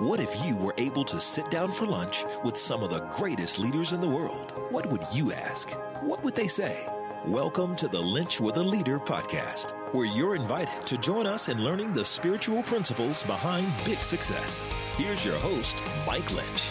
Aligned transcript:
What 0.00 0.18
if 0.18 0.46
you 0.46 0.56
were 0.56 0.72
able 0.78 1.04
to 1.04 1.20
sit 1.20 1.50
down 1.50 1.70
for 1.70 1.84
lunch 1.84 2.24
with 2.42 2.56
some 2.56 2.82
of 2.82 2.88
the 2.88 3.06
greatest 3.10 3.58
leaders 3.58 3.92
in 3.92 4.00
the 4.00 4.08
world? 4.08 4.54
What 4.70 4.86
would 4.86 5.02
you 5.12 5.30
ask? 5.30 5.72
What 6.00 6.24
would 6.24 6.34
they 6.34 6.46
say? 6.46 6.86
Welcome 7.26 7.76
to 7.76 7.86
the 7.86 8.00
Lynch 8.00 8.40
with 8.40 8.56
a 8.56 8.62
Leader 8.62 8.98
podcast, 8.98 9.72
where 9.92 10.06
you're 10.06 10.36
invited 10.36 10.86
to 10.86 10.96
join 10.96 11.26
us 11.26 11.50
in 11.50 11.62
learning 11.62 11.92
the 11.92 12.02
spiritual 12.02 12.62
principles 12.62 13.22
behind 13.24 13.70
big 13.84 13.98
success. 13.98 14.64
Here's 14.96 15.22
your 15.22 15.36
host, 15.36 15.84
Mike 16.06 16.32
Lynch. 16.32 16.62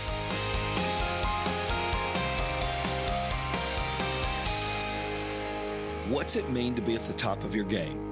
What's 6.08 6.36
it 6.36 6.50
mean 6.50 6.74
to 6.74 6.82
be 6.82 6.96
at 6.96 7.04
the 7.04 7.14
top 7.14 7.44
of 7.44 7.54
your 7.54 7.66
game? 7.66 8.10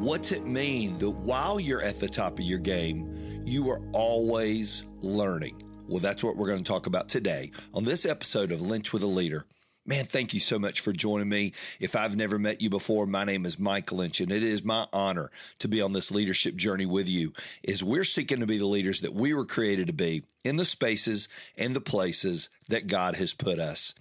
What's 0.00 0.30
it 0.30 0.46
mean 0.46 0.96
that 1.00 1.10
while 1.10 1.58
you're 1.58 1.82
at 1.82 1.98
the 1.98 2.08
top 2.08 2.38
of 2.38 2.44
your 2.44 2.60
game, 2.60 3.19
you 3.50 3.68
are 3.68 3.80
always 3.92 4.84
learning? 5.00 5.60
Well, 5.88 5.98
that's 5.98 6.22
what 6.22 6.36
we're 6.36 6.46
going 6.46 6.62
to 6.62 6.64
talk 6.64 6.86
about 6.86 7.08
today 7.08 7.50
on 7.74 7.82
this 7.82 8.06
episode 8.06 8.52
of 8.52 8.60
Lynch 8.60 8.92
with 8.92 9.02
a 9.02 9.08
Leader. 9.08 9.44
Man, 9.84 10.04
thank 10.04 10.32
you 10.32 10.38
so 10.38 10.56
much 10.56 10.78
for 10.78 10.92
joining 10.92 11.28
me. 11.28 11.52
If 11.80 11.96
I've 11.96 12.16
never 12.16 12.38
met 12.38 12.60
you 12.60 12.70
before, 12.70 13.06
my 13.06 13.24
name 13.24 13.44
is 13.44 13.58
Mike 13.58 13.90
Lynch, 13.90 14.20
and 14.20 14.30
it 14.30 14.44
is 14.44 14.62
my 14.62 14.86
honor 14.92 15.32
to 15.58 15.66
be 15.66 15.82
on 15.82 15.94
this 15.94 16.12
leadership 16.12 16.54
journey 16.54 16.86
with 16.86 17.08
you 17.08 17.32
as 17.66 17.82
we're 17.82 18.04
seeking 18.04 18.38
to 18.38 18.46
be 18.46 18.56
the 18.58 18.66
leaders 18.66 19.00
that 19.00 19.14
we 19.14 19.34
were 19.34 19.46
created 19.46 19.88
to 19.88 19.92
be 19.92 20.22
in 20.44 20.56
the 20.56 20.64
spaces 20.64 21.28
and 21.58 21.74
the 21.74 21.80
places 21.80 22.50
that 22.68 22.86
God 22.86 23.16
has 23.16 23.34
put 23.34 23.58
us. 23.58 23.96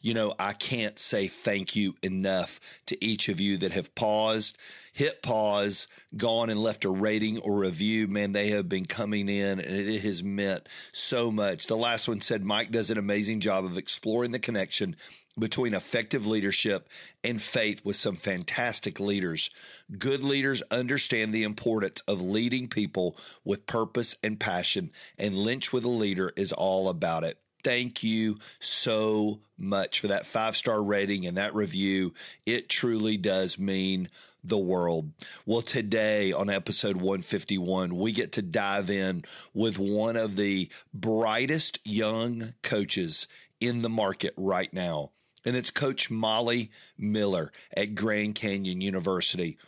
You 0.00 0.14
know, 0.14 0.34
I 0.38 0.54
can't 0.54 0.98
say 0.98 1.26
thank 1.26 1.76
you 1.76 1.94
enough 2.02 2.58
to 2.86 3.04
each 3.04 3.28
of 3.28 3.38
you 3.38 3.58
that 3.58 3.72
have 3.72 3.94
paused, 3.94 4.56
hit 4.94 5.22
pause, 5.22 5.88
gone 6.16 6.48
and 6.48 6.62
left 6.62 6.84
a 6.84 6.90
rating 6.90 7.40
or 7.40 7.58
review. 7.58 8.06
Man, 8.06 8.32
they 8.32 8.48
have 8.50 8.68
been 8.68 8.86
coming 8.86 9.28
in 9.28 9.58
and 9.58 9.76
it 9.76 10.00
has 10.02 10.22
meant 10.22 10.68
so 10.92 11.32
much. 11.32 11.66
The 11.66 11.76
last 11.76 12.06
one 12.06 12.20
said 12.20 12.44
Mike 12.44 12.70
does 12.70 12.90
an 12.90 12.98
amazing 12.98 13.40
job 13.40 13.64
of 13.64 13.76
exploring 13.76 14.30
the 14.30 14.38
connection 14.38 14.94
between 15.36 15.74
effective 15.74 16.28
leadership 16.28 16.88
and 17.24 17.42
faith 17.42 17.84
with 17.84 17.96
some 17.96 18.14
fantastic 18.14 19.00
leaders. 19.00 19.50
Good 19.98 20.22
leaders 20.22 20.62
understand 20.70 21.32
the 21.32 21.42
importance 21.42 22.02
of 22.02 22.22
leading 22.22 22.68
people 22.68 23.16
with 23.44 23.66
purpose 23.66 24.16
and 24.22 24.38
passion, 24.38 24.92
and 25.18 25.34
Lynch 25.34 25.72
with 25.72 25.84
a 25.84 25.88
Leader 25.88 26.32
is 26.36 26.52
all 26.52 26.88
about 26.88 27.24
it 27.24 27.38
thank 27.64 28.04
you 28.04 28.38
so 28.60 29.40
much 29.58 29.98
for 30.00 30.08
that 30.08 30.26
five 30.26 30.54
star 30.54 30.82
rating 30.82 31.26
and 31.26 31.36
that 31.38 31.54
review. 31.54 32.12
It 32.46 32.68
truly 32.68 33.16
does 33.16 33.58
mean 33.58 34.10
the 34.44 34.58
world. 34.58 35.10
Well, 35.46 35.62
today 35.62 36.30
on 36.30 36.50
episode 36.50 36.96
151, 36.96 37.96
we 37.96 38.12
get 38.12 38.32
to 38.32 38.42
dive 38.42 38.90
in 38.90 39.24
with 39.54 39.78
one 39.78 40.16
of 40.16 40.36
the 40.36 40.68
brightest 40.92 41.80
young 41.84 42.54
coaches 42.62 43.26
in 43.60 43.82
the 43.82 43.88
market 43.88 44.34
right 44.36 44.72
now. 44.72 45.10
And 45.46 45.56
it's 45.56 45.70
Coach 45.70 46.10
Molly 46.10 46.70
Miller 46.98 47.52
at 47.74 47.94
Grand 47.94 48.34
Canyon 48.34 48.80
University. 48.80 49.58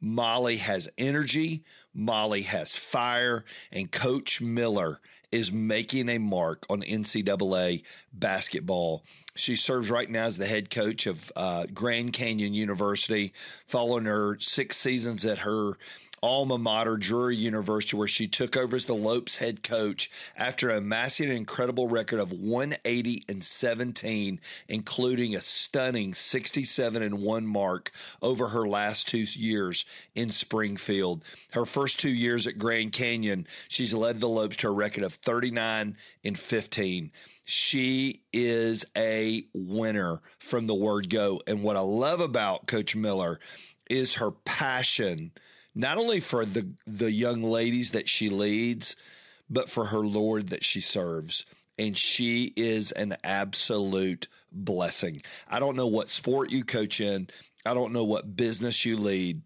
Molly 0.00 0.58
has 0.58 0.88
energy, 0.98 1.64
Molly 1.94 2.42
has 2.42 2.76
fire, 2.76 3.44
and 3.72 3.90
Coach 3.90 4.40
Miller 4.40 5.00
is 5.34 5.50
making 5.50 6.08
a 6.08 6.18
mark 6.18 6.64
on 6.70 6.80
NCAA 6.80 7.82
basketball. 8.12 9.02
She 9.34 9.56
serves 9.56 9.90
right 9.90 10.08
now 10.08 10.26
as 10.26 10.38
the 10.38 10.46
head 10.46 10.70
coach 10.70 11.06
of 11.08 11.32
uh, 11.34 11.66
Grand 11.74 12.12
Canyon 12.12 12.54
University, 12.54 13.32
following 13.66 14.04
her 14.04 14.38
six 14.38 14.76
seasons 14.76 15.24
at 15.24 15.38
her 15.38 15.76
alma 16.24 16.56
mater, 16.56 16.96
Drury 16.96 17.36
University, 17.36 17.94
where 17.98 18.08
she 18.08 18.26
took 18.26 18.56
over 18.56 18.74
as 18.74 18.86
the 18.86 18.94
Lopes 18.94 19.36
head 19.36 19.62
coach 19.62 20.10
after 20.38 20.70
amassing 20.70 21.28
an 21.28 21.36
incredible 21.36 21.86
record 21.86 22.18
of 22.18 22.32
180 22.32 23.24
and 23.28 23.44
17, 23.44 24.40
including 24.66 25.34
a 25.34 25.40
stunning 25.42 26.14
67 26.14 27.02
and 27.02 27.18
1 27.20 27.46
mark 27.46 27.92
over 28.22 28.48
her 28.48 28.66
last 28.66 29.06
two 29.06 29.26
years 29.34 29.84
in 30.14 30.30
Springfield. 30.30 31.22
Her 31.50 31.66
first 31.66 32.00
two 32.00 32.08
years 32.08 32.46
at 32.46 32.56
Grand 32.56 32.92
Canyon, 32.92 33.46
she's 33.68 33.92
led 33.92 34.18
the 34.18 34.26
Lopes 34.26 34.56
to 34.56 34.68
a 34.68 34.72
record 34.72 35.04
of 35.04 35.12
39 35.12 35.94
and 36.24 36.38
15. 36.38 37.12
She 37.44 38.22
is 38.32 38.86
a 38.96 39.44
winner 39.52 40.22
from 40.38 40.68
the 40.68 40.74
word 40.74 41.10
go. 41.10 41.42
And 41.46 41.62
what 41.62 41.76
I 41.76 41.80
love 41.80 42.20
about 42.20 42.66
Coach 42.66 42.96
Miller 42.96 43.40
is 43.90 44.14
her 44.14 44.30
passion 44.30 45.32
not 45.74 45.98
only 45.98 46.20
for 46.20 46.44
the 46.44 46.68
the 46.86 47.10
young 47.10 47.42
ladies 47.42 47.92
that 47.92 48.08
she 48.08 48.28
leads, 48.28 48.96
but 49.50 49.70
for 49.70 49.86
her 49.86 50.00
Lord 50.00 50.48
that 50.48 50.64
she 50.64 50.80
serves. 50.80 51.44
And 51.76 51.96
she 51.96 52.52
is 52.56 52.92
an 52.92 53.16
absolute 53.24 54.28
blessing. 54.52 55.20
I 55.48 55.58
don't 55.58 55.76
know 55.76 55.88
what 55.88 56.08
sport 56.08 56.52
you 56.52 56.64
coach 56.64 57.00
in. 57.00 57.28
I 57.66 57.74
don't 57.74 57.92
know 57.92 58.04
what 58.04 58.36
business 58.36 58.84
you 58.84 58.96
lead, 58.96 59.42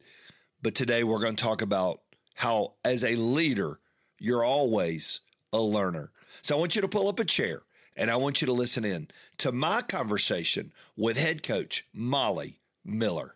but 0.62 0.74
today 0.74 1.04
we're 1.04 1.20
going 1.20 1.36
to 1.36 1.42
talk 1.42 1.62
about 1.62 2.00
how, 2.34 2.74
as 2.84 3.02
a 3.02 3.16
leader, 3.16 3.80
you're 4.18 4.44
always 4.44 5.20
a 5.52 5.58
learner. 5.60 6.10
So 6.42 6.56
I 6.56 6.58
want 6.58 6.76
you 6.76 6.82
to 6.82 6.88
pull 6.88 7.08
up 7.08 7.18
a 7.18 7.24
chair 7.24 7.62
and 7.96 8.10
I 8.10 8.16
want 8.16 8.40
you 8.40 8.46
to 8.46 8.52
listen 8.52 8.84
in 8.84 9.08
to 9.38 9.50
my 9.50 9.82
conversation 9.82 10.72
with 10.96 11.16
head 11.16 11.42
coach 11.42 11.86
Molly 11.94 12.60
Miller. 12.84 13.34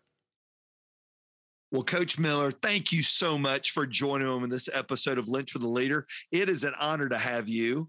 Well, 1.72 1.82
Coach 1.82 2.18
Miller, 2.18 2.50
thank 2.50 2.92
you 2.92 3.02
so 3.02 3.38
much 3.38 3.70
for 3.70 3.86
joining 3.86 4.42
in 4.42 4.50
this 4.50 4.68
episode 4.74 5.16
of 5.16 5.26
Lynch 5.26 5.54
with 5.54 5.62
the 5.62 5.68
Leader. 5.68 6.06
It 6.30 6.50
is 6.50 6.64
an 6.64 6.74
honor 6.78 7.08
to 7.08 7.16
have 7.16 7.48
you. 7.48 7.88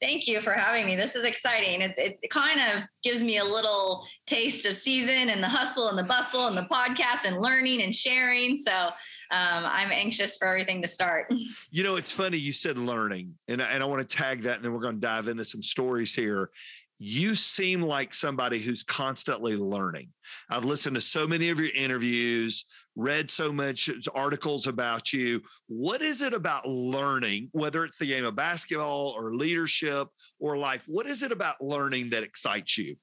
Thank 0.00 0.28
you 0.28 0.40
for 0.40 0.52
having 0.52 0.86
me. 0.86 0.94
This 0.94 1.16
is 1.16 1.24
exciting. 1.24 1.80
It, 1.80 1.94
it, 1.96 2.30
kind 2.30 2.60
of 2.60 2.84
gives 3.02 3.24
me 3.24 3.38
a 3.38 3.44
little 3.44 4.06
taste 4.28 4.64
of 4.64 4.76
season 4.76 5.28
and 5.28 5.42
the 5.42 5.48
hustle 5.48 5.88
and 5.88 5.98
the 5.98 6.04
bustle 6.04 6.46
and 6.46 6.56
the 6.56 6.68
podcast 6.70 7.24
and 7.26 7.40
learning 7.40 7.82
and 7.82 7.92
sharing. 7.92 8.56
So 8.56 8.72
um, 8.72 8.92
I'm 9.30 9.90
anxious 9.90 10.36
for 10.36 10.46
everything 10.46 10.80
to 10.82 10.88
start. 10.88 11.26
You 11.72 11.82
know, 11.82 11.96
it's 11.96 12.12
funny 12.12 12.38
you 12.38 12.52
said 12.52 12.78
learning, 12.78 13.34
and, 13.48 13.60
and 13.60 13.82
I 13.82 13.86
want 13.86 14.08
to 14.08 14.16
tag 14.16 14.42
that, 14.42 14.56
and 14.56 14.64
then 14.64 14.72
we're 14.72 14.80
going 14.80 14.94
to 14.94 15.00
dive 15.00 15.28
into 15.28 15.44
some 15.44 15.62
stories 15.62 16.14
here 16.14 16.50
you 16.98 17.34
seem 17.34 17.82
like 17.82 18.14
somebody 18.14 18.58
who's 18.58 18.82
constantly 18.82 19.56
learning. 19.56 20.08
I've 20.48 20.64
listened 20.64 20.96
to 20.96 21.02
so 21.02 21.26
many 21.26 21.50
of 21.50 21.60
your 21.60 21.68
interviews 21.74 22.64
read 22.96 23.30
so 23.30 23.52
much 23.52 23.88
articles 24.14 24.66
about 24.66 25.12
you. 25.12 25.42
What 25.68 26.02
is 26.02 26.22
it 26.22 26.32
about 26.32 26.66
learning, 26.66 27.50
whether 27.52 27.84
it's 27.84 27.98
the 27.98 28.06
game 28.06 28.24
of 28.24 28.34
basketball 28.34 29.14
or 29.16 29.34
leadership 29.34 30.08
or 30.40 30.56
life? 30.56 30.84
What 30.88 31.06
is 31.06 31.22
it 31.22 31.30
about 31.30 31.60
learning 31.60 32.10
that 32.10 32.22
excites 32.22 32.78
you? 32.78 32.96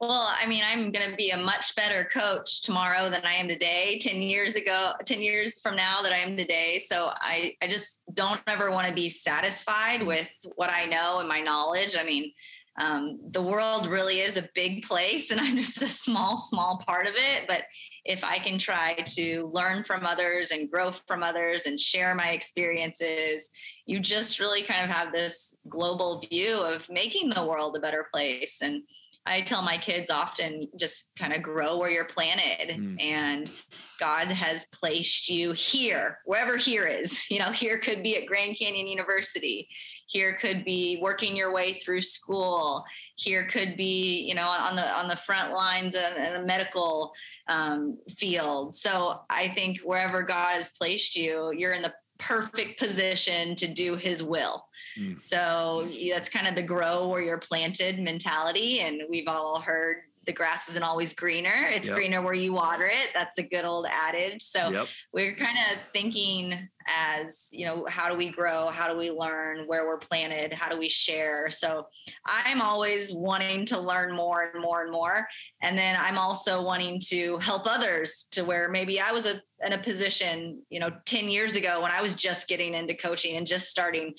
Well, 0.00 0.32
I 0.34 0.46
mean, 0.46 0.64
I'm 0.66 0.92
going 0.92 1.10
to 1.10 1.14
be 1.14 1.28
a 1.28 1.36
much 1.36 1.76
better 1.76 2.08
coach 2.10 2.62
tomorrow 2.62 3.10
than 3.10 3.20
I 3.26 3.34
am 3.34 3.48
today, 3.48 3.98
10 4.00 4.22
years 4.22 4.56
ago, 4.56 4.92
10 5.04 5.20
years 5.20 5.60
from 5.60 5.76
now 5.76 6.00
that 6.00 6.10
I 6.10 6.16
am 6.16 6.38
today. 6.38 6.78
So 6.78 7.10
I, 7.16 7.54
I 7.60 7.66
just 7.66 8.00
don't 8.14 8.40
ever 8.46 8.70
want 8.70 8.86
to 8.86 8.94
be 8.94 9.10
satisfied 9.10 10.02
with 10.02 10.30
what 10.54 10.70
I 10.70 10.86
know 10.86 11.18
and 11.20 11.28
my 11.28 11.42
knowledge. 11.42 11.98
I 11.98 12.02
mean, 12.02 12.32
um, 12.78 13.20
the 13.32 13.42
world 13.42 13.86
really 13.86 14.20
is 14.20 14.36
a 14.36 14.48
big 14.54 14.84
place 14.84 15.30
and 15.30 15.40
I'm 15.40 15.56
just 15.56 15.82
a 15.82 15.88
small, 15.88 16.36
small 16.36 16.82
part 16.86 17.06
of 17.06 17.14
it. 17.16 17.44
But 17.48 17.62
if 18.04 18.24
I 18.24 18.38
can 18.38 18.58
try 18.58 18.94
to 18.94 19.48
learn 19.52 19.82
from 19.82 20.06
others 20.06 20.50
and 20.50 20.70
grow 20.70 20.92
from 20.92 21.22
others 21.22 21.66
and 21.66 21.78
share 21.78 22.14
my 22.14 22.30
experiences, 22.30 23.50
you 23.86 24.00
just 24.00 24.38
really 24.38 24.62
kind 24.62 24.84
of 24.84 24.94
have 24.94 25.12
this 25.12 25.56
global 25.68 26.20
view 26.20 26.60
of 26.60 26.88
making 26.88 27.30
the 27.30 27.44
world 27.44 27.76
a 27.76 27.80
better 27.80 28.06
place. 28.12 28.60
And 28.62 28.82
I 29.26 29.42
tell 29.42 29.60
my 29.60 29.76
kids 29.76 30.08
often 30.08 30.66
just 30.78 31.12
kind 31.18 31.34
of 31.34 31.42
grow 31.42 31.76
where 31.76 31.90
you're 31.90 32.06
planted 32.06 32.74
mm. 32.74 33.02
and 33.02 33.50
God 33.98 34.28
has 34.28 34.66
placed 34.72 35.28
you 35.28 35.52
here, 35.52 36.18
wherever 36.24 36.56
here 36.56 36.86
is. 36.86 37.26
You 37.30 37.38
know, 37.38 37.52
here 37.52 37.78
could 37.78 38.02
be 38.02 38.16
at 38.16 38.26
Grand 38.26 38.58
Canyon 38.58 38.86
University 38.88 39.68
here 40.10 40.34
could 40.34 40.64
be 40.64 40.98
working 41.00 41.36
your 41.36 41.52
way 41.52 41.72
through 41.72 42.00
school. 42.00 42.84
Here 43.14 43.46
could 43.46 43.76
be 43.76 44.24
you 44.26 44.34
know 44.34 44.48
on 44.48 44.74
the 44.74 44.88
on 44.92 45.08
the 45.08 45.16
front 45.16 45.52
lines 45.52 45.94
in, 45.94 46.12
in 46.16 46.34
a 46.34 46.44
medical 46.44 47.12
um, 47.48 47.98
field. 48.16 48.74
So 48.74 49.20
i 49.30 49.48
think 49.48 49.78
wherever 49.80 50.22
god 50.22 50.54
has 50.54 50.70
placed 50.70 51.16
you 51.16 51.52
you're 51.56 51.72
in 51.72 51.82
the 51.82 51.92
perfect 52.18 52.78
position 52.78 53.56
to 53.56 53.66
do 53.66 53.96
his 53.96 54.22
will. 54.22 54.66
Mm. 54.98 55.22
so 55.22 55.88
that's 56.12 56.28
kind 56.28 56.46
of 56.46 56.54
the 56.54 56.62
grow 56.62 57.08
where 57.08 57.22
you're 57.22 57.38
planted 57.38 57.98
mentality 57.98 58.80
and 58.80 59.02
we've 59.08 59.28
all 59.28 59.60
heard 59.60 59.98
the 60.26 60.32
grass 60.32 60.68
isn't 60.68 60.82
always 60.82 61.14
greener. 61.14 61.70
It's 61.72 61.88
yep. 61.88 61.96
greener 61.96 62.22
where 62.22 62.34
you 62.34 62.52
water 62.52 62.86
it. 62.86 63.10
That's 63.14 63.38
a 63.38 63.42
good 63.42 63.64
old 63.64 63.86
adage. 63.90 64.42
So 64.42 64.68
yep. 64.68 64.88
we're 65.12 65.34
kind 65.34 65.56
of 65.72 65.80
thinking 65.92 66.68
as, 66.86 67.48
you 67.52 67.64
know, 67.64 67.86
how 67.88 68.10
do 68.10 68.16
we 68.16 68.28
grow? 68.28 68.66
How 68.68 68.92
do 68.92 68.98
we 68.98 69.10
learn 69.10 69.66
where 69.66 69.86
we're 69.86 69.98
planted? 69.98 70.52
How 70.52 70.68
do 70.68 70.78
we 70.78 70.88
share? 70.88 71.50
So 71.50 71.86
I'm 72.26 72.60
always 72.60 73.12
wanting 73.12 73.64
to 73.66 73.80
learn 73.80 74.14
more 74.14 74.50
and 74.52 74.62
more 74.62 74.82
and 74.82 74.92
more. 74.92 75.26
And 75.62 75.78
then 75.78 75.96
I'm 75.98 76.18
also 76.18 76.62
wanting 76.62 77.00
to 77.06 77.38
help 77.38 77.66
others 77.66 78.26
to 78.32 78.42
where 78.42 78.68
maybe 78.68 79.00
I 79.00 79.12
was 79.12 79.26
a, 79.26 79.40
in 79.64 79.72
a 79.72 79.78
position, 79.78 80.62
you 80.68 80.80
know, 80.80 80.90
10 81.06 81.28
years 81.28 81.54
ago 81.54 81.80
when 81.80 81.92
I 81.92 82.02
was 82.02 82.14
just 82.14 82.46
getting 82.48 82.74
into 82.74 82.94
coaching 82.94 83.36
and 83.36 83.46
just 83.46 83.68
starting 83.70 84.14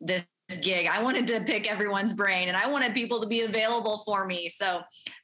this 0.00 0.24
gig. 0.54 0.86
I 0.86 1.02
wanted 1.02 1.26
to 1.28 1.40
pick 1.40 1.70
everyone's 1.70 2.14
brain 2.14 2.48
and 2.48 2.56
I 2.56 2.68
wanted 2.68 2.94
people 2.94 3.20
to 3.20 3.26
be 3.26 3.42
available 3.42 3.98
for 3.98 4.26
me. 4.26 4.48
So 4.48 4.80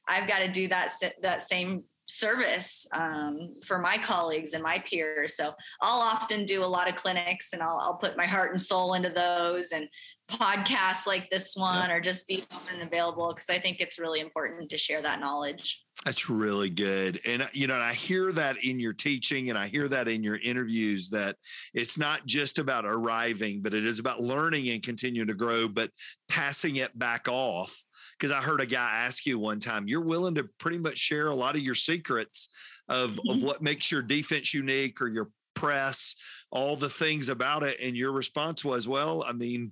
I've 0.07 0.27
got 0.27 0.39
to 0.39 0.49
do 0.49 0.67
that 0.67 0.91
that 1.21 1.41
same 1.41 1.83
service 2.05 2.85
um, 2.93 3.55
for 3.65 3.79
my 3.79 3.97
colleagues 3.97 4.53
and 4.53 4.61
my 4.61 4.83
peers. 4.85 5.37
So 5.37 5.53
I'll 5.81 6.01
often 6.01 6.45
do 6.45 6.63
a 6.63 6.67
lot 6.67 6.89
of 6.89 6.95
clinics 6.95 7.53
and 7.53 7.61
I'll, 7.61 7.79
I'll 7.81 7.97
put 7.97 8.17
my 8.17 8.25
heart 8.25 8.51
and 8.51 8.61
soul 8.61 8.93
into 8.93 9.09
those 9.09 9.71
and 9.71 9.87
podcasts 10.31 11.05
like 11.05 11.29
this 11.29 11.55
one 11.55 11.91
or 11.91 11.99
just 11.99 12.27
be 12.27 12.43
open 12.51 12.79
and 12.79 12.83
available 12.83 13.33
because 13.33 13.49
I 13.49 13.59
think 13.59 13.79
it's 13.79 13.99
really 13.99 14.19
important 14.19 14.69
to 14.69 14.77
share 14.77 15.01
that 15.01 15.19
knowledge. 15.19 15.81
That's 16.05 16.29
really 16.29 16.69
good. 16.69 17.19
And, 17.25 17.47
you 17.51 17.67
know, 17.67 17.75
I 17.75 17.93
hear 17.93 18.31
that 18.31 18.63
in 18.63 18.79
your 18.79 18.93
teaching 18.93 19.49
and 19.49 19.59
I 19.59 19.67
hear 19.67 19.87
that 19.89 20.07
in 20.07 20.23
your 20.23 20.37
interviews 20.37 21.09
that 21.09 21.35
it's 21.73 21.97
not 21.97 22.25
just 22.25 22.57
about 22.57 22.85
arriving, 22.85 23.61
but 23.61 23.73
it 23.73 23.85
is 23.85 23.99
about 23.99 24.21
learning 24.21 24.69
and 24.69 24.81
continuing 24.81 25.27
to 25.27 25.33
grow, 25.33 25.67
but 25.67 25.91
passing 26.29 26.77
it 26.77 26.97
back 26.97 27.27
off. 27.27 27.83
Because 28.17 28.31
I 28.31 28.41
heard 28.41 28.61
a 28.61 28.65
guy 28.65 29.03
ask 29.05 29.25
you 29.25 29.39
one 29.39 29.59
time, 29.59 29.87
you're 29.87 30.01
willing 30.01 30.35
to 30.35 30.47
pretty 30.57 30.77
much 30.77 30.97
share 30.97 31.27
a 31.27 31.35
lot 31.35 31.55
of 31.55 31.61
your 31.61 31.75
secrets 31.75 32.49
of, 32.89 33.11
mm-hmm. 33.11 33.29
of 33.29 33.43
what 33.43 33.61
makes 33.61 33.91
your 33.91 34.01
defense 34.01 34.53
unique 34.53 35.01
or 35.01 35.09
your 35.09 35.29
press, 35.53 36.15
all 36.51 36.75
the 36.75 36.89
things 36.89 37.29
about 37.29 37.63
it. 37.63 37.77
And 37.81 37.95
your 37.95 38.11
response 38.11 38.65
was, 38.65 38.87
well, 38.87 39.23
I 39.27 39.33
mean, 39.33 39.71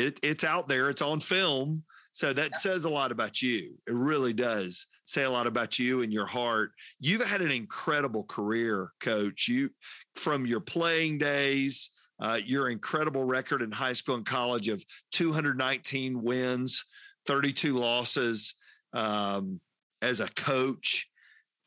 it, 0.00 0.20
it's 0.22 0.44
out 0.44 0.68
there, 0.68 0.90
it's 0.90 1.02
on 1.02 1.20
film. 1.20 1.84
So 2.12 2.32
that 2.32 2.50
yeah. 2.52 2.58
says 2.58 2.84
a 2.84 2.90
lot 2.90 3.12
about 3.12 3.40
you. 3.40 3.76
It 3.86 3.94
really 3.94 4.32
does 4.32 4.86
say 5.10 5.24
a 5.24 5.30
lot 5.30 5.46
about 5.46 5.78
you 5.78 6.02
and 6.02 6.12
your 6.12 6.26
heart. 6.26 6.72
You've 7.00 7.26
had 7.26 7.40
an 7.42 7.50
incredible 7.50 8.24
career, 8.24 8.92
coach. 9.00 9.48
You 9.48 9.70
from 10.14 10.46
your 10.46 10.60
playing 10.60 11.18
days, 11.18 11.90
uh, 12.20 12.38
your 12.44 12.70
incredible 12.70 13.24
record 13.24 13.62
in 13.62 13.72
high 13.72 13.92
school 13.92 14.16
and 14.16 14.26
college 14.26 14.68
of 14.68 14.84
219 15.12 16.22
wins, 16.22 16.84
32 17.26 17.74
losses 17.74 18.54
um, 18.92 19.60
as 20.02 20.20
a 20.20 20.28
coach. 20.28 21.08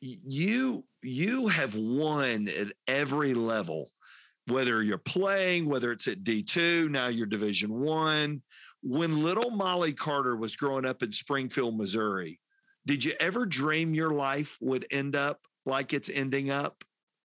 You 0.00 0.84
you 1.02 1.48
have 1.48 1.74
won 1.74 2.48
at 2.48 2.68
every 2.88 3.34
level, 3.34 3.90
whether 4.48 4.82
you're 4.82 4.98
playing, 4.98 5.66
whether 5.66 5.92
it's 5.92 6.08
at 6.08 6.24
D2, 6.24 6.90
now 6.90 7.08
you're 7.08 7.26
Division 7.26 7.72
One. 7.72 8.42
When 8.82 9.22
little 9.22 9.50
Molly 9.50 9.94
Carter 9.94 10.36
was 10.36 10.56
growing 10.56 10.84
up 10.84 11.02
in 11.02 11.10
Springfield, 11.10 11.76
Missouri, 11.76 12.40
did 12.86 13.04
you 13.04 13.12
ever 13.18 13.46
dream 13.46 13.94
your 13.94 14.12
life 14.12 14.58
would 14.60 14.84
end 14.90 15.16
up 15.16 15.40
like 15.64 15.94
it's 15.94 16.10
ending 16.10 16.50
up? 16.50 16.84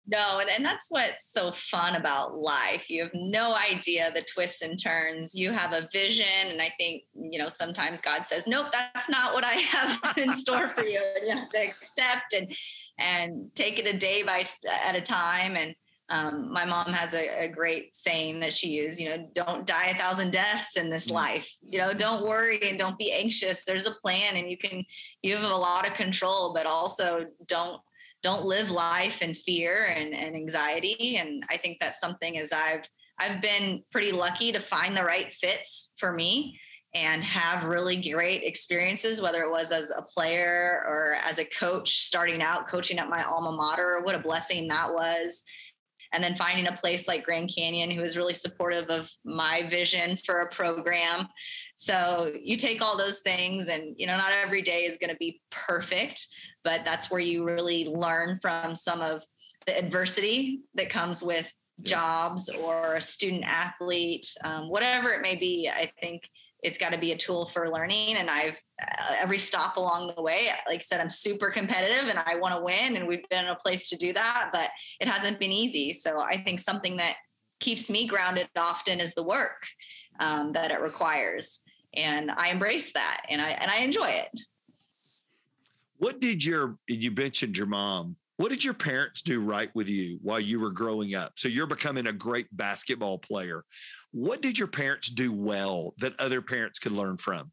No, 0.09 0.39
and, 0.39 0.49
and 0.49 0.65
that's 0.65 0.87
what's 0.89 1.33
so 1.33 1.51
fun 1.51 1.97
about 1.97 2.37
life. 2.37 2.89
You 2.89 3.03
have 3.05 3.15
no 3.15 3.57
idea 3.57 4.13
the 4.15 4.23
twists 4.23 4.63
and 4.63 4.81
turns. 4.81 5.35
You 5.35 5.51
have 5.51 5.73
a 5.73 5.89
vision, 5.93 6.27
and 6.49 6.63
I 6.63 6.71
think 6.79 7.03
you 7.15 7.41
know 7.41 7.49
sometimes 7.49 8.01
God 8.01 8.25
says, 8.25 8.47
"Nope, 8.47 8.69
that's 8.71 9.09
not 9.09 9.35
what 9.35 9.43
I 9.43 9.53
have 9.53 10.17
in 10.17 10.33
store 10.33 10.69
for 10.69 10.85
you." 10.85 11.01
And 11.17 11.27
you 11.27 11.35
have 11.35 11.51
to 11.51 11.59
accept 11.59 12.35
and 12.35 12.55
and 12.99 13.51
take 13.57 13.81
it 13.81 13.93
a 13.93 13.99
day 13.99 14.23
by 14.23 14.45
at 14.87 14.95
a 14.95 15.01
time. 15.01 15.57
And 15.57 15.75
um, 16.09 16.53
my 16.53 16.65
mom 16.65 16.93
has 16.93 17.15
a, 17.15 17.45
a, 17.45 17.49
great 17.49 17.95
saying 17.95 18.39
that 18.41 18.53
she 18.53 18.69
used 18.69 19.01
you 19.01 19.09
know 19.09 19.29
don't 19.33 19.67
die 19.67 19.87
a 19.87 19.95
thousand 19.95 20.31
deaths 20.31 20.77
in 20.77 20.89
this 20.89 21.09
mm. 21.09 21.13
life 21.13 21.51
you 21.69 21.79
know 21.79 21.93
don't 21.93 22.25
worry 22.25 22.61
and 22.63 22.79
don't 22.79 22.99
be 22.99 23.13
anxious 23.13 23.65
there's 23.65 23.87
a 23.87 23.95
plan 24.03 24.37
and 24.37 24.51
you 24.51 24.57
can 24.57 24.83
you 25.23 25.37
have 25.37 25.51
a 25.51 25.57
lot 25.57 25.87
of 25.87 25.95
control 25.95 26.53
but 26.55 26.67
also 26.67 27.25
don't 27.49 27.81
don't 28.23 28.45
live 28.45 28.71
life 28.71 29.23
in 29.23 29.35
fear 29.35 29.85
and, 29.85 30.15
and 30.15 30.37
anxiety 30.37 31.17
and 31.17 31.43
i 31.51 31.57
think 31.57 31.79
that's 31.81 32.01
something 32.01 32.39
as 32.39 32.53
i've 32.53 32.85
i've 33.19 33.41
been 33.41 33.83
pretty 33.91 34.13
lucky 34.13 34.53
to 34.53 34.61
find 34.61 34.97
the 34.97 35.05
right 35.05 35.33
fits 35.33 35.93
for 35.99 36.13
me 36.13 36.59
and 36.95 37.23
have 37.23 37.65
really 37.65 37.97
great 37.97 38.43
experiences, 38.43 39.21
whether 39.21 39.43
it 39.43 39.51
was 39.51 39.71
as 39.71 39.91
a 39.91 40.01
player 40.01 40.83
or 40.87 41.17
as 41.23 41.39
a 41.39 41.45
coach 41.45 41.99
starting 41.99 42.41
out 42.43 42.67
coaching 42.69 42.99
at 42.99 43.11
my 43.11 43.23
alma 43.23 43.53
mater. 43.53 44.01
What 44.03 44.15
a 44.15 44.19
blessing 44.19 44.67
that 44.69 44.95
was 44.95 45.43
and 46.13 46.23
then 46.23 46.35
finding 46.35 46.67
a 46.67 46.73
place 46.73 47.09
like 47.09 47.25
Grand 47.25 47.51
Canyon 47.55 47.91
who 47.91 48.03
is 48.03 48.17
really 48.17 48.33
supportive 48.33 48.91
of 48.91 49.11
my 49.25 49.63
vision 49.69 50.17
for 50.17 50.41
a 50.41 50.49
program. 50.49 51.29
So 51.77 52.33
you 52.41 52.57
take 52.57 52.83
all 52.83 52.97
those 52.97 53.21
things 53.21 53.69
and 53.69 53.95
you 53.97 54.07
know 54.07 54.17
not 54.17 54.33
every 54.33 54.63
day 54.63 54.85
is 54.85 54.99
going 54.99 55.11
to 55.11 55.17
be 55.17 55.41
perfect, 55.51 56.27
but 56.65 56.85
that's 56.85 57.11
where 57.11 57.21
you 57.21 57.45
really 57.45 57.87
learn 57.87 58.37
from 58.37 58.75
some 58.75 59.01
of 59.01 59.25
the 59.67 59.77
adversity 59.77 60.61
that 60.75 60.89
comes 60.89 61.23
with 61.23 61.53
jobs 61.83 62.49
or 62.49 62.95
a 62.95 63.01
student 63.01 63.45
athlete, 63.45 64.27
um, 64.45 64.69
whatever 64.69 65.11
it 65.11 65.21
may 65.21 65.37
be. 65.37 65.69
I 65.69 65.91
think 66.01 66.23
it's 66.63 66.79
got 66.79 66.91
to 66.91 66.99
be 66.99 67.13
a 67.13 67.17
tool 67.17 67.47
for 67.47 67.71
learning. 67.71 68.17
And 68.17 68.31
I've 68.31 68.61
uh, 68.83 69.15
every 69.21 69.39
stop 69.39 69.77
along 69.77 70.13
the 70.15 70.23
way, 70.23 70.49
like 70.69 70.79
I 70.79 70.83
said, 70.83 71.01
I'm 71.01 71.11
super 71.11 71.51
competitive 71.51 72.09
and 72.09 72.19
I 72.27 72.37
want 72.37 72.55
to 72.55 72.63
win. 72.63 72.97
And 72.97 73.07
we've 73.07 73.29
been 73.29 73.45
in 73.45 73.51
a 73.51 73.57
place 73.57 73.89
to 73.91 73.97
do 73.97 74.13
that, 74.15 74.51
but 74.53 74.71
it 75.01 75.09
hasn't 75.09 75.39
been 75.39 75.53
easy. 75.53 75.93
So 75.93 76.21
I 76.21 76.39
think 76.39 76.61
something 76.61 76.97
that 76.97 77.17
keeps 77.61 77.89
me 77.91 78.07
grounded 78.07 78.49
often 78.59 79.01
is 79.01 79.15
the 79.15 79.23
work 79.23 79.67
um, 80.19 80.53
that 80.53 80.71
it 80.71 80.81
requires. 80.81 81.61
And 81.95 82.31
I 82.31 82.51
embrace 82.51 82.93
that 82.93 83.23
and 83.31 83.41
I, 83.41 83.51
and 83.51 83.71
I 83.71 83.79
enjoy 83.79 84.09
it. 84.09 84.29
What 85.99 86.21
did 86.21 86.45
your, 86.45 86.79
you 86.89 87.11
mentioned 87.11 87.57
your 87.57 87.67
mom, 87.67 88.17
what 88.37 88.51
did 88.51 88.65
your 88.65 88.75
parents 88.75 89.23
do 89.23 89.41
right 89.41 89.71
with 89.75 89.89
you 89.89 90.19
while 90.23 90.41
you 90.41 90.61
were 90.61 90.71
growing 90.71 91.15
up? 91.15 91.33
So 91.37 91.49
you're 91.49 91.67
becoming 91.67 92.07
a 92.07 92.13
great 92.13 92.47
basketball 92.53 93.19
player. 93.19 93.65
What 94.13 94.43
did 94.43 94.59
your 94.59 94.69
parents 94.69 95.09
do 95.09 95.33
well 95.33 95.95
that 95.99 96.19
other 96.21 96.43
parents 96.43 96.79
could 96.79 96.93
learn 96.93 97.17
from? 97.17 97.51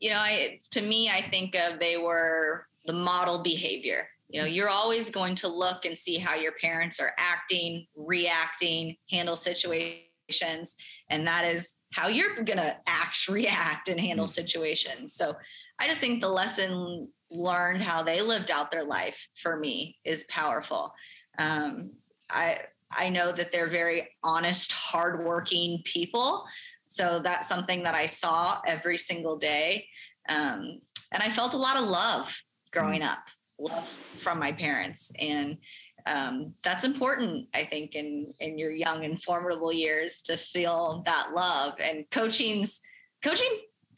You 0.00 0.10
know, 0.10 0.18
I, 0.18 0.60
to 0.72 0.80
me, 0.80 1.10
I 1.10 1.22
think 1.22 1.54
of 1.54 1.78
they 1.78 1.96
were 1.96 2.64
the 2.86 2.92
model 2.92 3.42
behavior. 3.42 4.08
You 4.28 4.40
know, 4.40 4.46
you're 4.46 4.68
always 4.68 5.10
going 5.10 5.34
to 5.36 5.48
look 5.48 5.84
and 5.84 5.96
see 5.96 6.18
how 6.18 6.34
your 6.34 6.52
parents 6.52 6.98
are 6.98 7.12
acting, 7.18 7.86
reacting, 7.96 8.96
handle 9.10 9.36
situations. 9.36 10.74
And 11.10 11.26
that 11.26 11.44
is 11.44 11.76
how 11.92 12.08
you're 12.08 12.34
going 12.36 12.58
to 12.58 12.76
act, 12.86 13.28
react, 13.28 13.88
and 13.88 14.00
handle 14.00 14.26
mm. 14.26 14.30
situations. 14.30 15.14
So 15.14 15.36
I 15.78 15.86
just 15.86 16.00
think 16.00 16.20
the 16.20 16.28
lesson 16.28 17.08
learned 17.30 17.82
how 17.82 18.02
they 18.02 18.20
lived 18.20 18.50
out 18.50 18.70
their 18.70 18.84
life 18.84 19.28
for 19.34 19.56
me 19.56 19.98
is 20.04 20.24
powerful. 20.24 20.92
Um, 21.38 21.90
I 22.30 22.58
I 22.96 23.08
know 23.08 23.32
that 23.32 23.50
they're 23.50 23.68
very 23.68 24.08
honest, 24.22 24.72
hardworking 24.72 25.82
people. 25.84 26.44
So 26.86 27.18
that's 27.18 27.48
something 27.48 27.82
that 27.82 27.94
I 27.94 28.06
saw 28.06 28.60
every 28.64 28.96
single 28.96 29.36
day. 29.36 29.88
Um, 30.28 30.80
and 31.12 31.22
I 31.22 31.28
felt 31.28 31.54
a 31.54 31.58
lot 31.58 31.76
of 31.76 31.88
love 31.88 32.40
growing 32.72 33.02
up, 33.02 33.18
love 33.58 33.88
from 34.16 34.38
my 34.38 34.52
parents. 34.52 35.12
And 35.18 35.58
um, 36.06 36.54
that's 36.62 36.84
important, 36.84 37.48
I 37.54 37.64
think, 37.64 37.96
in 37.96 38.32
in 38.38 38.58
your 38.58 38.70
young 38.70 39.04
and 39.04 39.20
formidable 39.20 39.72
years 39.72 40.22
to 40.22 40.36
feel 40.36 41.02
that 41.06 41.30
love. 41.34 41.74
And 41.80 42.04
coaching's 42.10 42.80
coaching 43.22 43.50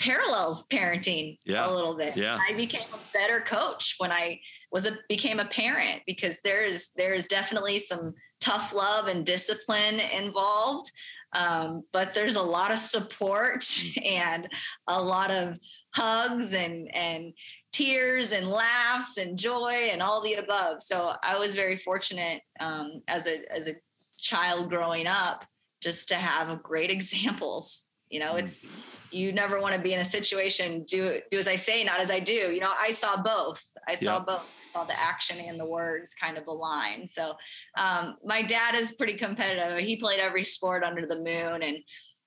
parallels 0.08 0.66
parenting 0.72 1.38
yeah. 1.44 1.68
a 1.68 1.70
little 1.70 1.94
bit. 1.94 2.16
Yeah. 2.16 2.38
I 2.48 2.54
became 2.54 2.88
a 2.94 3.12
better 3.12 3.40
coach 3.40 3.96
when 3.98 4.10
I 4.10 4.40
was 4.72 4.86
a 4.86 4.96
became 5.08 5.38
a 5.38 5.44
parent 5.44 6.00
because 6.06 6.40
there's 6.42 6.90
there's 6.96 7.26
definitely 7.26 7.78
some 7.78 8.14
tough 8.40 8.74
love 8.74 9.08
and 9.08 9.24
discipline 9.24 10.00
involved. 10.00 10.90
Um, 11.34 11.82
but 11.92 12.14
there's 12.14 12.36
a 12.36 12.42
lot 12.42 12.70
of 12.70 12.78
support 12.78 13.66
and 14.04 14.48
a 14.86 15.00
lot 15.00 15.30
of 15.30 15.58
hugs 15.94 16.54
and 16.54 16.88
and 16.94 17.34
tears 17.70 18.32
and 18.32 18.48
laughs 18.48 19.18
and 19.18 19.38
joy 19.38 19.90
and 19.92 20.02
all 20.02 20.22
the 20.22 20.34
above. 20.34 20.80
So 20.80 21.12
I 21.22 21.38
was 21.38 21.54
very 21.54 21.76
fortunate 21.76 22.40
um, 22.60 23.02
as 23.08 23.26
a 23.26 23.40
as 23.54 23.68
a 23.68 23.74
child 24.18 24.70
growing 24.70 25.06
up 25.06 25.44
just 25.82 26.08
to 26.08 26.14
have 26.14 26.62
great 26.62 26.90
examples. 26.98 27.84
You 28.08 28.20
know, 28.20 28.36
it's 28.36 28.70
you 29.10 29.32
never 29.32 29.60
want 29.60 29.74
to 29.74 29.80
be 29.80 29.92
in 29.94 30.00
a 30.00 30.04
situation 30.04 30.84
do 30.84 31.20
do 31.30 31.38
as 31.38 31.48
I 31.48 31.56
say, 31.56 31.84
not 31.84 32.00
as 32.00 32.10
I 32.10 32.20
do. 32.20 32.52
You 32.52 32.60
know, 32.60 32.72
I 32.80 32.90
saw 32.90 33.20
both. 33.20 33.62
I 33.86 33.94
saw 33.94 34.16
yep. 34.16 34.26
both. 34.26 34.54
Saw 34.72 34.84
the 34.84 35.00
action 35.00 35.38
and 35.38 35.58
the 35.58 35.66
words 35.66 36.14
kind 36.14 36.36
of 36.36 36.46
align. 36.46 37.06
So 37.06 37.36
um, 37.78 38.16
my 38.24 38.42
dad 38.42 38.74
is 38.74 38.92
pretty 38.92 39.14
competitive. 39.14 39.78
He 39.78 39.96
played 39.96 40.20
every 40.20 40.44
sport 40.44 40.84
under 40.84 41.06
the 41.06 41.16
moon, 41.16 41.62
and 41.62 41.78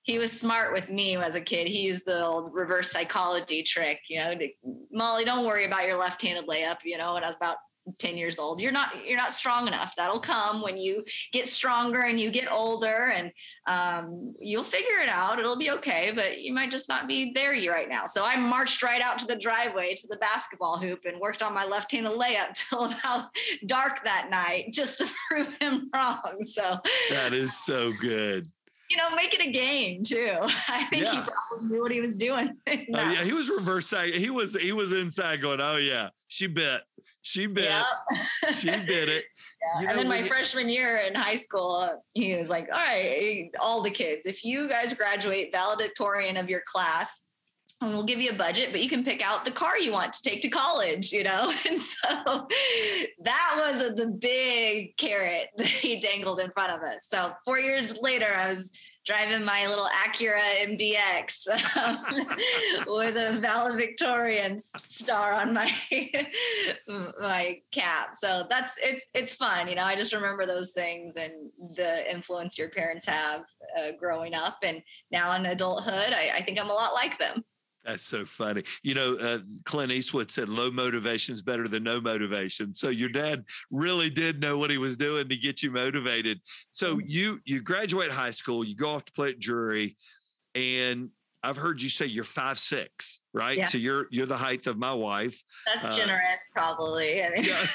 he 0.02 0.18
was 0.18 0.32
smart 0.32 0.72
with 0.72 0.90
me 0.90 1.16
as 1.16 1.36
a 1.36 1.40
kid. 1.40 1.68
He 1.68 1.82
used 1.82 2.04
the 2.04 2.24
old 2.24 2.52
reverse 2.52 2.90
psychology 2.90 3.62
trick, 3.62 4.00
you 4.08 4.18
know, 4.18 4.34
to, 4.34 4.48
Molly, 4.90 5.24
don't 5.24 5.46
worry 5.46 5.64
about 5.64 5.86
your 5.86 5.96
left-handed 5.96 6.48
layup, 6.48 6.78
you 6.84 6.98
know, 6.98 7.14
and 7.14 7.24
I 7.24 7.28
was 7.28 7.36
about 7.36 7.58
10 7.98 8.16
years 8.16 8.38
old 8.38 8.60
you're 8.60 8.72
not 8.72 8.90
you're 9.06 9.16
not 9.16 9.32
strong 9.32 9.66
enough 9.66 9.94
that'll 9.96 10.20
come 10.20 10.62
when 10.62 10.76
you 10.76 11.04
get 11.32 11.48
stronger 11.48 12.02
and 12.02 12.20
you 12.20 12.30
get 12.30 12.50
older 12.50 13.12
and 13.14 13.32
um, 13.66 14.34
you'll 14.40 14.64
figure 14.64 15.00
it 15.02 15.08
out 15.08 15.38
it'll 15.38 15.56
be 15.56 15.70
okay 15.70 16.12
but 16.14 16.40
you 16.40 16.52
might 16.52 16.70
just 16.70 16.88
not 16.88 17.08
be 17.08 17.32
there 17.34 17.54
you 17.54 17.70
right 17.70 17.88
now 17.88 18.06
so 18.06 18.24
i 18.24 18.36
marched 18.36 18.82
right 18.82 19.02
out 19.02 19.18
to 19.18 19.26
the 19.26 19.36
driveway 19.36 19.94
to 19.94 20.06
the 20.08 20.16
basketball 20.16 20.78
hoop 20.78 21.00
and 21.04 21.18
worked 21.18 21.42
on 21.42 21.54
my 21.54 21.64
left-handed 21.64 22.12
layup 22.12 22.52
till 22.68 22.84
about 22.84 23.26
dark 23.66 24.04
that 24.04 24.28
night 24.30 24.66
just 24.72 24.98
to 24.98 25.06
prove 25.28 25.48
him 25.60 25.90
wrong 25.94 26.38
so 26.42 26.78
that 27.10 27.32
is 27.32 27.56
so 27.56 27.92
good 28.00 28.48
you 28.92 28.98
know, 28.98 29.14
make 29.16 29.32
it 29.32 29.40
a 29.40 29.50
game 29.50 30.04
too. 30.04 30.36
I 30.68 30.84
think 30.84 31.04
yeah. 31.04 31.24
he 31.24 31.30
probably 31.30 31.68
knew 31.68 31.80
what 31.80 31.90
he 31.90 32.02
was 32.02 32.18
doing. 32.18 32.54
Oh 32.68 32.76
yeah, 32.90 33.24
he 33.24 33.32
was 33.32 33.48
reverse. 33.48 33.86
Side. 33.86 34.10
He 34.10 34.28
was 34.28 34.54
he 34.54 34.72
was 34.72 34.92
inside 34.92 35.40
going, 35.40 35.60
"Oh 35.62 35.76
yeah, 35.76 36.10
she 36.28 36.46
bit, 36.46 36.82
she 37.22 37.46
bit, 37.46 37.64
yep. 37.64 38.54
she 38.54 38.70
did 38.70 39.08
it." 39.08 39.24
Yeah. 39.62 39.80
You 39.80 39.86
know, 39.86 39.90
and 39.92 39.98
then 40.00 40.08
my 40.08 40.22
freshman 40.24 40.68
year 40.68 41.04
in 41.06 41.14
high 41.14 41.36
school, 41.36 42.02
he 42.14 42.34
was 42.34 42.50
like, 42.50 42.68
"All 42.72 42.80
right, 42.80 43.48
all 43.60 43.80
the 43.80 43.90
kids, 43.90 44.26
if 44.26 44.44
you 44.44 44.68
guys 44.68 44.92
graduate 44.92 45.50
valedictorian 45.52 46.36
of 46.36 46.50
your 46.50 46.62
class." 46.66 47.22
and 47.82 47.90
we'll 47.90 48.04
give 48.04 48.20
you 48.20 48.30
a 48.30 48.34
budget, 48.34 48.68
but 48.70 48.80
you 48.80 48.88
can 48.88 49.04
pick 49.04 49.26
out 49.26 49.44
the 49.44 49.50
car 49.50 49.76
you 49.76 49.92
want 49.92 50.12
to 50.12 50.22
take 50.22 50.40
to 50.42 50.48
college, 50.48 51.12
you 51.12 51.24
know? 51.24 51.52
And 51.66 51.80
so 51.80 52.46
that 53.24 53.54
was 53.56 53.94
the 53.96 54.06
big 54.06 54.96
carrot 54.96 55.48
that 55.56 55.66
he 55.66 56.00
dangled 56.00 56.40
in 56.40 56.50
front 56.52 56.72
of 56.72 56.80
us. 56.80 57.06
So 57.08 57.32
four 57.44 57.58
years 57.58 57.96
later, 58.00 58.26
I 58.36 58.48
was 58.48 58.70
driving 59.04 59.44
my 59.44 59.66
little 59.66 59.88
Acura 60.04 60.40
MDX 60.62 61.48
um, 61.76 61.98
with 62.86 63.16
a 63.16 63.38
valedictorian 63.38 64.56
star 64.56 65.34
on 65.34 65.52
my 65.52 65.72
my 67.20 67.60
cap. 67.72 68.14
So 68.14 68.46
that's 68.48 68.78
it's 68.82 69.06
it's 69.14 69.34
fun, 69.34 69.68
you 69.68 69.74
know. 69.74 69.84
I 69.84 69.96
just 69.96 70.12
remember 70.12 70.46
those 70.46 70.72
things 70.72 71.16
and 71.16 71.32
the 71.76 72.10
influence 72.10 72.58
your 72.58 72.70
parents 72.70 73.06
have 73.06 73.44
uh, 73.78 73.92
growing 73.98 74.34
up, 74.34 74.58
and 74.62 74.82
now 75.10 75.34
in 75.34 75.46
adulthood, 75.46 76.12
I, 76.12 76.30
I 76.36 76.42
think 76.42 76.60
I'm 76.60 76.70
a 76.70 76.74
lot 76.74 76.94
like 76.94 77.18
them. 77.18 77.44
That's 77.84 78.04
so 78.04 78.24
funny. 78.24 78.62
You 78.82 78.94
know, 78.94 79.16
uh, 79.16 79.38
Clint 79.64 79.90
Eastwood 79.90 80.30
said 80.30 80.48
low 80.48 80.70
motivation 80.70 81.34
is 81.34 81.42
better 81.42 81.66
than 81.66 81.82
no 81.82 82.00
motivation. 82.00 82.74
So 82.74 82.90
your 82.90 83.08
dad 83.08 83.44
really 83.70 84.08
did 84.08 84.40
know 84.40 84.56
what 84.56 84.70
he 84.70 84.78
was 84.78 84.96
doing 84.96 85.28
to 85.28 85.36
get 85.36 85.62
you 85.62 85.72
motivated. 85.72 86.40
So 86.70 86.96
mm-hmm. 86.96 87.06
you 87.08 87.40
you 87.44 87.60
graduate 87.60 88.10
high 88.10 88.30
school, 88.30 88.64
you 88.64 88.76
go 88.76 88.90
off 88.90 89.04
to 89.06 89.12
play 89.12 89.30
at 89.30 89.40
Drury, 89.40 89.96
and 90.54 91.10
I've 91.42 91.56
heard 91.56 91.82
you 91.82 91.88
say 91.88 92.06
you're 92.06 92.24
five 92.24 92.58
six, 92.58 93.20
right? 93.34 93.58
Yeah. 93.58 93.66
So 93.66 93.78
you're 93.78 94.06
you're 94.10 94.26
the 94.26 94.36
height 94.36 94.66
of 94.68 94.78
my 94.78 94.92
wife. 94.92 95.42
That's 95.66 95.86
uh, 95.86 95.96
generous, 95.96 96.48
probably. 96.54 97.24
I 97.24 97.30
mean. 97.30 97.44
yeah. 97.44 97.66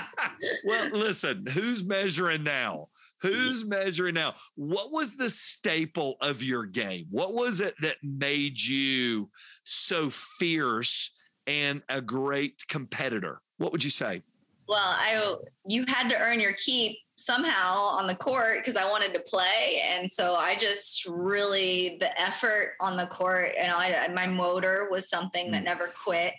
well, 0.64 0.90
listen, 0.90 1.46
who's 1.46 1.84
measuring 1.84 2.44
now? 2.44 2.88
Who's 3.22 3.64
measuring 3.64 4.14
now? 4.14 4.34
What 4.56 4.90
was 4.90 5.16
the 5.16 5.30
staple 5.30 6.16
of 6.20 6.42
your 6.42 6.66
game? 6.66 7.06
What 7.10 7.34
was 7.34 7.60
it 7.60 7.74
that 7.80 7.96
made 8.02 8.60
you 8.60 9.30
so 9.64 10.10
fierce 10.10 11.12
and 11.46 11.82
a 11.88 12.00
great 12.00 12.64
competitor? 12.68 13.40
What 13.58 13.72
would 13.72 13.84
you 13.84 13.90
say? 13.90 14.22
Well, 14.68 14.80
I 14.80 15.36
you 15.66 15.84
had 15.86 16.08
to 16.08 16.18
earn 16.18 16.40
your 16.40 16.54
keep 16.54 16.98
somehow 17.16 17.76
on 17.76 18.06
the 18.06 18.14
court 18.14 18.58
because 18.58 18.76
I 18.76 18.88
wanted 18.88 19.14
to 19.14 19.20
play, 19.20 19.82
and 19.84 20.10
so 20.10 20.34
I 20.34 20.56
just 20.56 21.06
really 21.06 21.96
the 22.00 22.20
effort 22.20 22.74
on 22.80 22.96
the 22.96 23.06
court. 23.06 23.52
and 23.58 23.70
I, 23.70 24.08
my 24.08 24.26
motor 24.26 24.88
was 24.90 25.08
something 25.08 25.52
that 25.52 25.62
mm. 25.62 25.66
never 25.66 25.92
quit, 26.04 26.34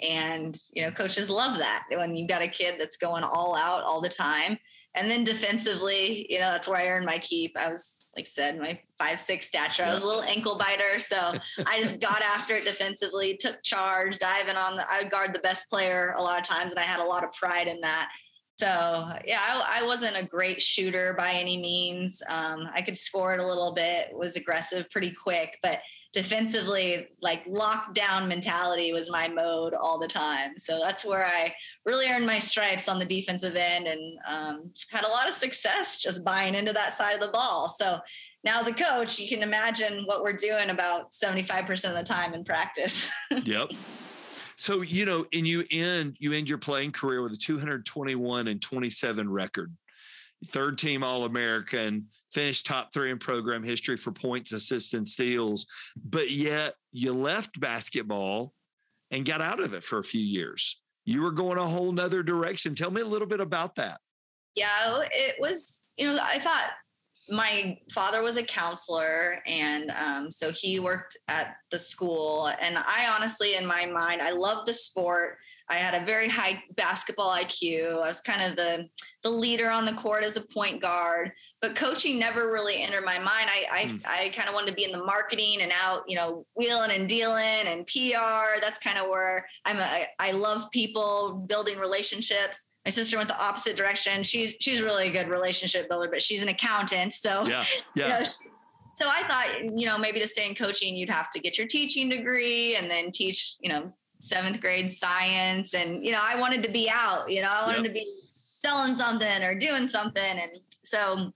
and 0.00 0.56
you 0.72 0.84
know, 0.84 0.90
coaches 0.90 1.30
love 1.30 1.58
that 1.58 1.84
when 1.90 2.14
you've 2.14 2.28
got 2.28 2.42
a 2.42 2.48
kid 2.48 2.76
that's 2.78 2.96
going 2.96 3.24
all 3.24 3.56
out 3.56 3.82
all 3.84 4.00
the 4.00 4.08
time. 4.08 4.58
And 4.98 5.10
then 5.10 5.22
defensively, 5.22 6.26
you 6.28 6.40
know, 6.40 6.50
that's 6.50 6.66
where 6.66 6.78
I 6.78 6.88
earned 6.88 7.06
my 7.06 7.18
keep. 7.18 7.56
I 7.56 7.68
was, 7.68 8.10
like 8.16 8.24
I 8.24 8.28
said, 8.28 8.58
my 8.58 8.80
five 8.98 9.20
six 9.20 9.46
stature. 9.46 9.84
I 9.84 9.92
was 9.92 10.02
a 10.02 10.06
little 10.06 10.22
ankle 10.22 10.56
biter, 10.56 10.98
so 10.98 11.34
I 11.66 11.78
just 11.78 12.00
got 12.00 12.20
after 12.22 12.56
it 12.56 12.64
defensively, 12.64 13.36
took 13.36 13.62
charge, 13.62 14.18
diving 14.18 14.56
on 14.56 14.76
the. 14.76 14.84
I 14.90 15.02
would 15.02 15.10
guard 15.10 15.32
the 15.32 15.38
best 15.40 15.70
player 15.70 16.14
a 16.16 16.22
lot 16.22 16.38
of 16.38 16.44
times, 16.44 16.72
and 16.72 16.80
I 16.80 16.84
had 16.84 17.00
a 17.00 17.04
lot 17.04 17.22
of 17.22 17.32
pride 17.32 17.68
in 17.68 17.80
that. 17.82 18.10
So 18.58 18.66
yeah, 19.24 19.38
I, 19.40 19.80
I 19.80 19.86
wasn't 19.86 20.16
a 20.16 20.24
great 20.24 20.60
shooter 20.60 21.14
by 21.16 21.30
any 21.30 21.58
means. 21.58 22.20
Um, 22.28 22.68
I 22.74 22.82
could 22.82 22.98
score 22.98 23.32
it 23.34 23.40
a 23.40 23.46
little 23.46 23.72
bit, 23.72 24.08
was 24.12 24.36
aggressive 24.36 24.90
pretty 24.90 25.12
quick, 25.12 25.58
but 25.62 25.78
defensively, 26.12 27.08
like 27.20 27.44
lockdown 27.46 28.28
mentality 28.28 28.92
was 28.92 29.10
my 29.10 29.28
mode 29.28 29.74
all 29.74 29.98
the 29.98 30.08
time. 30.08 30.58
So 30.58 30.80
that's 30.82 31.04
where 31.04 31.26
I 31.26 31.54
really 31.84 32.10
earned 32.10 32.26
my 32.26 32.38
stripes 32.38 32.88
on 32.88 32.98
the 32.98 33.04
defensive 33.04 33.56
end 33.56 33.86
and 33.86 34.18
um, 34.26 34.72
had 34.90 35.04
a 35.04 35.08
lot 35.08 35.28
of 35.28 35.34
success 35.34 35.98
just 35.98 36.24
buying 36.24 36.54
into 36.54 36.72
that 36.72 36.92
side 36.92 37.14
of 37.14 37.20
the 37.20 37.28
ball. 37.28 37.68
So 37.68 37.98
now 38.42 38.60
as 38.60 38.68
a 38.68 38.72
coach, 38.72 39.18
you 39.18 39.28
can 39.28 39.42
imagine 39.42 40.04
what 40.04 40.22
we're 40.22 40.32
doing 40.32 40.70
about 40.70 41.10
75% 41.10 41.90
of 41.90 41.96
the 41.96 42.02
time 42.02 42.32
in 42.34 42.44
practice. 42.44 43.10
yep. 43.44 43.70
So, 44.56 44.82
you 44.82 45.04
know, 45.04 45.26
and 45.32 45.46
you 45.46 45.64
end 45.70 46.16
you 46.18 46.32
end 46.32 46.48
your 46.48 46.58
playing 46.58 46.90
career 46.90 47.22
with 47.22 47.32
a 47.32 47.36
221 47.36 48.48
and 48.48 48.60
27 48.60 49.30
record 49.30 49.72
third 50.46 50.78
team 50.78 51.02
All 51.02 51.24
American, 51.24 52.06
finished 52.30 52.66
top 52.66 52.92
three 52.92 53.10
in 53.10 53.18
program 53.18 53.62
history 53.62 53.96
for 53.96 54.12
points, 54.12 54.52
assists, 54.52 54.94
and 54.94 55.06
steals. 55.06 55.66
But 56.02 56.30
yet 56.30 56.74
you 56.92 57.12
left 57.12 57.60
basketball 57.60 58.52
and 59.10 59.24
got 59.24 59.40
out 59.40 59.60
of 59.60 59.72
it 59.72 59.84
for 59.84 59.98
a 59.98 60.04
few 60.04 60.20
years. 60.20 60.80
You 61.04 61.22
were 61.22 61.32
going 61.32 61.58
a 61.58 61.66
whole 61.66 61.92
nother 61.92 62.22
direction. 62.22 62.74
Tell 62.74 62.90
me 62.90 63.00
a 63.00 63.06
little 63.06 63.28
bit 63.28 63.40
about 63.40 63.76
that. 63.76 63.98
Yeah, 64.54 65.02
it 65.10 65.36
was, 65.38 65.84
you 65.96 66.06
know, 66.06 66.18
I 66.20 66.38
thought 66.38 66.70
my 67.30 67.78
father 67.92 68.22
was 68.22 68.36
a 68.36 68.42
counselor 68.42 69.42
and 69.46 69.90
um, 69.90 70.30
so 70.30 70.50
he 70.50 70.80
worked 70.80 71.16
at 71.28 71.56
the 71.70 71.78
school 71.78 72.50
and 72.58 72.78
i 72.78 73.06
honestly 73.14 73.54
in 73.54 73.66
my 73.66 73.84
mind 73.84 74.22
i 74.22 74.32
love 74.32 74.64
the 74.64 74.72
sport 74.72 75.36
I 75.70 75.74
had 75.74 76.00
a 76.00 76.04
very 76.04 76.28
high 76.28 76.62
basketball 76.76 77.36
IQ. 77.36 77.92
I 78.02 78.08
was 78.08 78.20
kind 78.20 78.42
of 78.42 78.56
the 78.56 78.88
the 79.22 79.30
leader 79.30 79.70
on 79.70 79.84
the 79.84 79.92
court 79.92 80.24
as 80.24 80.36
a 80.36 80.46
point 80.46 80.80
guard, 80.80 81.32
but 81.60 81.74
coaching 81.74 82.18
never 82.18 82.52
really 82.52 82.82
entered 82.82 83.04
my 83.04 83.18
mind. 83.18 83.48
I 83.50 83.66
I, 83.70 83.84
mm. 83.86 84.06
I 84.06 84.28
kind 84.30 84.48
of 84.48 84.54
wanted 84.54 84.68
to 84.68 84.74
be 84.74 84.84
in 84.84 84.92
the 84.92 85.02
marketing 85.02 85.62
and 85.62 85.72
out, 85.82 86.04
you 86.06 86.16
know, 86.16 86.46
wheeling 86.54 86.90
and 86.92 87.08
dealing 87.08 87.66
and 87.66 87.86
PR. 87.86 88.60
That's 88.60 88.78
kind 88.78 88.98
of 88.98 89.08
where 89.08 89.46
I'm. 89.64 89.78
A, 89.78 90.06
I 90.18 90.32
love 90.32 90.70
people, 90.70 91.44
building 91.48 91.78
relationships. 91.78 92.68
My 92.84 92.90
sister 92.90 93.16
went 93.16 93.28
the 93.28 93.42
opposite 93.42 93.76
direction. 93.76 94.22
She's 94.22 94.54
she's 94.60 94.82
really 94.82 95.08
a 95.08 95.10
good 95.10 95.28
relationship 95.28 95.88
builder, 95.88 96.08
but 96.10 96.22
she's 96.22 96.42
an 96.42 96.48
accountant. 96.48 97.12
So 97.12 97.46
yeah, 97.46 97.64
yeah. 97.94 98.04
You 98.04 98.24
know, 98.24 98.30
so 98.98 99.06
I 99.08 99.22
thought, 99.22 99.78
you 99.78 99.86
know, 99.86 99.96
maybe 99.96 100.18
to 100.18 100.26
stay 100.26 100.44
in 100.44 100.56
coaching, 100.56 100.96
you'd 100.96 101.08
have 101.08 101.30
to 101.30 101.38
get 101.38 101.56
your 101.56 101.68
teaching 101.68 102.08
degree 102.08 102.74
and 102.74 102.90
then 102.90 103.12
teach, 103.12 103.54
you 103.60 103.68
know, 103.68 103.92
seventh 104.18 104.60
grade 104.60 104.90
science. 104.90 105.72
And, 105.72 106.04
you 106.04 106.10
know, 106.10 106.18
I 106.20 106.34
wanted 106.34 106.64
to 106.64 106.68
be 106.68 106.90
out, 106.92 107.30
you 107.30 107.40
know, 107.40 107.48
I 107.48 107.64
wanted 107.64 107.84
yep. 107.84 107.86
to 107.86 107.92
be 107.92 108.12
selling 108.58 108.96
something 108.96 109.44
or 109.44 109.54
doing 109.54 109.86
something. 109.86 110.20
And 110.20 110.50
so 110.82 111.32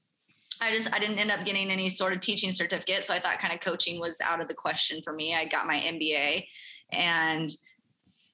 I 0.62 0.72
just, 0.72 0.92
I 0.94 1.00
didn't 1.00 1.18
end 1.18 1.32
up 1.32 1.44
getting 1.44 1.70
any 1.70 1.90
sort 1.90 2.12
of 2.12 2.20
teaching 2.20 2.52
certificate. 2.52 3.04
So 3.04 3.12
I 3.12 3.18
thought 3.18 3.40
kind 3.40 3.52
of 3.52 3.58
coaching 3.58 3.98
was 3.98 4.20
out 4.20 4.40
of 4.40 4.46
the 4.46 4.54
question 4.54 5.02
for 5.02 5.12
me. 5.12 5.34
I 5.34 5.44
got 5.44 5.66
my 5.66 5.76
MBA. 5.76 6.46
And 6.92 7.50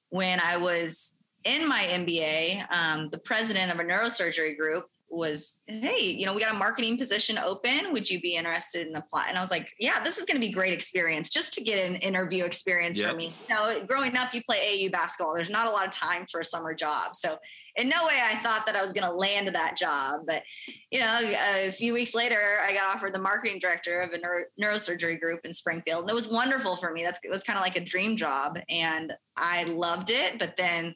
when 0.09 0.39
I 0.39 0.57
was 0.57 1.15
in 1.43 1.67
my 1.67 1.81
MBA, 1.89 2.71
um, 2.71 3.09
the 3.09 3.17
president 3.17 3.71
of 3.71 3.79
a 3.79 3.83
neurosurgery 3.83 4.55
group 4.55 4.89
was, 5.09 5.59
hey, 5.67 6.01
you 6.01 6.25
know, 6.25 6.33
we 6.33 6.41
got 6.41 6.53
a 6.53 6.57
marketing 6.57 6.97
position 6.97 7.37
open. 7.37 7.91
Would 7.93 8.09
you 8.09 8.19
be 8.21 8.35
interested 8.35 8.87
in 8.87 8.95
apply? 8.95 9.25
And 9.27 9.37
I 9.37 9.41
was 9.41 9.51
like, 9.51 9.73
yeah, 9.79 10.03
this 10.03 10.17
is 10.17 10.25
going 10.25 10.35
to 10.35 10.45
be 10.45 10.51
great 10.51 10.73
experience 10.73 11.29
just 11.29 11.53
to 11.53 11.63
get 11.63 11.89
an 11.89 11.95
interview 11.97 12.43
experience 12.45 12.99
yep. 12.99 13.11
for 13.11 13.17
me. 13.17 13.33
You 13.47 13.55
know, 13.55 13.81
growing 13.85 14.15
up, 14.15 14.33
you 14.33 14.43
play 14.43 14.85
AU 14.85 14.89
basketball. 14.89 15.33
There's 15.33 15.49
not 15.49 15.67
a 15.67 15.71
lot 15.71 15.85
of 15.85 15.91
time 15.91 16.25
for 16.29 16.41
a 16.41 16.45
summer 16.45 16.73
job. 16.73 17.15
So 17.15 17.37
in 17.75 17.89
no 17.89 18.05
way 18.05 18.19
I 18.21 18.35
thought 18.35 18.65
that 18.65 18.75
I 18.75 18.81
was 18.81 18.93
going 18.93 19.09
to 19.09 19.15
land 19.15 19.47
that 19.47 19.77
job. 19.77 20.21
But, 20.27 20.43
you 20.91 20.99
know, 20.99 21.19
a 21.65 21.71
few 21.71 21.93
weeks 21.93 22.13
later, 22.13 22.59
I 22.61 22.73
got 22.73 22.95
offered 22.95 23.13
the 23.13 23.19
marketing 23.19 23.59
director 23.59 24.01
of 24.01 24.11
a 24.11 24.17
neuro- 24.17 24.45
neurosurgery 24.61 25.19
group 25.19 25.41
in 25.45 25.53
Springfield. 25.53 26.01
And 26.01 26.09
it 26.09 26.15
was 26.15 26.27
wonderful 26.27 26.75
for 26.75 26.91
me. 26.91 27.03
That's, 27.03 27.19
it 27.23 27.31
was 27.31 27.43
kind 27.43 27.57
of 27.57 27.63
like 27.63 27.77
a 27.77 27.83
dream 27.83 28.15
job. 28.17 28.59
And 28.69 29.13
I 29.37 29.63
loved 29.63 30.09
it. 30.09 30.39
But 30.39 30.57
then 30.57 30.93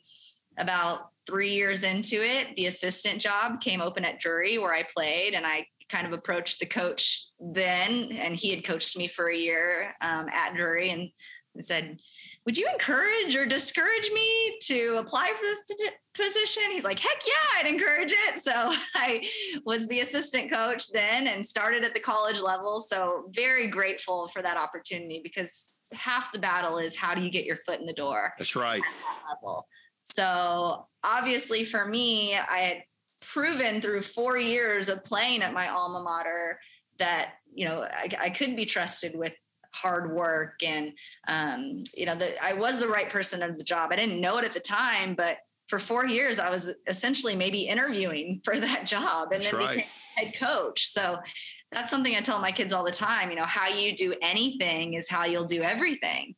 about 0.58 1.10
three 1.25 1.53
years 1.53 1.84
into 1.84 2.22
it, 2.22 2.56
the 2.56 2.65
assistant 2.68 3.22
job 3.22 3.62
came 3.62 3.82
open 3.82 4.06
at 4.06 4.20
Drury 4.20 4.58
where 4.58 4.74
I 4.74 4.84
played, 4.84 5.34
and 5.34 5.46
I 5.46 5.65
kind 5.89 6.08
of 6.08 6.13
approached 6.13 6.60
the 6.60 6.65
coach 6.65 7.25
then, 7.39 8.12
and 8.13 8.36
he 8.36 8.50
had 8.50 8.63
coached 8.63 8.98
me 8.98 9.08
for 9.08 9.30
a 9.30 9.38
year 9.38 9.94
um, 10.01 10.27
at 10.32 10.56
Drury, 10.56 10.92
and 10.92 11.10
said, 11.62 11.98
Would 12.46 12.58
you 12.58 12.68
encourage 12.72 13.36
or 13.36 13.46
discourage 13.46 14.10
me 14.12 14.58
to 14.63 14.98
apply 14.98 15.32
for 15.36 15.42
this 15.42 15.63
position? 16.15 16.63
He's 16.72 16.84
like, 16.84 17.00
Heck 17.00 17.22
yeah, 17.27 17.60
I'd 17.60 17.68
encourage 17.68 18.12
it. 18.12 18.39
So 18.39 18.51
I 18.96 19.24
was 19.65 19.88
the 19.88 20.00
assistant 20.00 20.51
coach 20.51 20.92
then 20.92 21.27
and 21.27 21.46
started 21.46 21.84
at 21.84 21.94
the 21.94 22.00
college 22.00 22.42
level. 22.42 22.80
So 22.80 23.25
very 23.32 23.68
grateful 23.68 24.30
for 24.30 24.42
that 24.42 24.58
opportunity 24.58 25.22
because 25.24 25.72
half 25.92 26.32
the 26.32 26.39
battle 26.39 26.77
is 26.77 26.96
how 26.96 27.13
do 27.13 27.22
you 27.22 27.30
get 27.30 27.46
your 27.46 27.58
foot 27.65 27.80
in 27.80 27.86
the 27.86 27.94
door? 27.94 28.34
That's 28.38 28.56
right. 28.56 28.82
That 28.82 29.36
level. 29.36 29.68
So 30.04 30.88
obviously 31.04 31.64
for 31.64 31.86
me, 31.86 32.36
I 32.36 32.58
had 32.58 32.84
proven 33.22 33.82
through 33.82 34.04
four 34.04 34.38
years 34.38 34.90
of 34.90 35.04
playing 35.04 35.42
at 35.42 35.54
my 35.54 35.70
alma 35.70 36.02
mater 36.04 36.60
that 37.00 37.36
you 37.54 37.66
know 37.66 37.84
I, 37.90 38.10
I 38.20 38.30
could 38.30 38.56
be 38.56 38.66
trusted 38.66 39.16
with 39.16 39.34
hard 39.74 40.14
work 40.14 40.62
and 40.64 40.92
um, 41.28 41.84
you 41.96 42.06
know 42.06 42.16
that 42.16 42.34
I 42.44 42.54
was 42.54 42.80
the 42.80 42.88
right 42.88 43.10
person 43.10 43.42
of 43.42 43.58
the 43.58 43.64
job. 43.64 43.92
I 43.92 43.96
didn't 43.96 44.22
know 44.22 44.38
it 44.38 44.46
at 44.46 44.52
the 44.52 44.60
time, 44.60 45.16
but 45.16 45.38
for 45.68 45.80
four 45.80 46.06
years 46.06 46.38
I 46.38 46.50
was 46.50 46.76
essentially 46.88 47.36
maybe 47.36 47.62
interviewing 47.62 48.42
for 48.46 48.60
that 48.60 48.86
job 48.86 49.32
and 49.32 49.42
That's 49.42 49.52
then 49.52 49.60
right. 49.60 49.70
became 49.78 49.90
head 50.16 50.36
coach. 50.38 50.88
So 50.88 51.18
that's 51.72 51.90
something 51.90 52.16
I 52.16 52.20
tell 52.20 52.40
my 52.40 52.52
kids 52.52 52.72
all 52.72 52.84
the 52.84 52.92
time. 52.92 53.32
You 53.32 53.38
know, 53.38 53.46
how 53.46 53.68
you 53.68 53.96
do 53.96 54.14
anything 54.22 54.94
is 54.94 55.10
how 55.10 55.26
you'll 55.26 55.46
do 55.46 55.64
everything. 55.64 56.36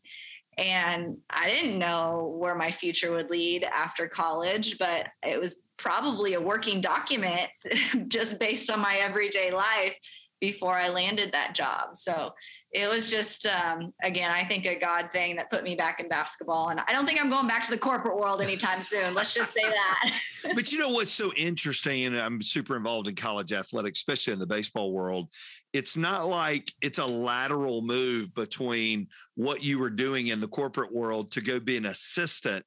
And 0.57 1.17
I 1.29 1.49
didn't 1.49 1.77
know 1.77 2.35
where 2.37 2.55
my 2.55 2.71
future 2.71 3.11
would 3.11 3.29
lead 3.29 3.63
after 3.63 4.07
college, 4.07 4.77
but 4.77 5.07
it 5.23 5.39
was 5.39 5.61
probably 5.77 6.35
a 6.35 6.41
working 6.41 6.79
document 6.79 7.49
just 8.07 8.39
based 8.39 8.69
on 8.69 8.79
my 8.79 8.95
everyday 8.95 9.51
life 9.51 9.95
before 10.41 10.77
I 10.77 10.89
landed 10.89 11.31
that 11.31 11.55
job. 11.55 11.95
So 11.95 12.31
it 12.71 12.89
was 12.89 13.09
just, 13.09 13.45
um, 13.45 13.93
again, 14.03 14.31
I 14.31 14.43
think 14.43 14.65
a 14.65 14.75
God 14.75 15.09
thing 15.13 15.37
that 15.37 15.49
put 15.49 15.63
me 15.63 15.75
back 15.75 15.99
in 15.99 16.09
basketball. 16.09 16.69
And 16.69 16.79
I 16.81 16.91
don't 16.91 17.05
think 17.05 17.21
I'm 17.21 17.29
going 17.29 17.47
back 17.47 17.63
to 17.63 17.71
the 17.71 17.77
corporate 17.77 18.17
world 18.17 18.41
anytime 18.41 18.81
soon. 18.81 19.13
Let's 19.13 19.33
just 19.33 19.53
say 19.53 19.63
that. 19.63 20.11
but 20.55 20.71
you 20.71 20.79
know 20.79 20.89
what's 20.89 21.11
so 21.11 21.31
interesting, 21.35 22.05
and 22.05 22.17
I'm 22.17 22.41
super 22.41 22.75
involved 22.75 23.07
in 23.07 23.15
college 23.15 23.53
athletics, 23.53 23.99
especially 23.99 24.33
in 24.33 24.39
the 24.39 24.47
baseball 24.47 24.91
world. 24.91 25.29
It's 25.75 25.97
not 25.97 26.29
like 26.29 26.71
it's 26.81 26.99
a 26.99 27.05
lateral 27.05 27.81
move 27.81 28.33
between 28.33 29.09
what 29.35 29.61
you 29.61 29.77
were 29.77 29.89
doing 29.89 30.27
in 30.27 30.39
the 30.39 30.47
corporate 30.47 30.93
world 30.93 31.33
to 31.33 31.41
go 31.41 31.59
be 31.59 31.75
an 31.75 31.87
assistant 31.87 32.65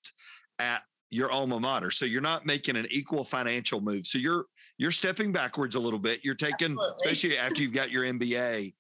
at 0.59 0.83
your 1.09 1.33
alma 1.33 1.59
mater. 1.59 1.91
So 1.91 2.05
you're 2.05 2.21
not 2.21 2.45
making 2.45 2.77
an 2.77 2.87
equal 2.91 3.25
financial 3.25 3.81
move. 3.81 4.07
So 4.07 4.19
you're 4.19 4.45
you're 4.77 4.91
stepping 4.91 5.33
backwards 5.33 5.75
a 5.75 5.81
little 5.81 5.99
bit. 5.99 6.21
You're 6.23 6.35
taking, 6.35 6.73
Absolutely. 6.73 6.97
especially 6.97 7.39
after 7.39 7.63
you've 7.63 7.73
got 7.73 7.91
your 7.91 8.05
MBA. 8.05 8.75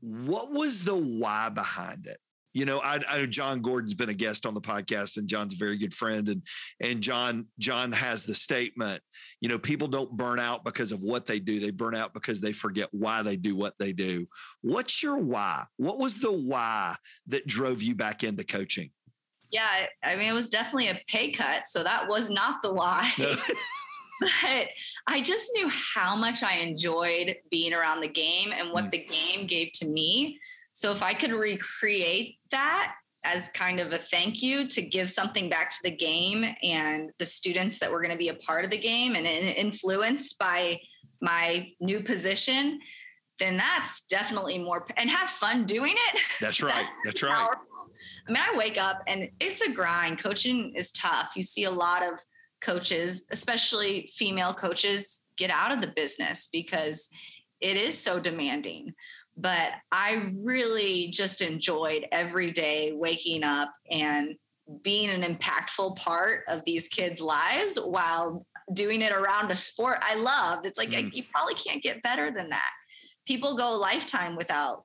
What 0.00 0.50
was 0.50 0.82
the 0.82 0.96
why 0.96 1.50
behind 1.50 2.08
it? 2.08 2.18
You 2.52 2.64
know, 2.64 2.78
I, 2.80 3.00
I 3.08 3.18
know 3.18 3.26
Jon 3.26 3.60
Gordon's 3.60 3.94
been 3.94 4.08
a 4.08 4.14
guest 4.14 4.44
on 4.46 4.54
the 4.54 4.60
podcast, 4.60 5.16
and 5.16 5.28
Jon's 5.28 5.54
a 5.54 5.56
very 5.56 5.76
good 5.78 5.94
friend. 5.94 6.28
And 6.28 6.42
and 6.82 7.00
Jon 7.00 7.46
Jon 7.58 7.92
has 7.92 8.24
the 8.24 8.34
statement, 8.34 9.02
you 9.40 9.48
know, 9.48 9.58
people 9.58 9.88
don't 9.88 10.16
burn 10.16 10.40
out 10.40 10.64
because 10.64 10.92
of 10.92 11.00
what 11.02 11.26
they 11.26 11.38
do; 11.38 11.60
they 11.60 11.70
burn 11.70 11.94
out 11.94 12.12
because 12.14 12.40
they 12.40 12.52
forget 12.52 12.88
why 12.92 13.22
they 13.22 13.36
do 13.36 13.54
what 13.56 13.74
they 13.78 13.92
do. 13.92 14.26
What's 14.62 15.02
your 15.02 15.18
why? 15.18 15.64
What 15.76 15.98
was 15.98 16.18
the 16.20 16.32
why 16.32 16.96
that 17.28 17.46
drove 17.46 17.82
you 17.82 17.94
back 17.94 18.24
into 18.24 18.44
coaching? 18.44 18.90
yeah, 19.52 19.86
I 20.04 20.14
mean, 20.14 20.28
it 20.28 20.32
was 20.32 20.48
definitely 20.48 20.90
a 20.90 21.00
pay 21.08 21.32
cut. 21.32 21.66
So 21.66 21.82
that 21.82 22.06
was 22.08 22.30
not 22.30 22.62
the 22.62 22.72
why. 22.72 23.10
but 24.20 24.68
I 25.08 25.20
just 25.22 25.50
knew 25.54 25.68
how 25.94 26.14
much 26.14 26.42
I 26.42 26.58
enjoyed 26.58 27.34
being 27.50 27.72
around 27.72 28.00
the 28.00 28.08
game 28.08 28.52
and 28.56 28.70
what 28.70 28.84
Mm. 28.86 28.90
the 28.92 28.98
game 28.98 29.46
gave 29.46 29.72
to 29.72 29.88
me. 29.88 30.38
So 30.80 30.90
if 30.92 31.02
I 31.02 31.12
could 31.12 31.32
recreate 31.32 32.38
that 32.52 32.94
as 33.22 33.50
kind 33.50 33.80
of 33.80 33.92
a 33.92 33.98
thank 33.98 34.42
you 34.42 34.66
to 34.68 34.80
give 34.80 35.10
something 35.10 35.50
back 35.50 35.70
to 35.72 35.76
the 35.84 35.90
game 35.90 36.42
and 36.62 37.10
the 37.18 37.26
students 37.26 37.78
that 37.80 37.92
were 37.92 38.00
going 38.00 38.12
to 38.12 38.16
be 38.16 38.30
a 38.30 38.34
part 38.34 38.64
of 38.64 38.70
the 38.70 38.78
game 38.78 39.14
and 39.14 39.26
influenced 39.26 40.38
by 40.38 40.80
my 41.20 41.70
new 41.80 42.00
position, 42.00 42.80
then 43.38 43.58
that's 43.58 44.00
definitely 44.08 44.56
more 44.56 44.86
and 44.96 45.10
have 45.10 45.28
fun 45.28 45.64
doing 45.64 45.92
it. 45.94 46.20
That's 46.40 46.62
right. 46.62 46.86
That's 47.04 47.22
right. 47.22 47.30
powerful. 47.30 47.62
I 48.26 48.32
mean, 48.32 48.42
I 48.42 48.56
wake 48.56 48.78
up 48.78 49.02
and 49.06 49.28
it's 49.38 49.60
a 49.60 49.70
grind. 49.70 50.18
Coaching 50.18 50.72
is 50.74 50.90
tough. 50.92 51.32
You 51.36 51.42
see 51.42 51.64
a 51.64 51.70
lot 51.70 52.02
of 52.02 52.18
coaches, 52.62 53.26
especially 53.30 54.08
female 54.14 54.54
coaches, 54.54 55.24
get 55.36 55.50
out 55.50 55.72
of 55.72 55.82
the 55.82 55.88
business 55.88 56.48
because 56.50 57.10
it 57.60 57.76
is 57.76 57.98
so 58.02 58.18
demanding. 58.18 58.94
But 59.40 59.72
I 59.90 60.32
really 60.36 61.08
just 61.08 61.40
enjoyed 61.40 62.06
every 62.12 62.50
day 62.52 62.92
waking 62.94 63.42
up 63.44 63.72
and 63.90 64.34
being 64.82 65.10
an 65.10 65.22
impactful 65.22 65.96
part 65.96 66.44
of 66.48 66.64
these 66.64 66.88
kids' 66.88 67.20
lives 67.20 67.76
while 67.76 68.46
doing 68.72 69.02
it 69.02 69.12
around 69.12 69.50
a 69.50 69.56
sport 69.56 69.98
I 70.02 70.14
loved. 70.14 70.66
It's 70.66 70.78
like 70.78 70.90
Mm. 70.90 71.12
you 71.14 71.24
probably 71.32 71.54
can't 71.54 71.82
get 71.82 72.02
better 72.02 72.30
than 72.30 72.50
that. 72.50 72.70
People 73.26 73.54
go 73.56 73.74
a 73.74 73.78
lifetime 73.78 74.36
without 74.36 74.84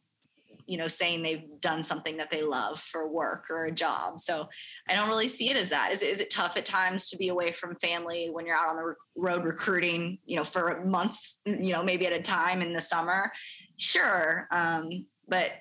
you 0.67 0.77
know 0.79 0.88
saying 0.88 1.21
they've 1.21 1.43
done 1.62 1.83
something 1.83 2.17
that 2.17 2.31
they 2.31 2.41
love 2.41 2.79
for 2.79 3.07
work 3.07 3.51
or 3.51 3.65
a 3.65 3.71
job 3.71 4.19
so 4.19 4.47
i 4.89 4.95
don't 4.95 5.10
really 5.10 5.27
see 5.27 5.47
it 5.51 5.58
as 5.58 5.69
that 5.69 5.91
is, 5.91 6.01
it- 6.01 6.10
is 6.10 6.19
it 6.21 6.32
tough 6.32 6.58
at 6.58 6.65
times 6.65 7.08
to 7.08 7.17
be 7.17 7.27
away 7.27 7.51
from 7.51 7.75
family 7.75 8.30
when 8.32 8.47
you're 8.47 8.56
out 8.56 8.69
on 8.69 8.75
the 8.77 8.95
road 9.15 9.43
recruiting 9.43 10.17
you 10.25 10.36
know 10.36 10.43
for 10.43 10.84
months 10.84 11.38
you 11.45 11.71
know 11.71 11.84
maybe 11.84 12.08
at 12.08 12.13
a 12.13 12.21
time 12.21 12.63
in 12.63 12.73
the 12.73 12.82
summer 12.82 13.32
sure 13.77 14.47
um, 14.51 14.89
but 15.27 15.51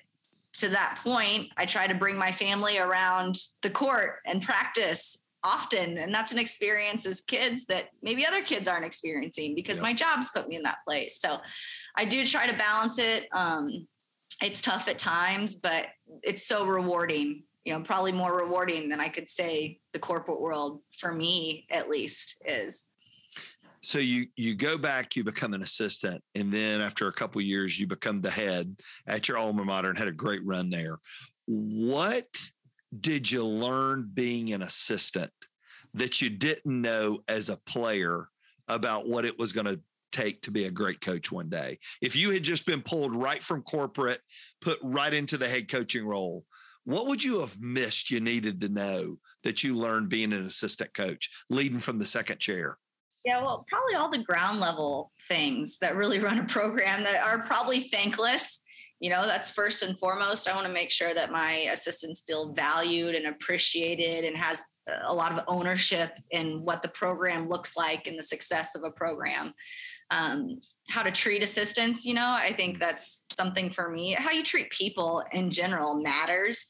to 0.53 0.69
that 0.69 0.99
point 1.03 1.47
i 1.57 1.65
try 1.65 1.85
to 1.87 1.93
bring 1.95 2.17
my 2.17 2.31
family 2.31 2.77
around 2.77 3.35
the 3.61 3.69
court 3.69 4.19
and 4.25 4.41
practice 4.41 5.25
often 5.43 5.97
and 5.97 6.13
that's 6.13 6.31
an 6.31 6.39
experience 6.39 7.05
as 7.05 7.21
kids 7.21 7.65
that 7.65 7.89
maybe 8.01 8.25
other 8.25 8.41
kids 8.41 8.67
aren't 8.67 8.85
experiencing 8.85 9.53
because 9.53 9.77
Yeah. 9.79 9.83
my 9.83 9.93
job's 9.93 10.29
put 10.29 10.47
me 10.47 10.55
in 10.55 10.63
that 10.63 10.77
place 10.87 11.19
so 11.19 11.37
i 11.95 12.05
do 12.05 12.25
try 12.25 12.47
to 12.47 12.57
balance 12.57 12.97
it 12.99 13.27
um, 13.31 13.87
it's 14.41 14.61
tough 14.61 14.87
at 14.87 14.99
times, 14.99 15.55
but 15.55 15.87
it's 16.23 16.45
so 16.45 16.65
rewarding. 16.65 17.43
You 17.63 17.73
know, 17.73 17.81
probably 17.81 18.11
more 18.11 18.35
rewarding 18.37 18.89
than 18.89 18.99
I 18.99 19.07
could 19.07 19.29
say 19.29 19.79
the 19.93 19.99
corporate 19.99 20.39
world 20.39 20.81
for 20.99 21.11
me, 21.13 21.65
at 21.71 21.89
least, 21.89 22.35
is. 22.45 22.83
So 23.85 23.99
you 23.99 24.25
you 24.35 24.55
go 24.55 24.77
back 24.77 25.15
you 25.15 25.23
become 25.23 25.53
an 25.53 25.61
assistant 25.61 26.21
and 26.33 26.51
then 26.51 26.81
after 26.81 27.07
a 27.07 27.13
couple 27.13 27.41
years 27.41 27.79
you 27.79 27.87
become 27.87 28.19
the 28.19 28.29
head 28.29 28.75
at 29.07 29.27
your 29.27 29.37
alma 29.37 29.63
mater 29.63 29.89
and 29.89 29.97
had 29.97 30.07
a 30.07 30.13
great 30.13 30.43
run 30.43 30.69
there. 30.69 30.99
What 31.45 32.27
did 32.99 33.29
you 33.29 33.45
learn 33.45 34.09
being 34.13 34.53
an 34.53 34.63
assistant 34.63 35.31
that 35.93 36.21
you 36.21 36.29
didn't 36.29 36.81
know 36.81 37.19
as 37.27 37.49
a 37.49 37.57
player 37.65 38.27
about 38.67 39.07
what 39.07 39.25
it 39.25 39.37
was 39.37 39.53
going 39.53 39.67
to 39.67 39.79
take 40.11 40.41
to 40.41 40.51
be 40.51 40.65
a 40.65 40.71
great 40.71 41.01
coach 41.01 41.31
one 41.31 41.49
day? 41.49 41.77
If 42.01 42.15
you 42.15 42.31
had 42.31 42.43
just 42.43 42.65
been 42.65 42.81
pulled 42.81 43.13
right 43.13 43.41
from 43.41 43.61
corporate 43.61 44.21
put 44.61 44.79
right 44.81 45.13
into 45.13 45.37
the 45.37 45.47
head 45.47 45.69
coaching 45.69 46.05
role 46.05 46.45
what 46.87 47.07
would 47.07 47.23
you 47.23 47.39
have 47.39 47.59
missed 47.59 48.11
you 48.11 48.19
needed 48.19 48.61
to 48.61 48.69
know 48.69 49.17
that 49.43 49.63
you 49.63 49.73
learned 49.73 50.07
being 50.07 50.31
an 50.33 50.45
assistant 50.45 50.93
coach 50.93 51.31
leading 51.49 51.79
from 51.79 51.97
the 51.97 52.05
second 52.05 52.39
chair 52.39 52.77
Yeah, 53.25 53.41
well, 53.41 53.65
probably 53.67 53.95
all 53.95 54.09
the 54.09 54.23
ground 54.23 54.59
level 54.59 55.09
things 55.27 55.79
that 55.79 55.95
really 55.95 56.19
run 56.21 56.39
a 56.39 56.45
program 56.45 57.03
that 57.03 57.23
are 57.25 57.39
probably 57.39 57.81
thankless. 57.81 58.61
You 58.99 59.09
know, 59.09 59.25
that's 59.25 59.51
first 59.51 59.83
and 59.83 59.97
foremost. 59.99 60.47
I 60.47 60.55
want 60.55 60.67
to 60.67 60.73
make 60.73 60.89
sure 60.89 61.13
that 61.13 61.31
my 61.31 61.67
assistants 61.71 62.23
feel 62.25 62.53
valued 62.53 63.15
and 63.15 63.27
appreciated 63.27 64.23
and 64.23 64.37
has 64.37 64.63
a 65.03 65.13
lot 65.13 65.31
of 65.31 65.43
ownership 65.47 66.17
in 66.31 66.63
what 66.63 66.81
the 66.81 66.87
program 66.87 67.49
looks 67.49 67.75
like 67.75 68.07
and 68.07 68.17
the 68.17 68.23
success 68.23 68.75
of 68.75 68.83
a 68.83 68.91
program. 68.91 69.51
Um, 70.11 70.61
how 70.87 71.01
to 71.01 71.11
treat 71.11 71.41
assistants, 71.41 72.05
you 72.05 72.13
know, 72.13 72.35
I 72.39 72.53
think 72.53 72.79
that's 72.79 73.25
something 73.35 73.71
for 73.71 73.89
me. 73.89 74.13
How 74.13 74.31
you 74.31 74.43
treat 74.43 74.69
people 74.69 75.23
in 75.33 75.49
general 75.49 76.01
matters. 76.01 76.67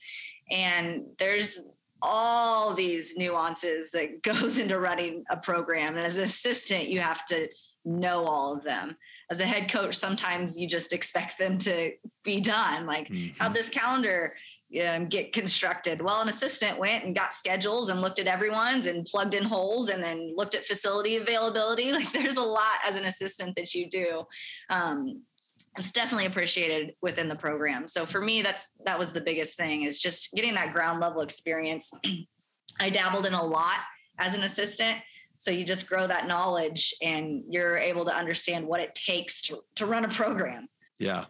And 0.49 1.03
there's 1.19 1.59
all 2.05 2.73
these 2.73 3.17
nuances 3.17 3.91
that 3.91 4.21
goes 4.23 4.59
into 4.59 4.79
running 4.79 5.23
a 5.29 5.37
program. 5.37 5.95
And 5.95 6.05
as 6.05 6.17
an 6.17 6.23
assistant 6.23 6.87
you 6.87 7.01
have 7.01 7.25
to 7.25 7.49
know 7.83 8.25
all 8.25 8.55
of 8.55 8.63
them. 8.63 8.95
As 9.31 9.39
a 9.39 9.45
head 9.45 9.71
coach 9.71 9.95
sometimes 9.95 10.59
you 10.59 10.67
just 10.67 10.93
expect 10.93 11.37
them 11.37 11.57
to 11.59 11.91
be 12.23 12.39
done. 12.39 12.85
Like 12.85 13.11
how 13.37 13.49
this 13.49 13.69
calendar 13.69 14.33
um, 14.85 15.07
get 15.07 15.33
constructed? 15.33 16.01
Well 16.01 16.21
an 16.21 16.27
assistant 16.27 16.79
went 16.79 17.03
and 17.03 17.15
got 17.15 17.33
schedules 17.33 17.89
and 17.89 18.01
looked 18.01 18.19
at 18.19 18.27
everyone's 18.27 18.87
and 18.87 19.05
plugged 19.05 19.33
in 19.33 19.43
holes 19.43 19.89
and 19.89 20.03
then 20.03 20.33
looked 20.35 20.55
at 20.55 20.65
facility 20.65 21.17
availability. 21.17 21.91
Like 21.95 22.11
there's 22.11 22.37
a 22.37 22.41
lot 22.41 22.79
as 22.85 22.97
an 22.97 23.05
assistant 23.05 23.55
that 23.55 23.73
you 23.73 23.89
do. 23.89 24.23
Um, 24.69 25.21
it's 25.77 25.91
definitely 25.91 26.25
appreciated 26.25 26.93
within 27.01 27.27
the 27.27 27.35
program. 27.35 27.87
So 27.87 28.05
for 28.05 28.21
me, 28.21 28.41
that's 28.41 28.69
that 28.85 28.97
was 28.97 29.11
the 29.11 29.21
biggest 29.21 29.57
thing 29.57 29.83
is 29.83 29.99
just 29.99 30.33
getting 30.33 30.53
that 30.55 30.73
ground 30.73 31.01
level 31.01 31.21
experience. 31.21 31.91
I 32.79 32.89
dabbled 32.89 33.25
in 33.25 33.33
a 33.33 33.43
lot 33.43 33.77
as 34.17 34.35
an 34.37 34.43
assistant. 34.43 34.97
So 35.37 35.51
you 35.51 35.65
just 35.65 35.89
grow 35.89 36.07
that 36.07 36.27
knowledge 36.27 36.93
and 37.01 37.43
you're 37.49 37.77
able 37.77 38.05
to 38.05 38.15
understand 38.15 38.65
what 38.65 38.81
it 38.81 38.95
takes 38.95 39.41
to, 39.43 39.59
to 39.75 39.85
run 39.85 40.05
a 40.05 40.09
program. 40.09 40.67
Yeah. 40.97 41.25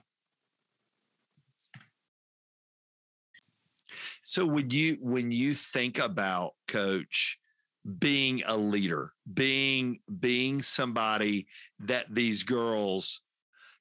So 4.22 4.46
when 4.46 4.70
you 4.70 4.98
when 5.02 5.32
you 5.32 5.54
think 5.54 6.00
about 6.00 6.54
coach 6.68 7.40
being 8.00 8.42
a 8.46 8.58
leader, 8.58 9.12
being 9.32 10.00
being 10.20 10.62
somebody 10.62 11.48
that 11.80 12.06
these 12.14 12.44
girls 12.44 13.22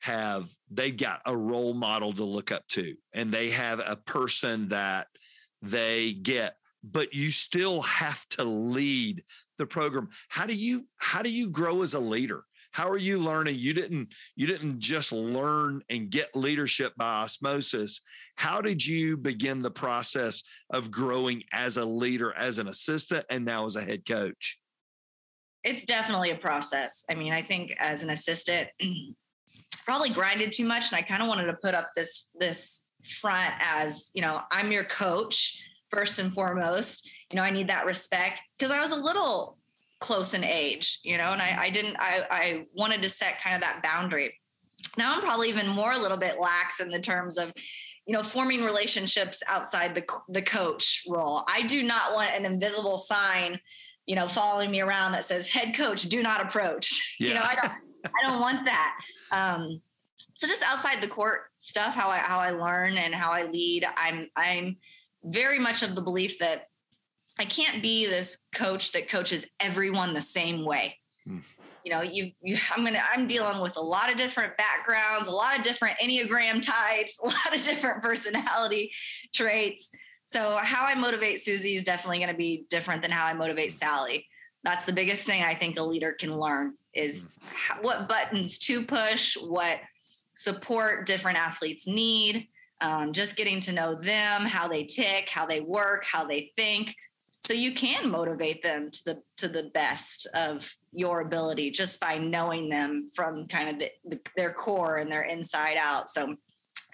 have 0.05 0.51
they 0.71 0.91
got 0.91 1.23
a 1.25 1.35
role 1.35 1.73
model 1.73 2.13
to 2.13 2.25
look 2.25 2.53
up 2.53 2.69
to 2.69 2.95
and 3.15 3.33
they 3.33 3.49
have 3.49 3.79
a 3.79 3.97
person 3.97 4.69
that 4.69 5.07
they 5.63 6.13
get 6.13 6.57
but 6.83 7.15
you 7.15 7.31
still 7.31 7.81
have 7.81 8.29
to 8.29 8.45
lead 8.45 9.25
the 9.57 9.67
program. 9.67 10.11
How 10.29 10.47
do 10.47 10.55
you 10.55 10.87
how 11.01 11.23
do 11.23 11.33
you 11.33 11.49
grow 11.49 11.81
as 11.81 11.95
a 11.95 12.01
leader? 12.01 12.43
How 12.73 12.91
are 12.91 12.99
you 12.99 13.17
learning? 13.17 13.57
You 13.59 13.73
didn't 13.73 14.13
you 14.37 14.47
didn't 14.47 14.81
just 14.81 15.11
learn 15.11 15.81
and 15.89 16.11
get 16.11 16.37
leadership 16.37 16.93
by 16.99 17.23
osmosis. 17.23 18.03
How 18.37 18.61
did 18.61 18.85
you 18.85 19.17
begin 19.17 19.63
the 19.63 19.71
process 19.71 20.43
of 20.69 20.91
growing 20.91 21.43
as 21.51 21.79
a 21.79 21.85
leader 21.87 22.35
as 22.37 22.59
an 22.59 22.69
assistant 22.69 23.25
and 23.31 23.47
now 23.47 23.65
as 23.65 23.77
a 23.77 23.83
head 23.83 24.05
coach? 24.07 24.61
It's 25.63 25.87
definitely 25.87 26.31
a 26.31 26.37
process. 26.37 27.07
I 27.09 27.15
mean 27.15 27.33
i 27.33 27.41
think 27.41 27.75
as 27.79 28.03
an 28.03 28.11
assistant 28.11 28.69
probably 29.85 30.11
grinded 30.11 30.53
too 30.53 30.65
much 30.65 30.91
and 30.91 30.99
i 30.99 31.03
kind 31.03 31.23
of 31.23 31.29
wanted 31.29 31.47
to 31.47 31.55
put 31.63 31.75
up 31.75 31.91
this 31.95 32.31
this 32.39 32.89
front 33.05 33.53
as 33.61 34.11
you 34.15 34.23
know 34.23 34.41
i'm 34.51 34.73
your 34.73 34.85
coach 34.85 35.63
first 35.91 36.19
and 36.19 36.33
foremost 36.33 37.09
you 37.31 37.37
know 37.37 37.43
i 37.43 37.51
need 37.51 37.69
that 37.69 37.87
respect 37.87 38.41
because 38.59 38.71
i 38.71 38.81
was 38.81 38.93
a 38.93 38.97
little 38.97 39.59
close 40.05 40.35
in 40.35 40.45
age, 40.45 41.01
you 41.03 41.17
know, 41.17 41.33
and 41.33 41.41
I, 41.41 41.57
I 41.59 41.71
didn't, 41.71 41.97
I, 41.99 42.27
I 42.31 42.67
wanted 42.75 43.01
to 43.03 43.09
set 43.09 43.43
kind 43.43 43.55
of 43.55 43.63
that 43.63 43.83
boundary. 43.83 44.39
Now 44.99 45.15
I'm 45.15 45.23
probably 45.23 45.49
even 45.49 45.67
more 45.67 45.93
a 45.93 45.99
little 45.99 46.19
bit 46.19 46.39
lax 46.39 46.81
in 46.81 46.91
the 46.91 47.01
terms 47.01 47.39
of, 47.39 47.53
you 48.07 48.15
know, 48.15 48.23
forming 48.23 48.65
relationships 48.65 49.43
outside 49.49 49.95
the, 49.95 50.05
the 50.29 50.43
coach 50.43 51.05
role. 51.09 51.43
I 51.49 51.63
do 51.63 51.83
not 51.83 52.13
want 52.13 52.31
an 52.37 52.45
invisible 52.45 52.99
sign, 52.99 53.59
you 54.05 54.15
know, 54.15 54.29
following 54.29 54.71
me 54.71 54.83
around 54.83 55.13
that 55.13 55.25
says 55.25 55.47
head 55.47 55.75
coach, 55.75 56.03
do 56.03 56.23
not 56.23 56.43
approach. 56.43 57.17
Yeah. 57.19 57.29
You 57.29 57.35
know, 57.35 57.43
I 57.43 57.55
don't, 57.55 57.73
I 58.07 58.29
don't 58.29 58.41
want 58.41 58.67
that. 58.67 58.97
Um, 59.31 59.81
so 60.35 60.47
just 60.47 60.63
outside 60.63 61.03
the 61.03 61.09
court 61.09 61.43
stuff, 61.59 61.95
how 61.95 62.09
I, 62.09 62.19
how 62.19 62.39
I 62.39 62.51
learn 62.51 62.97
and 62.97 63.15
how 63.15 63.33
I 63.33 63.45
lead, 63.45 63.87
I'm, 63.97 64.27
I'm 64.37 64.77
very 65.25 65.59
much 65.59 65.83
of 65.83 65.95
the 65.95 66.03
belief 66.03 66.39
that 66.39 66.69
I 67.39 67.45
can't 67.45 67.83
be 67.83 68.07
this 68.07 68.47
coach 68.55 68.93
that 68.93 69.09
coaches 69.09 69.47
everyone 69.61 70.15
the 70.15 70.21
same 70.21 70.65
way. 70.65 70.99
Mm. 71.29 71.43
You 71.85 71.93
know, 71.93 72.03
you, 72.03 72.31
you 72.43 72.57
I'm 72.75 72.85
gonna 72.85 73.01
I'm 73.13 73.27
dealing 73.27 73.61
with 73.61 73.77
a 73.77 73.81
lot 73.81 74.11
of 74.11 74.17
different 74.17 74.57
backgrounds, 74.57 75.29
a 75.29 75.33
lot 75.33 75.59
of 75.59 75.65
different 75.65 75.99
enneagram 75.99 76.63
types, 76.63 77.19
a 77.23 77.27
lot 77.27 77.55
of 77.55 77.63
different 77.63 78.03
personality 78.03 78.93
traits. 79.35 79.91
So 80.25 80.57
how 80.57 80.87
I 80.87 80.95
motivate 80.95 81.41
Susie 81.41 81.75
is 81.75 81.85
definitely 81.85 82.19
going 82.19 82.31
to 82.31 82.37
be 82.37 82.65
different 82.71 83.03
than 83.03 83.11
how 83.11 83.27
I 83.27 83.35
motivate 83.35 83.73
Sally. 83.73 84.27
That's 84.63 84.87
the 84.87 84.93
biggest 84.93 85.27
thing 85.27 85.43
I 85.43 85.53
think 85.53 85.79
a 85.79 85.83
leader 85.83 86.13
can 86.13 86.35
learn 86.35 86.75
is 86.95 87.29
how, 87.41 87.77
what 87.81 88.09
buttons 88.09 88.59
to 88.59 88.85
push, 88.85 89.37
what 89.37 89.81
support 90.35 91.07
different 91.07 91.39
athletes 91.39 91.87
need, 91.87 92.49
um, 92.81 93.13
just 93.13 93.37
getting 93.37 93.61
to 93.61 93.73
know 93.73 93.95
them, 93.95 94.43
how 94.43 94.69
they 94.69 94.85
tick, 94.85 95.29
how 95.29 95.47
they 95.47 95.61
work, 95.61 96.05
how 96.05 96.25
they 96.25 96.53
think, 96.57 96.95
so 97.41 97.53
you 97.53 97.75
can 97.75 98.11
motivate 98.11 98.63
them 98.63 98.91
to 98.91 99.05
the 99.05 99.23
to 99.37 99.49
the 99.49 99.65
best 99.75 100.27
of 100.35 100.75
your 100.93 101.21
ability 101.21 101.71
just 101.71 102.01
by 102.01 102.17
knowing 102.17 102.71
them 102.71 103.07
from 103.15 103.47
kind 103.49 103.69
of 103.69 103.79
the, 103.79 103.91
the, 104.07 104.21
their 104.35 104.53
core 104.53 104.97
and 104.97 105.13
their 105.13 105.25
inside 105.25 105.77
out. 105.79 106.09
So 106.09 106.37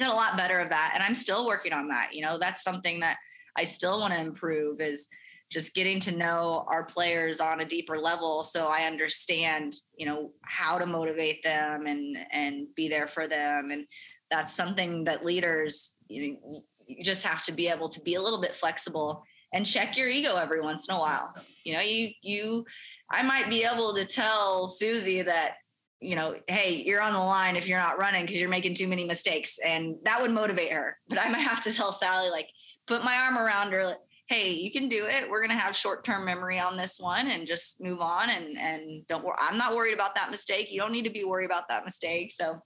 got 0.00 0.12
a 0.12 0.16
lot 0.16 0.36
better 0.36 0.58
of 0.58 0.70
that 0.70 0.92
and 0.94 1.02
i'm 1.02 1.14
still 1.14 1.46
working 1.46 1.72
on 1.72 1.86
that 1.88 2.08
you 2.12 2.24
know? 2.24 2.38
That's 2.38 2.62
something 2.62 3.00
that 3.00 3.18
i 3.56 3.64
still 3.64 4.00
want 4.00 4.14
to 4.14 4.18
improve 4.18 4.80
is 4.80 5.08
just 5.50 5.74
getting 5.74 5.98
to 6.00 6.12
know 6.12 6.64
our 6.68 6.84
players 6.84 7.40
on 7.40 7.60
a 7.60 7.64
deeper 7.64 7.98
level 7.98 8.42
so 8.42 8.68
i 8.68 8.82
understand 8.82 9.74
you 9.96 10.06
know 10.06 10.30
how 10.44 10.78
to 10.78 10.86
motivate 10.86 11.42
them 11.42 11.86
and 11.86 12.16
and 12.32 12.66
be 12.74 12.88
there 12.88 13.08
for 13.08 13.26
them 13.26 13.70
and 13.70 13.84
that's 14.30 14.54
something 14.54 15.04
that 15.04 15.24
leaders 15.24 15.96
you 16.08 16.32
know 16.32 16.62
you 16.86 17.04
just 17.04 17.24
have 17.24 17.42
to 17.44 17.52
be 17.52 17.68
able 17.68 17.88
to 17.88 18.00
be 18.00 18.16
a 18.16 18.22
little 18.22 18.40
bit 18.40 18.54
flexible 18.54 19.24
and 19.52 19.66
check 19.66 19.96
your 19.96 20.08
ego 20.08 20.36
every 20.36 20.60
once 20.60 20.88
in 20.88 20.94
a 20.94 20.98
while. 20.98 21.34
You 21.64 21.74
know, 21.74 21.80
you 21.80 22.10
you 22.22 22.66
I 23.10 23.22
might 23.22 23.48
be 23.48 23.64
able 23.64 23.94
to 23.94 24.04
tell 24.04 24.66
Susie 24.66 25.22
that 25.22 25.54
you 26.00 26.16
know, 26.16 26.34
hey, 26.48 26.82
you're 26.86 27.02
on 27.02 27.12
the 27.12 27.18
line 27.18 27.56
if 27.56 27.68
you're 27.68 27.78
not 27.78 27.98
running 27.98 28.24
because 28.24 28.40
you're 28.40 28.48
making 28.48 28.74
too 28.74 28.88
many 28.88 29.04
mistakes, 29.04 29.58
and 29.64 29.96
that 30.04 30.20
would 30.20 30.30
motivate 30.30 30.72
her. 30.72 30.96
But 31.08 31.20
I 31.20 31.28
might 31.28 31.40
have 31.40 31.62
to 31.64 31.72
tell 31.72 31.92
Sally 31.92 32.30
like, 32.30 32.48
put 32.86 33.04
my 33.04 33.16
arm 33.16 33.36
around 33.36 33.72
her. 33.72 33.94
Hey, 34.30 34.52
you 34.52 34.70
can 34.70 34.88
do 34.88 35.06
it. 35.06 35.28
We're 35.28 35.40
gonna 35.40 35.58
have 35.58 35.76
short-term 35.76 36.24
memory 36.24 36.60
on 36.60 36.76
this 36.76 37.00
one, 37.00 37.32
and 37.32 37.48
just 37.48 37.82
move 37.82 38.00
on. 38.00 38.30
And 38.30 38.56
and 38.56 39.04
don't. 39.08 39.24
worry. 39.24 39.34
I'm 39.40 39.58
not 39.58 39.74
worried 39.74 39.92
about 39.92 40.14
that 40.14 40.30
mistake. 40.30 40.70
You 40.70 40.80
don't 40.80 40.92
need 40.92 41.02
to 41.02 41.10
be 41.10 41.24
worried 41.24 41.46
about 41.46 41.66
that 41.68 41.82
mistake. 41.82 42.30
So, 42.30 42.62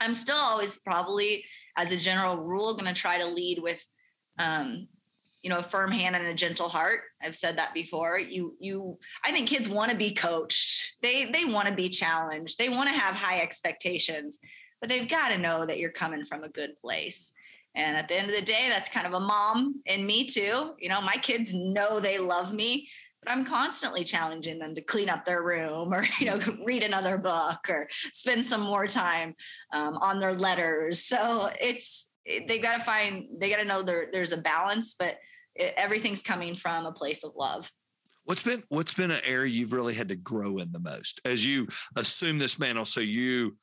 I'm 0.00 0.14
still 0.14 0.36
always 0.36 0.78
probably, 0.78 1.44
as 1.76 1.90
a 1.90 1.96
general 1.96 2.36
rule, 2.36 2.74
going 2.74 2.86
to 2.86 2.94
try 2.94 3.18
to 3.18 3.26
lead 3.26 3.58
with 3.60 3.84
um, 4.38 4.86
you 5.42 5.50
know 5.50 5.58
a 5.58 5.62
firm 5.64 5.90
hand 5.90 6.14
and 6.14 6.24
a 6.26 6.34
gentle 6.34 6.68
heart 6.68 7.00
i've 7.20 7.34
said 7.34 7.58
that 7.58 7.74
before 7.74 8.16
you 8.16 8.54
you 8.60 8.96
i 9.24 9.32
think 9.32 9.48
kids 9.48 9.68
want 9.68 9.90
to 9.90 9.96
be 9.96 10.12
coached 10.12 10.96
they 11.02 11.24
they 11.24 11.44
want 11.44 11.66
to 11.66 11.74
be 11.74 11.88
challenged 11.88 12.58
they 12.58 12.68
want 12.68 12.88
to 12.88 12.94
have 12.94 13.16
high 13.16 13.40
expectations 13.40 14.38
but 14.80 14.88
they've 14.88 15.08
got 15.08 15.30
to 15.30 15.38
know 15.38 15.66
that 15.66 15.78
you're 15.78 15.90
coming 15.90 16.24
from 16.24 16.44
a 16.44 16.48
good 16.48 16.76
place 16.76 17.32
and 17.74 17.96
at 17.96 18.08
the 18.08 18.14
end 18.14 18.30
of 18.30 18.36
the 18.36 18.42
day 18.42 18.66
that's 18.68 18.88
kind 18.88 19.06
of 19.06 19.14
a 19.14 19.20
mom 19.20 19.80
in 19.86 20.04
me 20.06 20.24
too 20.24 20.72
you 20.78 20.88
know 20.88 21.00
my 21.02 21.16
kids 21.22 21.52
know 21.54 22.00
they 22.00 22.18
love 22.18 22.52
me 22.52 22.88
but 23.22 23.32
i'm 23.32 23.44
constantly 23.44 24.04
challenging 24.04 24.58
them 24.58 24.74
to 24.74 24.80
clean 24.80 25.08
up 25.08 25.24
their 25.24 25.42
room 25.42 25.92
or 25.92 26.04
you 26.18 26.26
know 26.26 26.38
read 26.64 26.82
another 26.82 27.18
book 27.18 27.68
or 27.68 27.88
spend 28.12 28.44
some 28.44 28.60
more 28.60 28.86
time 28.86 29.34
um, 29.72 29.96
on 29.98 30.18
their 30.20 30.34
letters 30.34 31.04
so 31.04 31.50
it's 31.60 32.08
they've 32.46 32.62
got 32.62 32.78
to 32.78 32.84
find 32.84 33.24
they 33.38 33.50
got 33.50 33.56
to 33.56 33.64
know 33.64 33.82
there, 33.82 34.06
there's 34.12 34.32
a 34.32 34.36
balance 34.36 34.94
but 34.98 35.18
it, 35.54 35.74
everything's 35.76 36.22
coming 36.22 36.54
from 36.54 36.86
a 36.86 36.92
place 36.92 37.24
of 37.24 37.32
love. 37.36 37.70
What's 38.24 38.44
been 38.44 38.62
what's 38.68 38.94
been 38.94 39.10
an 39.10 39.20
area 39.24 39.50
you've 39.50 39.72
really 39.72 39.94
had 39.94 40.08
to 40.10 40.16
grow 40.16 40.58
in 40.58 40.70
the 40.72 40.80
most 40.80 41.20
as 41.24 41.44
you 41.44 41.66
assume 41.96 42.38
this 42.38 42.58
mantle? 42.58 42.84
So 42.84 43.00
you 43.00 43.56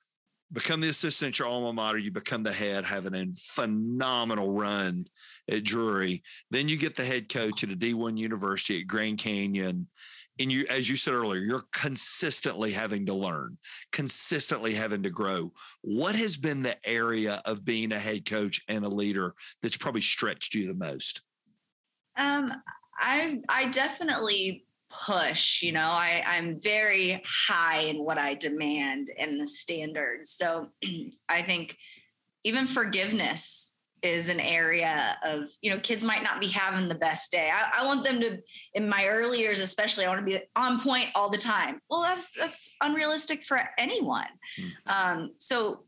become 0.51 0.81
the 0.81 0.89
assistant 0.89 1.35
at 1.35 1.39
your 1.39 1.47
alma 1.47 1.73
mater, 1.73 1.97
you 1.97 2.11
become 2.11 2.43
the 2.43 2.51
head, 2.51 2.85
having 2.85 3.15
a 3.15 3.27
phenomenal 3.35 4.51
run 4.51 5.05
at 5.49 5.63
Drury. 5.63 6.23
Then 6.49 6.67
you 6.67 6.77
get 6.77 6.95
the 6.95 7.05
head 7.05 7.29
coach 7.29 7.63
at 7.63 7.71
a 7.71 7.75
D1 7.75 8.17
university 8.17 8.81
at 8.81 8.87
Grand 8.87 9.19
Canyon. 9.19 9.87
And 10.39 10.51
you, 10.51 10.65
as 10.69 10.89
you 10.89 10.95
said 10.95 11.13
earlier, 11.13 11.41
you're 11.41 11.65
consistently 11.73 12.71
having 12.71 13.05
to 13.07 13.13
learn, 13.13 13.57
consistently 13.91 14.73
having 14.73 15.03
to 15.03 15.09
grow. 15.09 15.51
What 15.81 16.15
has 16.15 16.37
been 16.37 16.63
the 16.63 16.77
area 16.87 17.41
of 17.45 17.65
being 17.65 17.91
a 17.91 17.99
head 17.99 18.25
coach 18.25 18.61
and 18.69 18.85
a 18.85 18.89
leader 18.89 19.35
that's 19.61 19.77
probably 19.77 20.01
stretched 20.01 20.55
you 20.55 20.67
the 20.67 20.75
most? 20.75 21.21
Um, 22.15 22.53
I 22.97 23.39
I 23.49 23.67
definitely 23.67 24.65
push. 24.89 25.61
You 25.61 25.71
know, 25.71 25.89
I 25.91 26.23
I'm 26.25 26.59
very 26.59 27.21
high 27.25 27.81
in 27.81 28.03
what 28.03 28.17
I 28.17 28.33
demand 28.33 29.09
and 29.17 29.39
the 29.39 29.47
standards. 29.47 30.31
So 30.31 30.69
I 31.29 31.41
think 31.41 31.77
even 32.43 32.67
forgiveness 32.67 33.77
is 34.01 34.29
an 34.29 34.39
area 34.39 35.17
of 35.25 35.49
you 35.61 35.69
know 35.69 35.79
kids 35.81 36.05
might 36.05 36.23
not 36.23 36.39
be 36.39 36.47
having 36.47 36.87
the 36.87 36.95
best 36.95 37.33
day 37.33 37.51
I, 37.53 37.81
I, 37.81 37.85
want 37.85 38.05
them 38.05 38.21
to 38.21 38.37
in 38.73 38.87
my 38.87 39.05
early 39.09 39.39
years 39.39 39.59
especially 39.59 40.05
i 40.05 40.07
want 40.07 40.21
to 40.21 40.25
be 40.25 40.39
on 40.55 40.79
point 40.79 41.09
all 41.15 41.29
the 41.29 41.37
time 41.37 41.81
well 41.89 42.03
that's 42.03 42.31
that's 42.31 42.71
unrealistic 42.81 43.43
for 43.43 43.59
anyone 43.77 44.29
mm-hmm. 44.57 45.19
um, 45.21 45.31
so 45.37 45.83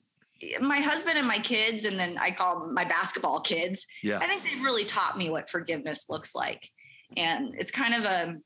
my 0.59 0.77
husband 0.77 1.17
and 1.17 1.27
my 1.27 1.39
kids, 1.39 1.85
and 1.85 1.99
then 1.99 2.17
I 2.17 2.31
call 2.31 2.61
them 2.61 2.73
my 2.73 2.85
basketball 2.85 3.39
kids. 3.39 3.85
Yeah. 4.03 4.19
I 4.19 4.27
think 4.27 4.43
they've 4.43 4.63
really 4.63 4.85
taught 4.85 5.17
me 5.17 5.29
what 5.29 5.49
forgiveness 5.49 6.09
looks 6.09 6.35
like. 6.35 6.69
And 7.17 7.53
it's 7.57 7.71
kind 7.71 7.93
of 7.93 8.03
a, 8.05 8.37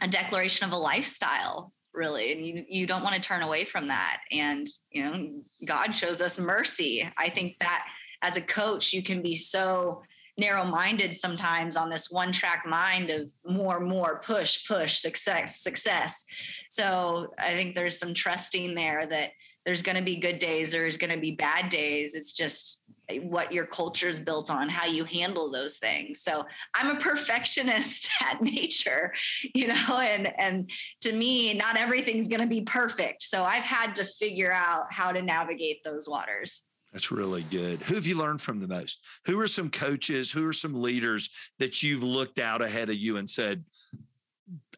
a 0.00 0.08
declaration 0.08 0.66
of 0.66 0.72
a 0.72 0.76
lifestyle, 0.76 1.72
really. 1.92 2.32
And 2.32 2.46
you, 2.46 2.64
you 2.68 2.86
don't 2.86 3.02
want 3.02 3.14
to 3.14 3.20
turn 3.20 3.42
away 3.42 3.64
from 3.64 3.88
that. 3.88 4.20
And, 4.30 4.66
you 4.90 5.04
know, 5.04 5.30
God 5.64 5.94
shows 5.94 6.20
us 6.20 6.38
mercy. 6.38 7.08
I 7.16 7.28
think 7.28 7.56
that 7.60 7.86
as 8.22 8.36
a 8.36 8.42
coach, 8.42 8.92
you 8.92 9.02
can 9.02 9.22
be 9.22 9.34
so 9.36 10.02
narrow 10.38 10.64
minded 10.64 11.16
sometimes 11.16 11.76
on 11.76 11.90
this 11.90 12.10
one 12.10 12.30
track 12.30 12.64
mind 12.64 13.10
of 13.10 13.28
more, 13.44 13.80
more, 13.80 14.20
push, 14.24 14.66
push, 14.66 14.98
success, 14.98 15.60
success. 15.60 16.24
So 16.70 17.34
I 17.38 17.50
think 17.50 17.74
there's 17.74 17.98
some 17.98 18.14
trusting 18.14 18.74
there 18.74 19.04
that 19.06 19.30
there's 19.68 19.82
going 19.82 19.96
to 19.98 20.02
be 20.02 20.16
good 20.16 20.38
days 20.38 20.72
there's 20.72 20.96
going 20.96 21.12
to 21.12 21.20
be 21.20 21.30
bad 21.30 21.68
days 21.68 22.14
it's 22.14 22.32
just 22.32 22.84
what 23.20 23.52
your 23.52 23.66
culture 23.66 24.08
is 24.08 24.18
built 24.18 24.50
on 24.50 24.66
how 24.66 24.86
you 24.86 25.04
handle 25.04 25.52
those 25.52 25.76
things 25.76 26.22
so 26.22 26.42
i'm 26.74 26.96
a 26.96 26.98
perfectionist 26.98 28.08
at 28.22 28.40
nature 28.40 29.12
you 29.54 29.68
know 29.68 29.98
and 30.00 30.32
and 30.38 30.70
to 31.02 31.12
me 31.12 31.52
not 31.52 31.76
everything's 31.76 32.28
going 32.28 32.40
to 32.40 32.46
be 32.46 32.62
perfect 32.62 33.22
so 33.22 33.44
i've 33.44 33.62
had 33.62 33.94
to 33.94 34.06
figure 34.06 34.50
out 34.50 34.84
how 34.90 35.12
to 35.12 35.20
navigate 35.20 35.84
those 35.84 36.08
waters 36.08 36.62
That's 36.92 37.10
really 37.10 37.42
good. 37.42 37.82
Who 37.82 37.96
have 37.96 38.06
you 38.06 38.16
learned 38.16 38.40
from 38.40 38.60
the 38.60 38.66
most? 38.66 39.04
Who 39.26 39.38
are 39.40 39.46
some 39.46 39.68
coaches? 39.68 40.32
Who 40.32 40.48
are 40.48 40.54
some 40.54 40.72
leaders 40.80 41.28
that 41.58 41.82
you've 41.82 42.02
looked 42.02 42.38
out 42.38 42.62
ahead 42.62 42.88
of 42.88 42.96
you 42.96 43.18
and 43.18 43.28
said, 43.28 43.62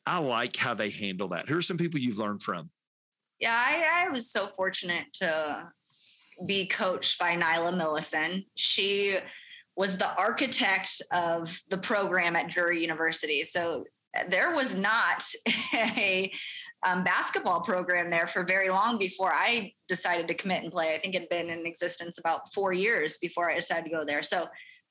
I 0.05 0.19
like 0.19 0.57
how 0.57 0.75
they 0.75 0.91
handle 0.91 1.29
that? 1.29 1.49
Who 1.49 1.57
are 1.57 1.63
some 1.63 1.79
people 1.79 2.01
you've 2.01 2.19
learned 2.19 2.43
from? 2.43 2.69
Yeah, 3.41 3.55
I, 3.55 4.07
I 4.07 4.09
was 4.11 4.31
so 4.31 4.47
fortunate 4.47 5.07
to 5.15 5.69
be 6.45 6.67
coached 6.67 7.19
by 7.19 7.37
Nyla 7.37 7.75
Milleson. 7.75 8.45
She 8.55 9.17
was 9.77 9.97
the 9.97 10.15
architect 10.19 11.01
of 11.11 11.59
the 11.71 11.79
program 11.79 12.37
at 12.37 12.51
Drury 12.51 12.83
University. 12.83 13.45
So 13.45 13.85
there 14.29 14.55
was 14.55 14.75
not 14.75 15.25
a 15.75 16.31
um, 16.87 17.03
basketball 17.03 17.61
program 17.61 18.11
there 18.11 18.27
for 18.27 18.45
very 18.45 18.69
long 18.69 18.99
before 18.99 19.33
I 19.33 19.73
decided 19.89 20.29
to 20.29 20.35
commit 20.35 20.63
and 20.63 20.73
play. 20.73 20.95
I 20.95 20.99
think 20.99 21.15
it 21.15 21.23
had 21.23 21.29
been 21.29 21.49
in 21.49 21.65
existence 21.65 22.19
about 22.19 22.53
four 22.53 22.73
years 22.73 23.19
before 23.19 23.51
I 23.51 23.55
decided 23.55 23.85
to 23.85 23.91
go 23.91 24.05
there. 24.05 24.23
So 24.23 24.49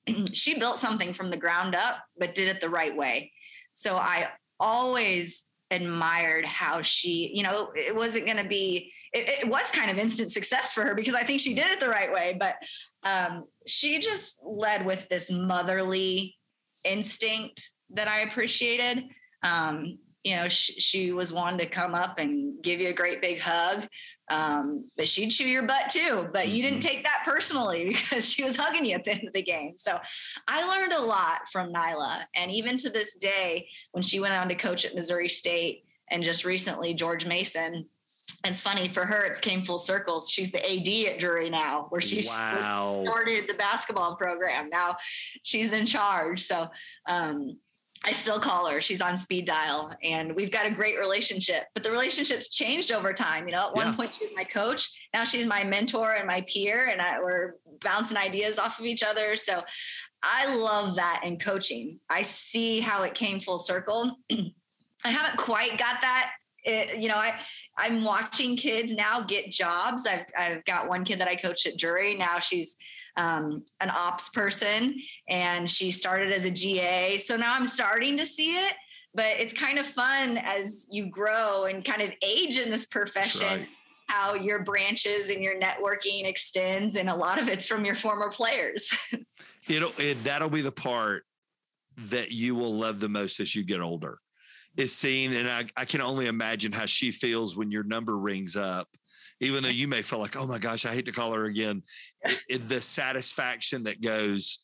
she 0.33 0.57
built 0.57 0.79
something 0.79 1.13
from 1.13 1.29
the 1.29 1.37
ground 1.37 1.75
up, 1.75 1.99
but 2.17 2.35
did 2.35 2.47
it 2.47 2.61
the 2.61 2.69
right 2.69 2.95
way. 2.95 3.31
So 3.73 3.95
I 3.95 4.29
always 4.59 5.48
admired 5.71 6.45
how 6.45 6.81
she, 6.81 7.31
you 7.33 7.43
know, 7.43 7.71
it 7.75 7.95
wasn't 7.95 8.25
going 8.25 8.37
to 8.37 8.47
be, 8.47 8.91
it, 9.13 9.43
it, 9.43 9.47
was 9.47 9.69
kind 9.71 9.89
of 9.89 9.97
instant 9.97 10.31
success 10.31 10.73
for 10.73 10.83
her 10.83 10.95
because 10.95 11.15
I 11.15 11.23
think 11.23 11.41
she 11.41 11.53
did 11.53 11.67
it 11.67 11.79
the 11.79 11.89
right 11.89 12.11
way. 12.11 12.37
But 12.39 12.55
um, 13.03 13.45
she 13.67 13.99
just 13.99 14.41
led 14.43 14.85
with 14.85 15.07
this 15.09 15.31
motherly 15.31 16.35
instinct 16.83 17.69
that 17.91 18.07
I 18.07 18.21
appreciated. 18.21 19.05
Um, 19.43 19.99
you 20.23 20.35
know, 20.35 20.47
she, 20.47 20.73
she, 20.79 21.11
was 21.11 21.31
one 21.31 21.57
to 21.57 21.65
come 21.65 21.95
up 21.95 22.19
and 22.19 22.61
give 22.61 22.81
you 22.81 22.89
a 22.89 22.93
great 22.93 23.21
big 23.21 23.39
hug. 23.39 23.87
Um, 24.29 24.89
but 24.95 25.07
she'd 25.07 25.29
chew 25.29 25.47
your 25.47 25.63
butt 25.63 25.89
too. 25.89 26.29
But 26.31 26.49
you 26.49 26.61
didn't 26.61 26.79
mm-hmm. 26.79 26.89
take 26.89 27.03
that 27.03 27.23
personally 27.25 27.85
because 27.89 28.29
she 28.29 28.43
was 28.43 28.55
hugging 28.55 28.85
you 28.85 28.95
at 28.95 29.05
the 29.05 29.11
end 29.11 29.27
of 29.27 29.33
the 29.33 29.41
game. 29.41 29.73
So 29.77 29.97
I 30.47 30.67
learned 30.67 30.93
a 30.93 31.01
lot 31.01 31.47
from 31.51 31.73
Nyla. 31.73 32.21
And 32.35 32.51
even 32.51 32.77
to 32.77 32.89
this 32.89 33.15
day, 33.15 33.67
when 33.91 34.03
she 34.03 34.19
went 34.19 34.35
on 34.35 34.49
to 34.49 34.55
coach 34.55 34.85
at 34.85 34.95
Missouri 34.95 35.29
State 35.29 35.85
and 36.09 36.23
just 36.23 36.45
recently 36.45 36.93
George 36.93 37.25
Mason, 37.25 37.85
it's 38.45 38.61
funny 38.61 38.87
for 38.87 39.05
her, 39.05 39.25
it 39.25 39.41
came 39.41 39.63
full 39.63 39.77
circles. 39.77 40.29
She's 40.29 40.51
the 40.51 40.63
AD 40.63 41.13
at 41.13 41.19
Drury 41.19 41.49
now, 41.49 41.87
where 41.89 41.99
she 41.99 42.23
wow. 42.27 43.01
started 43.03 43.49
the 43.49 43.55
basketball 43.55 44.15
program. 44.15 44.69
Now 44.69 44.95
she's 45.43 45.73
in 45.73 45.85
charge. 45.85 46.41
So 46.41 46.69
um, 47.05 47.57
I 48.05 48.11
still 48.11 48.39
call 48.39 48.67
her. 48.67 48.79
She's 48.79 49.01
on 49.01 49.17
speed 49.17 49.45
dial, 49.45 49.93
and 50.03 50.33
we've 50.33 50.51
got 50.51 50.65
a 50.65 50.71
great 50.71 50.97
relationship. 50.97 51.65
But 51.73 51.83
the 51.83 51.91
relationship's 51.91 52.47
changed 52.47 52.91
over 52.91 53.11
time. 53.11 53.45
You 53.45 53.53
know, 53.53 53.67
at 53.67 53.75
one 53.75 53.87
yeah. 53.87 53.95
point 53.95 54.11
she 54.17 54.25
was 54.25 54.33
my 54.35 54.45
coach. 54.45 54.89
Now 55.13 55.25
she's 55.25 55.45
my 55.45 55.63
mentor 55.65 56.13
and 56.13 56.25
my 56.25 56.41
peer, 56.47 56.87
and 56.87 57.01
I, 57.01 57.19
we're 57.19 57.55
bouncing 57.81 58.17
ideas 58.17 58.57
off 58.57 58.79
of 58.79 58.85
each 58.85 59.03
other. 59.03 59.35
So 59.35 59.63
I 60.23 60.55
love 60.55 60.95
that 60.95 61.21
in 61.25 61.39
coaching. 61.39 61.99
I 62.09 62.21
see 62.21 62.79
how 62.79 63.03
it 63.03 63.15
came 63.15 63.41
full 63.41 63.59
circle. 63.59 64.17
I 64.31 65.09
haven't 65.09 65.37
quite 65.37 65.77
got 65.77 66.01
that. 66.01 66.31
It, 66.63 66.99
you 66.99 67.09
know, 67.09 67.15
I 67.15 67.39
I'm 67.77 68.03
watching 68.03 68.55
kids 68.55 68.93
now 68.93 69.21
get 69.21 69.51
jobs. 69.51 70.05
I've 70.05 70.25
I've 70.37 70.63
got 70.65 70.87
one 70.87 71.03
kid 71.03 71.19
that 71.19 71.27
I 71.27 71.35
coach 71.35 71.65
at 71.65 71.77
Drury. 71.77 72.15
Now 72.15 72.39
she's 72.39 72.77
um, 73.19 73.65
an 73.81 73.89
ops 73.89 74.29
person 74.29 74.95
and 75.27 75.69
she 75.69 75.91
started 75.91 76.31
as 76.31 76.45
a 76.45 76.51
GA. 76.51 77.17
So 77.17 77.35
now 77.35 77.53
I'm 77.53 77.65
starting 77.65 78.17
to 78.17 78.25
see 78.25 78.55
it, 78.55 78.73
but 79.13 79.25
it's 79.37 79.53
kind 79.53 79.77
of 79.77 79.85
fun 79.85 80.37
as 80.37 80.87
you 80.89 81.09
grow 81.09 81.65
and 81.65 81.83
kind 81.83 82.01
of 82.01 82.13
age 82.25 82.57
in 82.57 82.69
this 82.69 82.85
profession. 82.85 83.47
Right. 83.47 83.67
How 84.07 84.33
your 84.33 84.63
branches 84.63 85.29
and 85.29 85.43
your 85.43 85.59
networking 85.59 86.27
extends, 86.27 86.95
and 86.95 87.11
a 87.11 87.15
lot 87.15 87.39
of 87.39 87.47
it's 87.47 87.67
from 87.67 87.85
your 87.85 87.93
former 87.93 88.31
players. 88.31 88.91
It'll 89.69 89.91
it, 89.99 90.23
that'll 90.23 90.49
be 90.49 90.61
the 90.61 90.71
part 90.71 91.25
that 91.95 92.31
you 92.31 92.55
will 92.55 92.73
love 92.73 92.99
the 92.99 93.09
most 93.09 93.39
as 93.39 93.53
you 93.53 93.63
get 93.63 93.81
older 93.81 94.17
is 94.77 94.95
seeing 94.95 95.35
and 95.35 95.47
I, 95.47 95.65
I, 95.77 95.85
can 95.85 95.99
only 95.99 96.27
imagine 96.27 96.71
how 96.71 96.85
she 96.85 97.11
feels 97.11 97.57
when 97.57 97.69
your 97.69 97.83
number 97.83 98.17
rings 98.17 98.55
up 98.55 98.87
even 99.39 99.63
though 99.63 99.69
you 99.69 99.87
may 99.87 100.01
feel 100.01 100.19
like, 100.19 100.35
oh 100.35 100.47
my 100.47 100.57
gosh, 100.57 100.85
I 100.85 100.93
hate 100.93 101.05
to 101.05 101.11
call 101.11 101.33
her 101.33 101.45
again. 101.45 101.83
It, 102.21 102.39
it, 102.49 102.69
the 102.69 102.81
satisfaction 102.81 103.83
that 103.83 104.01
goes, 104.01 104.63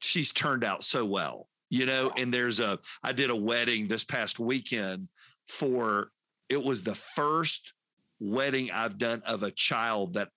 she's 0.00 0.32
turned 0.32 0.64
out 0.64 0.82
so 0.82 1.04
well, 1.04 1.48
you 1.70 1.86
know. 1.86 2.12
And 2.16 2.32
there's 2.32 2.60
a, 2.60 2.78
I 3.02 3.12
did 3.12 3.30
a 3.30 3.36
wedding 3.36 3.88
this 3.88 4.04
past 4.04 4.38
weekend 4.38 5.08
for, 5.46 6.10
it 6.48 6.62
was 6.62 6.82
the 6.82 6.94
first 6.94 7.72
wedding 8.20 8.70
I've 8.72 8.98
done 8.98 9.22
of 9.26 9.42
a 9.42 9.50
child 9.50 10.14
that 10.14 10.28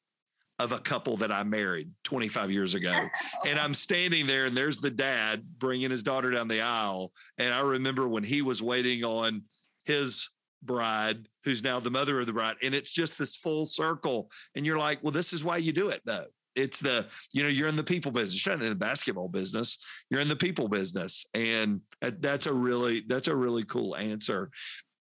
of 0.58 0.72
a 0.72 0.80
couple 0.80 1.18
that 1.18 1.32
I 1.32 1.44
married 1.44 1.92
25 2.04 2.52
years 2.52 2.76
ago. 2.76 2.94
And 3.48 3.60
I'm 3.60 3.76
standing 3.76 4.26
there 4.26 4.46
and 4.46 4.58
there's 4.58 4.80
the 4.80 4.90
dad 4.90 5.44
bringing 5.60 5.92
his 5.92 6.02
daughter 6.02 6.32
down 6.32 6.48
the 6.48 6.62
aisle. 6.62 7.12
And 7.38 7.54
I 7.54 7.60
remember 7.60 8.08
when 8.08 8.24
he 8.24 8.42
was 8.42 8.64
waiting 8.64 9.04
on 9.04 9.44
his 9.84 10.30
bride 10.66 11.28
who's 11.44 11.64
now 11.64 11.80
the 11.80 11.92
mother 11.92 12.20
of 12.20 12.28
the 12.28 12.34
bride 12.34 12.56
and 12.64 12.74
it's 12.74 12.92
just 12.92 13.18
this 13.18 13.38
full 13.38 13.66
circle 13.66 14.30
and 14.56 14.66
you're 14.66 14.78
like 14.78 15.00
well 15.04 15.12
this 15.12 15.34
is 15.34 15.44
why 15.44 15.58
you 15.58 15.72
do 15.72 15.90
it 15.90 16.02
though. 16.06 16.26
It's 16.56 16.80
the 16.80 17.08
you 17.34 17.44
know 17.44 17.50
you're 17.50 17.68
in 17.68 17.76
the 17.76 17.84
people 17.84 18.12
business 18.12 18.46
you're 18.46 18.56
not 18.56 18.64
in 18.64 18.70
the 18.70 18.76
basketball 18.76 19.28
business 19.28 19.84
you're 20.10 20.22
in 20.22 20.30
the 20.30 20.36
people 20.36 20.68
business 20.68 21.26
and 21.34 21.82
that's 22.02 22.46
a 22.46 22.54
really 22.54 23.04
that's 23.08 23.28
a 23.28 23.36
really 23.36 23.64
cool 23.64 23.96
answer. 23.96 24.50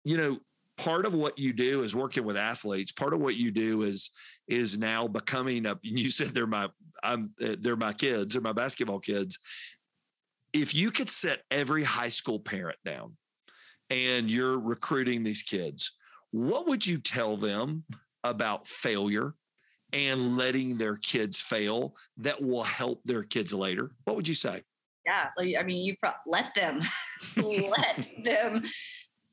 You 0.03 0.17
know 0.17 0.37
part 0.77 1.05
of 1.05 1.13
what 1.13 1.37
you 1.37 1.51
do 1.51 1.83
is 1.83 1.95
working 1.95 2.23
with 2.23 2.37
athletes 2.37 2.91
part 2.91 3.13
of 3.13 3.19
what 3.19 3.35
you 3.35 3.51
do 3.51 3.81
is 3.81 4.11
is 4.47 4.79
now 4.79 5.07
becoming 5.07 5.65
a 5.65 5.77
you 5.81 6.09
said 6.09 6.27
they're 6.27 6.47
my 6.47 6.69
i'm 7.03 7.31
uh, 7.43 7.55
they're 7.59 7.75
my 7.75 7.93
kids 7.93 8.33
they're 8.33 8.41
my 8.41 8.53
basketball 8.53 8.99
kids. 8.99 9.39
If 10.51 10.73
you 10.73 10.89
could 10.89 11.09
set 11.09 11.43
every 11.51 11.83
high 11.83 12.09
school 12.09 12.39
parent 12.39 12.79
down 12.83 13.15
and 13.89 14.29
you're 14.29 14.59
recruiting 14.59 15.23
these 15.23 15.43
kids, 15.43 15.93
what 16.31 16.67
would 16.67 16.85
you 16.85 16.99
tell 16.99 17.37
them 17.37 17.83
about 18.23 18.67
failure 18.67 19.33
and 19.93 20.37
letting 20.37 20.77
their 20.77 20.97
kids 20.97 21.41
fail 21.41 21.95
that 22.17 22.41
will 22.41 22.63
help 22.63 23.01
their 23.03 23.23
kids 23.23 23.53
later? 23.53 23.91
What 24.03 24.15
would 24.15 24.27
you 24.27 24.35
say? 24.35 24.61
Yeah, 25.05 25.29
I 25.57 25.63
mean, 25.63 25.83
you 25.83 25.95
pro- 26.01 26.11
let 26.27 26.53
them 26.53 26.81
let 27.37 28.07
them 28.23 28.63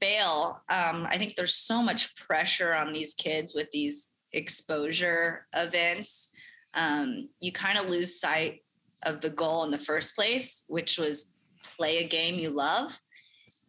fail. 0.01 0.63
Um, 0.71 1.07
I 1.09 1.19
think 1.19 1.37
there's 1.37 1.57
so 1.57 1.83
much 1.83 2.17
pressure 2.17 2.75
on 2.75 2.93
these 2.93 3.15
kids 3.15 3.53
with 3.55 3.71
these 3.73 4.09
exposure 4.33 5.47
events. 5.55 6.31
Um, 6.75 7.29
you 7.41 7.53
kind 7.53 7.79
of 7.79 7.89
lose 7.89 8.21
sight 8.21 8.61
of 9.05 9.21
the 9.21 9.31
goal 9.31 9.65
in 9.65 9.71
the 9.71 9.79
first 9.79 10.15
place, 10.15 10.65
which 10.69 10.99
was 10.99 11.35
play 11.63 11.99
a 11.99 12.09
game 12.09 12.39
you 12.39 12.51
love 12.51 12.99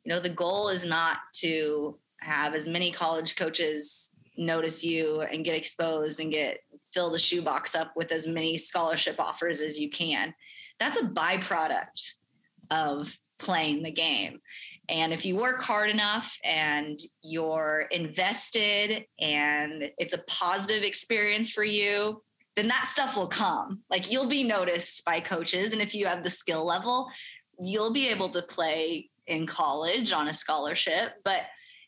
you 0.08 0.14
know 0.14 0.22
the 0.22 0.30
goal 0.30 0.70
is 0.70 0.86
not 0.86 1.18
to 1.34 2.00
have 2.22 2.56
as 2.56 2.66
many 2.66 2.92
college 2.92 3.36
coaches 3.36 4.16
notice 4.38 4.82
you 4.82 5.20
and 5.20 5.44
get 5.44 5.58
exposed 5.58 6.22
and 6.22 6.32
get 6.32 6.60
fill 6.94 7.10
the 7.10 7.20
shoebox 7.20 7.76
up 7.76 7.92
with 7.98 8.14
as 8.14 8.26
many 8.26 8.58
scholarship 8.58 9.18
offers 9.20 9.60
as 9.60 9.78
you 9.78 9.90
can. 9.90 10.34
That's 10.80 10.98
a 10.98 11.04
byproduct 11.04 12.14
of 12.72 13.20
playing 13.38 13.84
the 13.84 13.92
game. 13.92 14.40
And 14.88 15.12
if 15.12 15.26
you 15.26 15.36
work 15.36 15.62
hard 15.62 15.90
enough 15.90 16.38
and 16.46 16.98
you're 17.22 17.88
invested 17.92 19.04
and 19.20 19.92
it's 19.98 20.14
a 20.14 20.24
positive 20.30 20.84
experience 20.84 21.50
for 21.50 21.66
you 21.66 22.24
then 22.56 22.70
that 22.70 22.86
stuff 22.88 23.16
will 23.16 23.28
come. 23.28 23.82
Like 23.92 24.10
you'll 24.10 24.26
be 24.26 24.44
noticed 24.44 25.06
by 25.06 25.20
coaches. 25.20 25.74
And 25.74 25.82
if 25.82 25.94
you 25.94 26.08
have 26.08 26.24
the 26.24 26.30
skill 26.30 26.66
level 26.66 27.10
you'll 27.60 27.92
be 27.92 28.10
able 28.10 28.30
to 28.30 28.42
play 28.42 29.10
in 29.28 29.46
college 29.46 30.12
on 30.12 30.28
a 30.28 30.34
scholarship, 30.34 31.14
but 31.24 31.44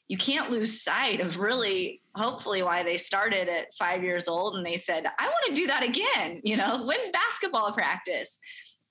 you 0.07 0.17
can't 0.17 0.49
lose 0.49 0.81
sight 0.81 1.21
of 1.21 1.37
really 1.37 2.01
hopefully 2.15 2.63
why 2.63 2.83
they 2.83 2.97
started 2.97 3.47
at 3.47 3.73
five 3.75 4.03
years 4.03 4.27
old 4.27 4.55
and 4.55 4.65
they 4.65 4.77
said, 4.77 5.05
I 5.05 5.25
want 5.25 5.45
to 5.47 5.61
do 5.61 5.67
that 5.67 5.83
again. 5.83 6.41
You 6.43 6.57
know, 6.57 6.83
when's 6.85 7.09
basketball 7.11 7.71
practice? 7.71 8.39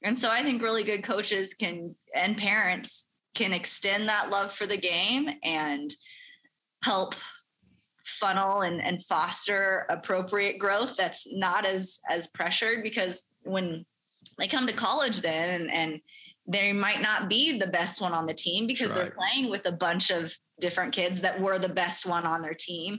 And 0.03 0.17
so 0.17 0.31
I 0.31 0.43
think 0.43 0.63
really 0.63 0.85
good 0.85 1.03
coaches 1.03 1.55
can 1.55 1.95
and 2.15 2.37
parents 2.37 3.11
can 3.35 3.53
extend 3.53 4.09
that 4.09 4.31
love 4.31 4.53
for 4.53 4.67
the 4.67 4.77
game 4.77 5.29
and 5.43 5.93
help 6.85 7.17
funnel 8.05 8.63
and, 8.63 8.81
and 8.81 9.05
foster 9.05 9.87
appropriate 9.91 10.59
growth 10.59 10.97
that's 10.97 11.27
not 11.33 11.67
as 11.67 12.01
as 12.09 12.27
pressured 12.29 12.83
because 12.83 13.29
when 13.43 13.85
they 14.39 14.49
come 14.49 14.67
to 14.67 14.73
college 14.73 15.21
then 15.21 15.61
and, 15.61 15.73
and 15.73 16.01
they 16.49 16.73
might 16.73 17.03
not 17.03 17.29
be 17.29 17.59
the 17.59 17.67
best 17.67 18.01
one 18.01 18.13
on 18.13 18.25
the 18.27 18.35
team 18.35 18.67
because 18.67 18.97
right. 18.97 19.05
they're 19.05 19.11
playing 19.11 19.51
with 19.51 19.67
a 19.67 19.73
bunch 19.73 20.11
of 20.11 20.35
different 20.59 20.95
kids 20.95 21.21
that 21.21 21.39
were 21.39 21.59
the 21.59 21.69
best 21.69 22.07
one 22.07 22.25
on 22.25 22.41
their 22.41 22.55
team. 22.55 22.99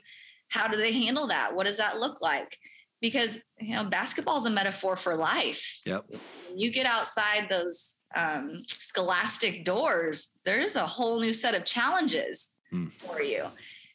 How 0.49 0.67
do 0.67 0.77
they 0.77 0.93
handle 0.93 1.27
that? 1.27 1.55
What 1.55 1.65
does 1.65 1.77
that 1.77 1.99
look 1.99 2.21
like? 2.21 2.57
Because 3.01 3.47
you 3.59 3.75
know, 3.75 3.85
basketball 3.85 4.37
is 4.37 4.45
a 4.45 4.51
metaphor 4.51 4.95
for 4.95 5.15
life. 5.15 5.81
Yep. 5.85 6.05
When 6.09 6.57
You 6.57 6.71
get 6.71 6.85
outside 6.85 7.47
those 7.49 7.99
um, 8.15 8.63
scholastic 8.67 9.65
doors. 9.65 10.33
There's 10.45 10.75
a 10.75 10.85
whole 10.85 11.19
new 11.19 11.33
set 11.33 11.55
of 11.55 11.65
challenges 11.65 12.51
mm. 12.71 12.91
for 12.93 13.21
you, 13.21 13.45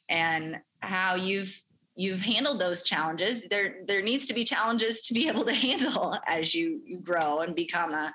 and 0.08 0.60
how 0.80 1.14
you've 1.14 1.60
you've 1.96 2.20
handled 2.20 2.58
those 2.58 2.82
challenges 2.82 3.46
there 3.46 3.76
there 3.86 4.02
needs 4.02 4.26
to 4.26 4.34
be 4.34 4.42
challenges 4.42 5.00
to 5.00 5.14
be 5.14 5.28
able 5.28 5.44
to 5.44 5.54
handle 5.68 6.16
as 6.26 6.54
you, 6.54 6.80
you 6.84 6.98
grow 6.98 7.40
and 7.40 7.54
become 7.54 7.92
a 7.92 8.12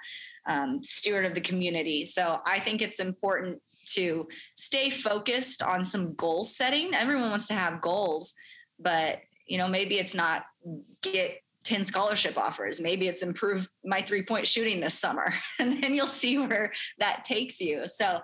um, 0.50 0.84
steward 0.84 1.26
of 1.26 1.34
the 1.34 1.42
community. 1.42 2.06
So 2.06 2.42
i 2.46 2.60
think 2.60 2.82
it's 2.82 3.00
important 3.00 3.62
to 3.94 4.28
stay 4.56 4.90
focused 4.90 5.64
on 5.64 5.84
some 5.84 6.14
goal 6.16 6.44
setting. 6.44 6.94
Everyone 6.94 7.30
wants 7.30 7.48
to 7.48 7.54
have 7.54 7.82
goals 7.82 8.34
but 8.80 9.22
you 9.46 9.58
know 9.58 9.68
maybe 9.68 9.98
it's 9.98 10.14
not 10.14 10.46
get 11.02 11.42
10 11.66 11.84
scholarship 11.84 12.38
offers. 12.38 12.80
Maybe 12.80 13.08
it's 13.08 13.22
improve 13.22 13.68
my 13.84 14.02
three 14.02 14.24
point 14.24 14.48
shooting 14.48 14.80
this 14.80 14.94
summer 14.94 15.34
and 15.60 15.84
then 15.84 15.94
you'll 15.94 16.08
see 16.08 16.38
where 16.38 16.74
that 17.00 17.24
takes 17.24 17.60
you. 17.60 17.88
So 17.88 18.22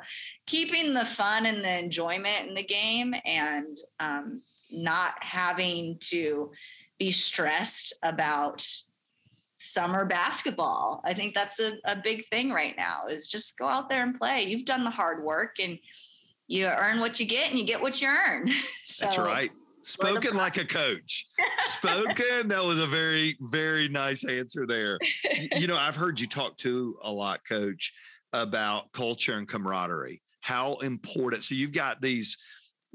keeping 0.47 0.93
the 0.93 1.05
fun 1.05 1.45
and 1.45 1.63
the 1.63 1.79
enjoyment 1.79 2.47
in 2.47 2.53
the 2.53 2.63
game 2.63 3.13
and 3.25 3.77
um, 3.99 4.41
not 4.71 5.21
having 5.21 5.97
to 6.09 6.51
be 6.97 7.11
stressed 7.11 7.93
about 8.01 8.65
summer 9.65 10.05
basketball. 10.05 11.01
I 11.03 11.13
think 11.13 11.33
that's 11.33 11.59
a, 11.59 11.73
a 11.85 11.95
big 11.95 12.27
thing 12.29 12.51
right 12.51 12.75
now 12.77 13.07
is 13.09 13.29
just 13.29 13.57
go 13.57 13.67
out 13.67 13.89
there 13.89 14.03
and 14.03 14.17
play. 14.17 14.43
You've 14.43 14.65
done 14.65 14.83
the 14.83 14.89
hard 14.89 15.23
work 15.23 15.57
and 15.59 15.79
you 16.47 16.67
earn 16.67 16.99
what 16.99 17.19
you 17.19 17.25
get 17.25 17.49
and 17.49 17.59
you 17.59 17.65
get 17.65 17.81
what 17.81 18.01
you 18.01 18.07
earn. 18.07 18.47
so, 18.83 19.05
that's 19.05 19.17
right. 19.17 19.51
Spoken 19.83 20.35
like 20.35 20.57
a 20.57 20.65
coach. 20.65 21.27
Spoken. 21.57 22.47
That 22.47 22.63
was 22.63 22.79
a 22.79 22.87
very, 22.87 23.37
very 23.39 23.87
nice 23.87 24.25
answer 24.27 24.65
there. 24.65 24.97
you 25.55 25.67
know, 25.67 25.77
I've 25.77 25.95
heard 25.95 26.19
you 26.19 26.27
talk 26.27 26.57
to 26.57 26.97
a 27.03 27.11
lot, 27.11 27.41
coach, 27.47 27.93
about 28.33 28.91
culture 28.91 29.37
and 29.37 29.47
camaraderie. 29.47 30.21
How 30.41 30.75
important. 30.77 31.43
So 31.43 31.55
you've 31.55 31.71
got 31.71 32.01
these 32.01 32.37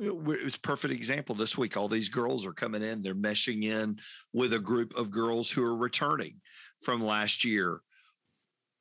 it's 0.01 0.59
perfect 0.59 0.95
example. 0.95 1.35
This 1.35 1.59
week 1.59 1.77
all 1.77 1.89
these 1.89 2.09
girls 2.09 2.47
are 2.47 2.53
coming 2.53 2.83
in. 2.83 3.03
They're 3.03 3.15
meshing 3.15 3.65
in 3.65 3.99
with 4.33 4.55
a 4.55 4.59
group 4.59 4.95
of 4.97 5.11
girls 5.11 5.51
who 5.51 5.63
are 5.63 5.77
returning 5.77 6.41
from 6.81 7.05
last 7.05 7.45
year. 7.45 7.81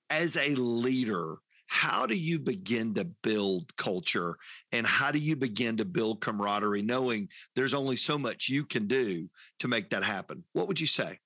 As 0.09 0.37
a 0.37 0.55
leader 0.55 1.37
how 1.71 2.07
do 2.07 2.17
you 2.17 2.39
begin 2.39 2.95
to 2.95 3.05
build 3.05 3.75
culture? 3.77 4.37
And 4.71 4.87
how 4.87 5.11
do 5.11 5.19
you 5.19 5.35
begin 5.35 5.77
to 5.77 5.85
build 5.85 6.19
camaraderie 6.19 6.81
knowing 6.81 7.29
there's 7.55 7.75
only 7.75 7.95
so 7.95 8.17
much 8.17 8.49
you 8.49 8.65
can 8.65 8.87
do 8.87 9.29
to 9.59 9.67
make 9.67 9.91
that 9.91 10.03
happen? 10.03 10.43
What 10.53 10.67
would 10.67 10.79
you 10.79 10.87
say 10.87 11.19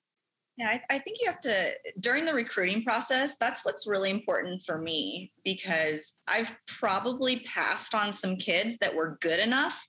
yeah, 0.57 0.69
I, 0.69 0.95
I, 0.95 0.99
think 0.99 1.17
you 1.19 1.27
have 1.27 1.39
to, 1.41 1.71
during 1.99 2.25
the 2.25 2.33
recruiting 2.33 2.83
process, 2.83 3.37
that's 3.37 3.65
what's 3.65 3.87
really 3.87 4.11
important 4.11 4.61
for 4.63 4.77
me 4.77 5.31
because 5.43 6.13
I've 6.27 6.55
probably 6.67 7.39
passed 7.39 7.95
on 7.95 8.13
some 8.13 8.35
kids 8.35 8.77
that 8.77 8.93
were 8.93 9.17
good 9.21 9.39
enough 9.39 9.87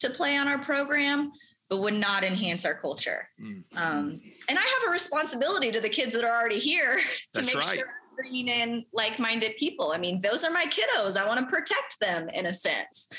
to 0.00 0.10
play 0.10 0.36
on 0.36 0.48
our 0.48 0.58
program, 0.58 1.32
but 1.68 1.78
would 1.78 1.94
not 1.94 2.24
enhance 2.24 2.64
our 2.64 2.74
culture. 2.74 3.28
Mm-hmm. 3.42 3.76
Um, 3.76 4.20
and 4.48 4.58
I 4.58 4.62
have 4.62 4.88
a 4.88 4.90
responsibility 4.90 5.70
to 5.72 5.80
the 5.80 5.88
kids 5.88 6.14
that 6.14 6.24
are 6.24 6.34
already 6.34 6.60
here 6.60 6.96
to 7.34 7.40
that's 7.40 7.54
make 7.54 7.64
right. 7.66 7.78
sure 7.78 7.86
I'm 7.86 8.16
bringing 8.16 8.48
in 8.48 8.86
like 8.94 9.18
minded 9.18 9.56
people. 9.58 9.92
I 9.92 9.98
mean, 9.98 10.22
those 10.22 10.44
are 10.44 10.50
my 10.50 10.64
kiddos. 10.64 11.18
I 11.18 11.26
want 11.26 11.40
to 11.40 11.46
protect 11.46 12.00
them 12.00 12.30
in 12.30 12.46
a 12.46 12.52
sense. 12.54 13.10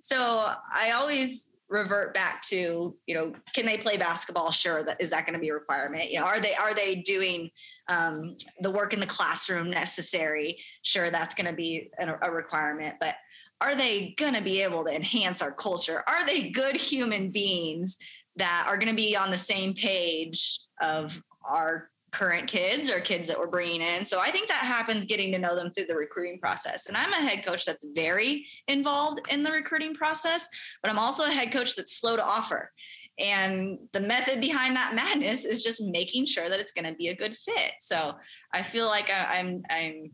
So 0.00 0.52
I 0.72 0.92
always 0.92 1.50
revert 1.68 2.14
back 2.14 2.42
to 2.42 2.96
you 3.06 3.14
know 3.14 3.32
can 3.54 3.66
they 3.66 3.76
play 3.76 3.96
basketball? 3.96 4.50
Sure 4.50 4.82
that 4.84 5.00
is 5.00 5.10
that 5.10 5.26
going 5.26 5.34
to 5.34 5.40
be 5.40 5.48
a 5.48 5.54
requirement? 5.54 6.10
You 6.10 6.20
know 6.20 6.26
are 6.26 6.40
they 6.40 6.54
are 6.54 6.74
they 6.74 6.96
doing 6.96 7.50
um, 7.88 8.36
the 8.60 8.70
work 8.70 8.92
in 8.92 9.00
the 9.00 9.06
classroom 9.06 9.70
necessary? 9.70 10.58
Sure 10.82 11.10
that's 11.10 11.34
going 11.34 11.46
to 11.46 11.52
be 11.52 11.90
a, 11.98 12.14
a 12.22 12.30
requirement 12.30 12.96
but 13.00 13.16
are 13.60 13.76
they 13.76 14.14
going 14.18 14.34
to 14.34 14.42
be 14.42 14.62
able 14.62 14.84
to 14.84 14.94
enhance 14.94 15.40
our 15.40 15.52
culture? 15.52 16.02
Are 16.06 16.26
they 16.26 16.50
good 16.50 16.76
human 16.76 17.30
beings 17.30 17.96
that 18.36 18.66
are 18.68 18.76
going 18.76 18.90
to 18.90 18.96
be 18.96 19.16
on 19.16 19.30
the 19.30 19.38
same 19.38 19.74
page 19.74 20.58
of 20.82 21.22
our 21.48 21.90
current 22.14 22.46
kids 22.46 22.90
or 22.90 23.00
kids 23.00 23.26
that 23.26 23.38
we're 23.38 23.48
bringing 23.48 23.82
in. 23.82 24.04
So 24.04 24.20
I 24.20 24.30
think 24.30 24.46
that 24.46 24.58
happens 24.58 25.04
getting 25.04 25.32
to 25.32 25.38
know 25.38 25.56
them 25.56 25.72
through 25.72 25.86
the 25.86 25.96
recruiting 25.96 26.38
process. 26.38 26.86
And 26.86 26.96
I'm 26.96 27.12
a 27.12 27.28
head 27.28 27.44
coach 27.44 27.64
that's 27.64 27.84
very 27.92 28.46
involved 28.68 29.20
in 29.30 29.42
the 29.42 29.50
recruiting 29.50 29.94
process, 29.94 30.48
but 30.80 30.90
I'm 30.90 30.98
also 30.98 31.24
a 31.24 31.30
head 31.30 31.52
coach 31.52 31.74
that's 31.74 31.98
slow 31.98 32.16
to 32.16 32.24
offer. 32.24 32.70
And 33.18 33.78
the 33.92 34.00
method 34.00 34.40
behind 34.40 34.76
that 34.76 34.94
madness 34.94 35.44
is 35.44 35.64
just 35.64 35.82
making 35.82 36.26
sure 36.26 36.48
that 36.48 36.60
it's 36.60 36.72
going 36.72 36.86
to 36.86 36.94
be 36.94 37.08
a 37.08 37.16
good 37.16 37.36
fit. 37.36 37.72
So 37.80 38.14
I 38.52 38.62
feel 38.62 38.86
like 38.86 39.10
I, 39.10 39.38
I'm, 39.38 39.62
I'm, 39.68 40.12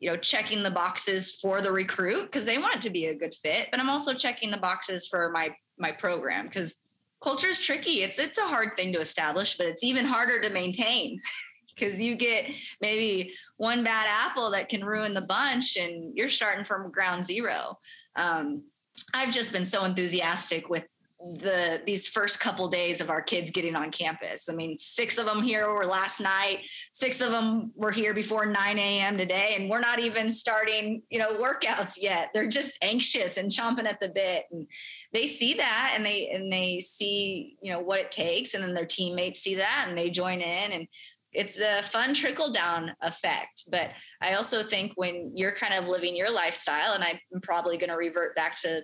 you 0.00 0.10
know, 0.10 0.16
checking 0.16 0.62
the 0.62 0.70
boxes 0.70 1.38
for 1.40 1.60
the 1.60 1.70
recruit 1.70 2.22
because 2.22 2.46
they 2.46 2.58
want 2.58 2.76
it 2.76 2.82
to 2.82 2.90
be 2.90 3.06
a 3.06 3.14
good 3.14 3.34
fit, 3.34 3.68
but 3.70 3.78
I'm 3.78 3.90
also 3.90 4.14
checking 4.14 4.50
the 4.50 4.56
boxes 4.56 5.06
for 5.06 5.30
my 5.30 5.54
my 5.78 5.92
program 5.92 6.46
because 6.46 6.81
culture 7.22 7.48
is 7.48 7.60
tricky. 7.60 8.02
It's 8.02 8.18
it's 8.18 8.38
a 8.38 8.46
hard 8.46 8.76
thing 8.76 8.92
to 8.92 9.00
establish, 9.00 9.56
but 9.56 9.66
it's 9.66 9.84
even 9.84 10.04
harder 10.04 10.40
to 10.40 10.50
maintain 10.50 11.20
because 11.74 12.00
you 12.00 12.14
get 12.16 12.50
maybe 12.80 13.32
one 13.56 13.84
bad 13.84 14.06
apple 14.08 14.50
that 14.50 14.68
can 14.68 14.84
ruin 14.84 15.14
the 15.14 15.22
bunch, 15.22 15.76
and 15.76 16.16
you're 16.16 16.28
starting 16.28 16.64
from 16.64 16.90
ground 16.90 17.24
zero. 17.24 17.78
Um, 18.16 18.64
I've 19.14 19.32
just 19.32 19.52
been 19.52 19.64
so 19.64 19.84
enthusiastic 19.84 20.68
with 20.68 20.86
the 21.24 21.80
these 21.86 22.08
first 22.08 22.40
couple 22.40 22.68
days 22.68 23.00
of 23.00 23.10
our 23.10 23.22
kids 23.22 23.50
getting 23.50 23.76
on 23.76 23.90
campus. 23.90 24.48
I 24.48 24.54
mean, 24.54 24.76
six 24.78 25.18
of 25.18 25.26
them 25.26 25.42
here 25.42 25.72
were 25.72 25.86
last 25.86 26.20
night. 26.20 26.60
Six 26.92 27.20
of 27.20 27.30
them 27.30 27.72
were 27.76 27.92
here 27.92 28.12
before 28.12 28.46
9 28.46 28.78
a.m. 28.78 29.16
today, 29.16 29.54
and 29.56 29.70
we're 29.70 29.80
not 29.80 30.00
even 30.00 30.30
starting, 30.30 31.02
you 31.10 31.18
know, 31.18 31.34
workouts 31.34 31.94
yet. 32.00 32.30
They're 32.34 32.48
just 32.48 32.76
anxious 32.82 33.36
and 33.36 33.52
chomping 33.52 33.86
at 33.86 34.00
the 34.00 34.08
bit, 34.08 34.44
and 34.50 34.66
they 35.12 35.26
see 35.26 35.54
that, 35.54 35.92
and 35.94 36.04
they 36.04 36.28
and 36.30 36.52
they 36.52 36.80
see, 36.80 37.56
you 37.62 37.72
know, 37.72 37.80
what 37.80 38.00
it 38.00 38.10
takes, 38.10 38.54
and 38.54 38.62
then 38.62 38.74
their 38.74 38.86
teammates 38.86 39.40
see 39.40 39.54
that, 39.56 39.86
and 39.88 39.96
they 39.96 40.10
join 40.10 40.40
in, 40.40 40.72
and 40.72 40.88
it's 41.32 41.60
a 41.60 41.82
fun 41.82 42.14
trickle 42.14 42.52
down 42.52 42.92
effect. 43.00 43.64
But 43.70 43.90
I 44.20 44.34
also 44.34 44.62
think 44.62 44.92
when 44.96 45.32
you're 45.34 45.54
kind 45.54 45.74
of 45.74 45.88
living 45.88 46.14
your 46.14 46.32
lifestyle, 46.32 46.92
and 46.94 47.04
I'm 47.04 47.18
probably 47.42 47.78
going 47.78 47.90
to 47.90 47.96
revert 47.96 48.36
back 48.36 48.56
to 48.62 48.82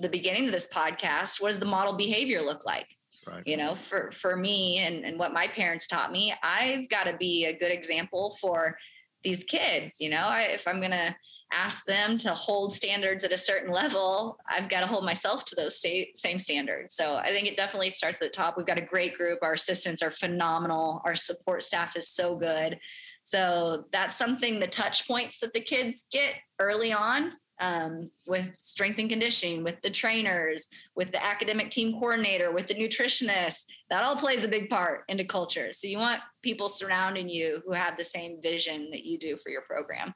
the 0.00 0.08
beginning 0.08 0.46
of 0.46 0.52
this 0.52 0.68
podcast 0.72 1.40
what 1.40 1.48
does 1.48 1.58
the 1.58 1.66
model 1.66 1.94
behavior 1.94 2.42
look 2.42 2.64
like? 2.64 2.86
Right. 3.24 3.46
you 3.46 3.56
know 3.56 3.76
for 3.76 4.10
for 4.10 4.36
me 4.36 4.78
and, 4.78 5.04
and 5.04 5.16
what 5.16 5.32
my 5.32 5.46
parents 5.46 5.86
taught 5.86 6.10
me 6.10 6.34
i've 6.42 6.88
got 6.88 7.04
to 7.04 7.16
be 7.16 7.44
a 7.44 7.56
good 7.56 7.70
example 7.70 8.36
for 8.40 8.76
these 9.22 9.44
kids 9.44 9.98
you 10.00 10.10
know? 10.10 10.24
I, 10.24 10.40
if 10.42 10.66
i'm 10.66 10.80
going 10.80 10.90
to 10.90 11.14
ask 11.52 11.84
them 11.84 12.18
to 12.18 12.30
hold 12.30 12.72
standards 12.72 13.22
at 13.22 13.30
a 13.30 13.38
certain 13.38 13.72
level 13.72 14.38
i've 14.48 14.68
got 14.68 14.80
to 14.80 14.88
hold 14.88 15.04
myself 15.04 15.44
to 15.44 15.54
those 15.54 15.80
same 15.80 16.38
standards. 16.40 16.96
So 16.96 17.14
i 17.14 17.28
think 17.28 17.46
it 17.46 17.56
definitely 17.56 17.90
starts 17.90 18.20
at 18.20 18.32
the 18.32 18.36
top. 18.36 18.56
We've 18.56 18.66
got 18.66 18.78
a 18.78 18.82
great 18.84 19.16
group. 19.16 19.38
Our 19.42 19.52
assistants 19.52 20.02
are 20.02 20.10
phenomenal. 20.10 21.00
Our 21.04 21.14
support 21.14 21.62
staff 21.62 21.96
is 21.96 22.08
so 22.08 22.34
good. 22.34 22.76
So 23.22 23.84
that's 23.92 24.16
something 24.16 24.58
the 24.58 24.66
touch 24.66 25.06
points 25.06 25.38
that 25.40 25.52
the 25.52 25.60
kids 25.60 26.06
get 26.10 26.34
early 26.58 26.92
on 26.92 27.34
um, 27.62 28.10
with 28.26 28.56
strength 28.58 28.98
and 28.98 29.08
conditioning, 29.08 29.62
with 29.62 29.80
the 29.82 29.90
trainers, 29.90 30.66
with 30.96 31.12
the 31.12 31.24
academic 31.24 31.70
team 31.70 31.92
coordinator, 31.92 32.50
with 32.50 32.66
the 32.66 32.74
nutritionist. 32.74 33.66
That 33.88 34.04
all 34.04 34.16
plays 34.16 34.44
a 34.44 34.48
big 34.48 34.68
part 34.68 35.04
into 35.08 35.24
culture. 35.24 35.72
So 35.72 35.86
you 35.86 35.98
want 35.98 36.20
people 36.42 36.68
surrounding 36.68 37.28
you 37.28 37.62
who 37.64 37.72
have 37.72 37.96
the 37.96 38.04
same 38.04 38.42
vision 38.42 38.90
that 38.90 39.04
you 39.04 39.18
do 39.18 39.36
for 39.36 39.50
your 39.50 39.62
program. 39.62 40.12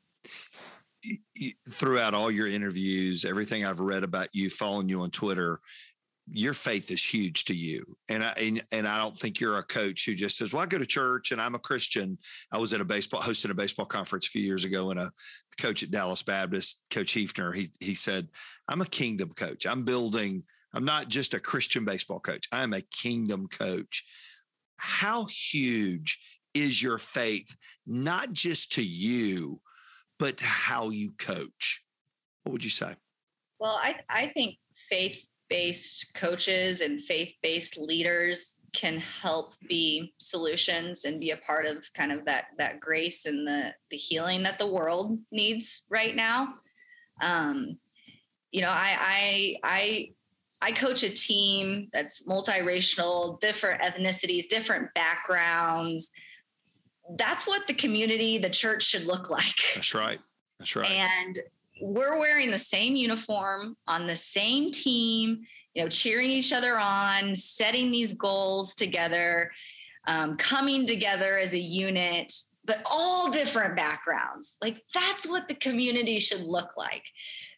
Throughout 1.71 2.15
all 2.15 2.33
your 2.33 2.49
interviews, 2.49 3.25
everything 3.25 3.65
I've 3.65 3.81
read 3.81 4.03
about 4.03 4.29
you, 4.33 4.51
following 4.51 4.89
you 4.89 5.03
on 5.03 5.11
Twitter, 5.11 5.61
your 6.29 6.55
faith 6.55 6.91
is 6.91 7.05
huge 7.05 7.45
to 7.45 7.55
you. 7.55 7.97
And 8.09 8.25
I 8.25 8.33
and, 8.33 8.63
and, 8.73 8.89
I 8.89 8.99
don't 8.99 9.17
think 9.17 9.39
you're 9.39 9.59
a 9.59 9.63
coach 9.63 10.05
who 10.05 10.15
just 10.17 10.37
says, 10.37 10.53
Well, 10.53 10.63
I 10.63 10.67
go 10.67 10.79
to 10.79 10.87
church 10.87 11.31
and 11.31 11.41
I'm 11.41 11.55
a 11.55 11.61
Christian. 11.61 12.19
I 12.51 12.59
was 12.59 12.75
at 12.75 12.81
a 12.81 12.85
baseball 12.85 13.21
hosting 13.21 13.53
a 13.53 13.55
baseball 13.55 13.87
conference 13.87 14.27
a 14.27 14.31
few 14.31 14.43
years 14.43 14.65
ago 14.65 14.91
and 14.91 14.99
a 14.99 15.13
coach 15.59 15.83
at 15.83 15.91
Dallas 15.91 16.23
Baptist, 16.23 16.83
Coach 16.91 17.15
Heefner, 17.15 17.55
he 17.55 17.69
he 17.81 17.95
said, 17.95 18.29
I'm 18.69 18.81
a 18.81 18.87
kingdom 18.87 19.33
coach. 19.35 19.67
I'm 19.67 19.85
building, 19.85 20.45
I'm 20.75 20.85
not 20.85 21.09
just 21.09 21.35
a 21.35 21.41
Christian 21.41 21.85
baseball 21.85 22.21
coach, 22.21 22.47
I'm 22.53 22.73
a 22.73 22.81
kingdom 22.81 23.49
coach. 23.49 24.05
How 24.79 25.27
huge 25.27 26.19
is 26.55 26.83
your 26.83 26.99
faith, 26.99 27.57
not 27.87 28.33
just 28.33 28.73
to 28.73 28.83
you, 28.83 29.61
but 30.19 30.39
to 30.39 30.47
how 30.47 30.91
you 30.91 31.13
coach? 31.19 31.85
What 32.45 32.53
would 32.53 32.65
you 32.65 32.71
say? 32.71 32.95
Well, 33.59 33.79
I, 33.83 33.97
I 34.09 34.27
think 34.27 34.57
faith 34.89 35.23
based 35.49 36.15
coaches 36.15 36.81
and 36.81 37.01
faith 37.01 37.33
based 37.43 37.79
leaders 37.79 38.57
can 38.77 38.99
help 38.99 39.55
be 39.69 40.15
solutions 40.19 41.05
and 41.05 41.19
be 41.19 41.31
a 41.31 41.37
part 41.39 41.67
of 41.67 41.93
kind 41.95 42.13
of 42.13 42.25
that 42.27 42.47
that 42.59 42.79
grace 42.79 43.27
and 43.27 43.47
the 43.47 43.75
the 43.91 43.97
healing 43.97 44.43
that 44.43 44.59
the 44.59 44.67
world 44.67 45.19
needs 45.33 45.85
right 45.91 46.15
now 46.15 46.55
um 47.23 47.79
you 48.53 48.61
know 48.61 48.71
i 48.71 48.97
i 49.01 49.57
i 49.65 50.09
I 50.63 50.73
coach 50.73 51.03
a 51.03 51.11
team 51.11 51.89
that's 51.93 52.27
multiracial, 52.27 53.39
different 53.41 53.83
ethnicities, 53.83 54.49
different 54.49 54.93
backgrounds. 54.95 56.11
That's 57.17 57.47
what 57.47 57.67
the 57.67 57.75
community, 57.75 58.39
the 58.39 58.51
church 58.51 58.83
should 58.83 59.05
look 59.05 59.31
like. 59.31 59.55
That's 59.75 59.95
right. 59.95 60.19
That's 60.59 60.75
right. 60.75 60.91
And 60.91 61.39
we're 61.81 62.19
wearing 62.19 62.51
the 62.51 62.59
same 62.59 62.97
uniform 62.97 63.77
on 63.87 64.07
the 64.07 64.17
same 64.17 64.71
team, 64.71 65.43
you 65.75 65.83
know, 65.83 65.89
cheering 65.89 66.31
each 66.31 66.53
other 66.53 66.79
on, 66.79 67.35
setting 67.35 67.91
these 67.91 68.15
goals 68.15 68.75
together, 68.75 69.51
um, 70.07 70.37
coming 70.37 70.87
together 70.87 71.37
as 71.37 71.53
a 71.53 71.59
unit, 71.59 72.33
but 72.65 72.83
all 72.91 73.31
different 73.31 73.77
backgrounds. 73.77 74.57
Like 74.63 74.83
that's 74.95 75.27
what 75.27 75.49
the 75.49 75.55
community 75.55 76.19
should 76.19 76.43
look 76.43 76.77
like. 76.77 77.05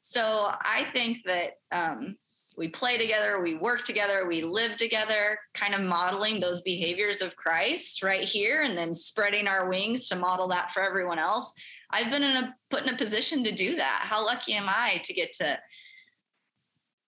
So 0.01 0.51
I 0.61 0.85
think 0.93 1.19
that 1.27 1.53
um, 1.71 2.17
we 2.57 2.69
play 2.69 2.99
together, 2.99 3.41
we 3.41 3.55
work 3.55 3.85
together, 3.85 4.27
we 4.27 4.43
live 4.43 4.77
together, 4.77 5.39
kind 5.55 5.75
of 5.75 5.83
modeling 5.83 6.41
those 6.41 6.61
behaviors 6.63 7.23
of 7.23 7.37
Christ 7.37 8.03
right 8.03 8.25
here, 8.25 8.63
and 8.63 8.77
then 8.77 8.93
spreading 8.93 9.47
our 9.47 9.69
wings 9.69 10.09
to 10.09 10.17
model 10.17 10.49
that 10.49 10.73
for 10.73 10.83
everyone 10.83 11.21
else. 11.21 11.55
I've 11.91 12.11
been 12.11 12.23
in 12.23 12.37
a 12.37 12.55
put 12.71 12.83
in 12.87 12.95
a 12.95 12.97
position 12.97 13.45
to 13.45 13.53
do 13.53 13.77
that. 13.77 14.01
How 14.03 14.25
lucky 14.25 14.55
am 14.55 14.67
I 14.69 15.01
to 15.05 15.15
get 15.15 15.33
to 15.35 15.59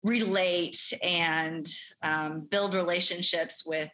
relate 0.03 0.93
and 1.03 1.67
um, 2.03 2.47
build 2.51 2.75
relationships 2.75 3.65
with 3.67 3.91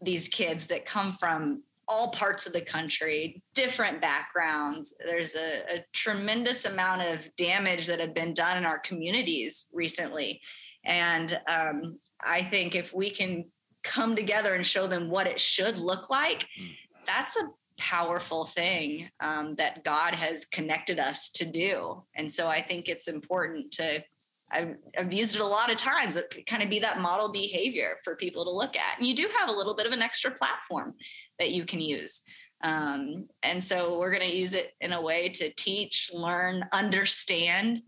these 0.00 0.28
kids 0.28 0.66
that 0.66 0.86
come 0.86 1.12
from 1.12 1.62
all 1.86 2.12
parts 2.12 2.46
of 2.46 2.52
the 2.52 2.60
country, 2.60 3.42
different 3.52 4.00
backgrounds. 4.00 4.94
There's 5.04 5.34
a, 5.34 5.78
a, 5.78 5.84
tremendous 5.92 6.64
amount 6.64 7.02
of 7.02 7.28
damage 7.36 7.88
that 7.88 7.98
have 7.98 8.14
been 8.14 8.32
done 8.32 8.56
in 8.56 8.64
our 8.64 8.78
communities 8.78 9.68
recently. 9.72 10.40
And 10.84 11.38
um, 11.48 11.98
I 12.24 12.42
think 12.42 12.76
if 12.76 12.94
we 12.94 13.10
can 13.10 13.44
come 13.82 14.14
together 14.14 14.54
and 14.54 14.64
show 14.64 14.86
them 14.86 15.10
what 15.10 15.26
it 15.26 15.40
should 15.40 15.78
look 15.78 16.10
like, 16.10 16.46
mm. 16.60 16.70
that's 17.06 17.36
a 17.36 17.48
powerful 17.80 18.44
thing 18.44 19.08
um, 19.20 19.54
that 19.56 19.82
God 19.82 20.14
has 20.14 20.44
connected 20.44 21.00
us 21.00 21.30
to 21.30 21.44
do. 21.44 22.04
And 22.14 22.30
so 22.30 22.46
I 22.46 22.60
think 22.60 22.88
it's 22.88 23.08
important 23.08 23.72
to, 23.72 24.04
I've, 24.52 24.76
I've 24.98 25.12
used 25.12 25.34
it 25.34 25.40
a 25.40 25.46
lot 25.46 25.70
of 25.70 25.78
times, 25.78 26.16
it 26.16 26.46
kind 26.46 26.62
of 26.62 26.68
be 26.68 26.78
that 26.80 27.00
model 27.00 27.32
behavior 27.32 27.96
for 28.04 28.16
people 28.16 28.44
to 28.44 28.50
look 28.50 28.76
at. 28.76 28.98
And 28.98 29.06
you 29.06 29.16
do 29.16 29.28
have 29.38 29.48
a 29.48 29.52
little 29.52 29.74
bit 29.74 29.86
of 29.86 29.92
an 29.92 30.02
extra 30.02 30.30
platform 30.30 30.94
that 31.38 31.52
you 31.52 31.64
can 31.64 31.80
use. 31.80 32.22
Um, 32.62 33.26
and 33.42 33.64
so 33.64 33.98
we're 33.98 34.10
going 34.10 34.28
to 34.30 34.36
use 34.36 34.52
it 34.52 34.72
in 34.82 34.92
a 34.92 35.00
way 35.00 35.30
to 35.30 35.50
teach, 35.54 36.10
learn, 36.12 36.64
understand. 36.72 37.80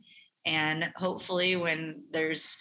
And 0.47 0.91
hopefully, 0.97 1.57
when 1.57 2.05
there's 2.11 2.57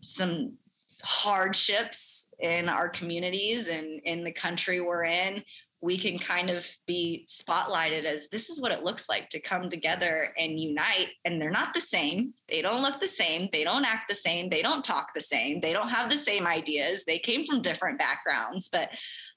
some 0.00 0.54
hardships 1.02 2.32
in 2.40 2.68
our 2.68 2.88
communities 2.88 3.68
and 3.68 4.00
in 4.04 4.24
the 4.24 4.32
country 4.32 4.80
we're 4.80 5.04
in, 5.04 5.42
we 5.82 5.98
can 5.98 6.16
kind 6.16 6.48
of 6.48 6.66
be 6.86 7.26
spotlighted 7.28 8.04
as 8.04 8.28
this 8.28 8.48
is 8.48 8.60
what 8.60 8.70
it 8.70 8.84
looks 8.84 9.08
like 9.08 9.28
to 9.30 9.40
come 9.40 9.68
together 9.68 10.32
and 10.38 10.58
unite. 10.58 11.08
And 11.24 11.40
they're 11.40 11.50
not 11.50 11.74
the 11.74 11.80
same. 11.80 12.34
They 12.48 12.62
don't 12.62 12.82
look 12.82 13.00
the 13.00 13.08
same. 13.08 13.48
They 13.52 13.64
don't 13.64 13.84
act 13.84 14.08
the 14.08 14.14
same. 14.14 14.48
They 14.48 14.62
don't 14.62 14.84
talk 14.84 15.12
the 15.12 15.20
same. 15.20 15.60
They 15.60 15.72
don't 15.72 15.88
have 15.88 16.08
the 16.08 16.16
same 16.16 16.46
ideas. 16.46 17.04
They 17.04 17.18
came 17.18 17.44
from 17.44 17.62
different 17.62 17.98
backgrounds, 17.98 18.68
but 18.70 18.90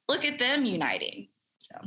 look 0.07 0.23
at 0.23 0.37
them 0.37 0.65
uniting. 0.65 1.29
So. 1.59 1.79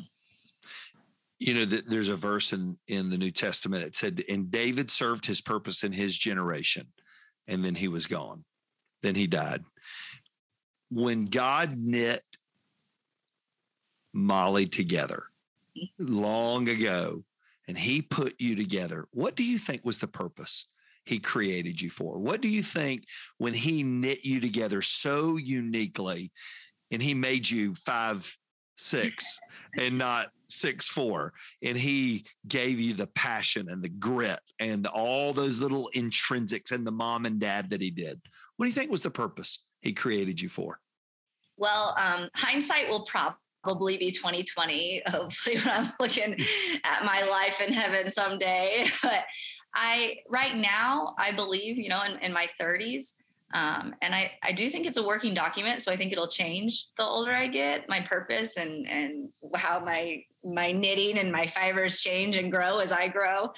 You 1.38 1.54
know, 1.54 1.64
there's 1.64 2.08
a 2.08 2.16
verse 2.16 2.52
in, 2.52 2.76
in 2.88 3.10
the 3.10 3.18
New 3.18 3.30
Testament. 3.30 3.84
It 3.84 3.94
said, 3.94 4.24
and 4.28 4.50
David 4.50 4.90
served 4.90 5.24
his 5.24 5.40
purpose 5.40 5.84
in 5.84 5.92
his 5.92 6.18
generation, 6.18 6.88
and 7.46 7.64
then 7.64 7.76
he 7.76 7.86
was 7.86 8.08
gone. 8.08 8.44
Then 9.04 9.14
he 9.14 9.28
died. 9.28 9.62
When 10.90 11.26
God 11.26 11.74
knit 11.76 12.24
Molly 14.12 14.66
together 14.66 15.24
long 15.98 16.68
ago 16.68 17.24
and 17.66 17.76
he 17.76 18.02
put 18.02 18.34
you 18.40 18.56
together, 18.56 19.06
what 19.12 19.36
do 19.36 19.44
you 19.44 19.58
think 19.58 19.84
was 19.84 19.98
the 19.98 20.08
purpose 20.08 20.66
he 21.04 21.18
created 21.18 21.80
you 21.80 21.90
for? 21.90 22.18
What 22.18 22.40
do 22.40 22.48
you 22.48 22.62
think 22.62 23.04
when 23.36 23.54
he 23.54 23.82
knit 23.82 24.24
you 24.24 24.40
together 24.40 24.82
so 24.82 25.36
uniquely 25.36 26.32
and 26.90 27.02
he 27.02 27.14
made 27.14 27.48
you 27.48 27.74
five, 27.74 28.36
six 28.76 29.38
and 29.78 29.98
not 29.98 30.28
six 30.50 30.88
four 30.88 31.34
and 31.62 31.76
he 31.76 32.24
gave 32.46 32.80
you 32.80 32.94
the 32.94 33.08
passion 33.08 33.68
and 33.68 33.82
the 33.82 33.88
grit 33.88 34.40
and 34.58 34.86
all 34.86 35.34
those 35.34 35.60
little 35.60 35.90
intrinsics 35.94 36.72
and 36.72 36.86
the 36.86 36.90
mom 36.90 37.26
and 37.26 37.38
dad 37.38 37.70
that 37.70 37.82
he 37.82 37.90
did? 37.90 38.20
What 38.56 38.64
do 38.64 38.68
you 38.68 38.74
think 38.74 38.90
was 38.90 39.02
the 39.02 39.10
purpose 39.10 39.62
he 39.82 39.92
created 39.92 40.40
you 40.40 40.48
for? 40.48 40.80
Well 41.58 41.94
um, 41.98 42.28
hindsight 42.34 42.88
will 42.88 43.02
probably 43.02 43.36
probably 43.62 43.96
be 43.96 44.10
2020 44.10 45.02
hopefully 45.08 45.56
when 45.56 45.68
i'm 45.68 45.92
looking 46.00 46.36
at 46.84 47.04
my 47.04 47.22
life 47.30 47.60
in 47.66 47.72
heaven 47.72 48.10
someday. 48.10 48.86
But 49.02 49.24
i 49.74 50.16
right 50.28 50.56
now 50.56 51.14
i 51.18 51.32
believe 51.32 51.76
you 51.76 51.88
know 51.88 52.02
in, 52.04 52.18
in 52.18 52.32
my 52.32 52.46
30s 52.60 53.14
um, 53.54 53.94
and 54.02 54.14
I, 54.14 54.32
I 54.44 54.52
do 54.52 54.68
think 54.68 54.86
it's 54.86 54.98
a 54.98 55.02
working 55.02 55.34
document 55.34 55.82
so 55.82 55.92
i 55.92 55.96
think 55.96 56.12
it'll 56.12 56.28
change 56.28 56.86
the 56.96 57.04
older 57.04 57.32
i 57.32 57.46
get 57.46 57.88
my 57.88 58.00
purpose 58.00 58.56
and 58.56 58.88
and 58.88 59.28
how 59.54 59.80
my 59.80 60.22
my 60.44 60.72
knitting 60.72 61.18
and 61.18 61.32
my 61.32 61.46
fibers 61.46 62.00
change 62.00 62.36
and 62.36 62.50
grow 62.50 62.78
as 62.78 62.92
i 62.92 63.08
grow. 63.08 63.50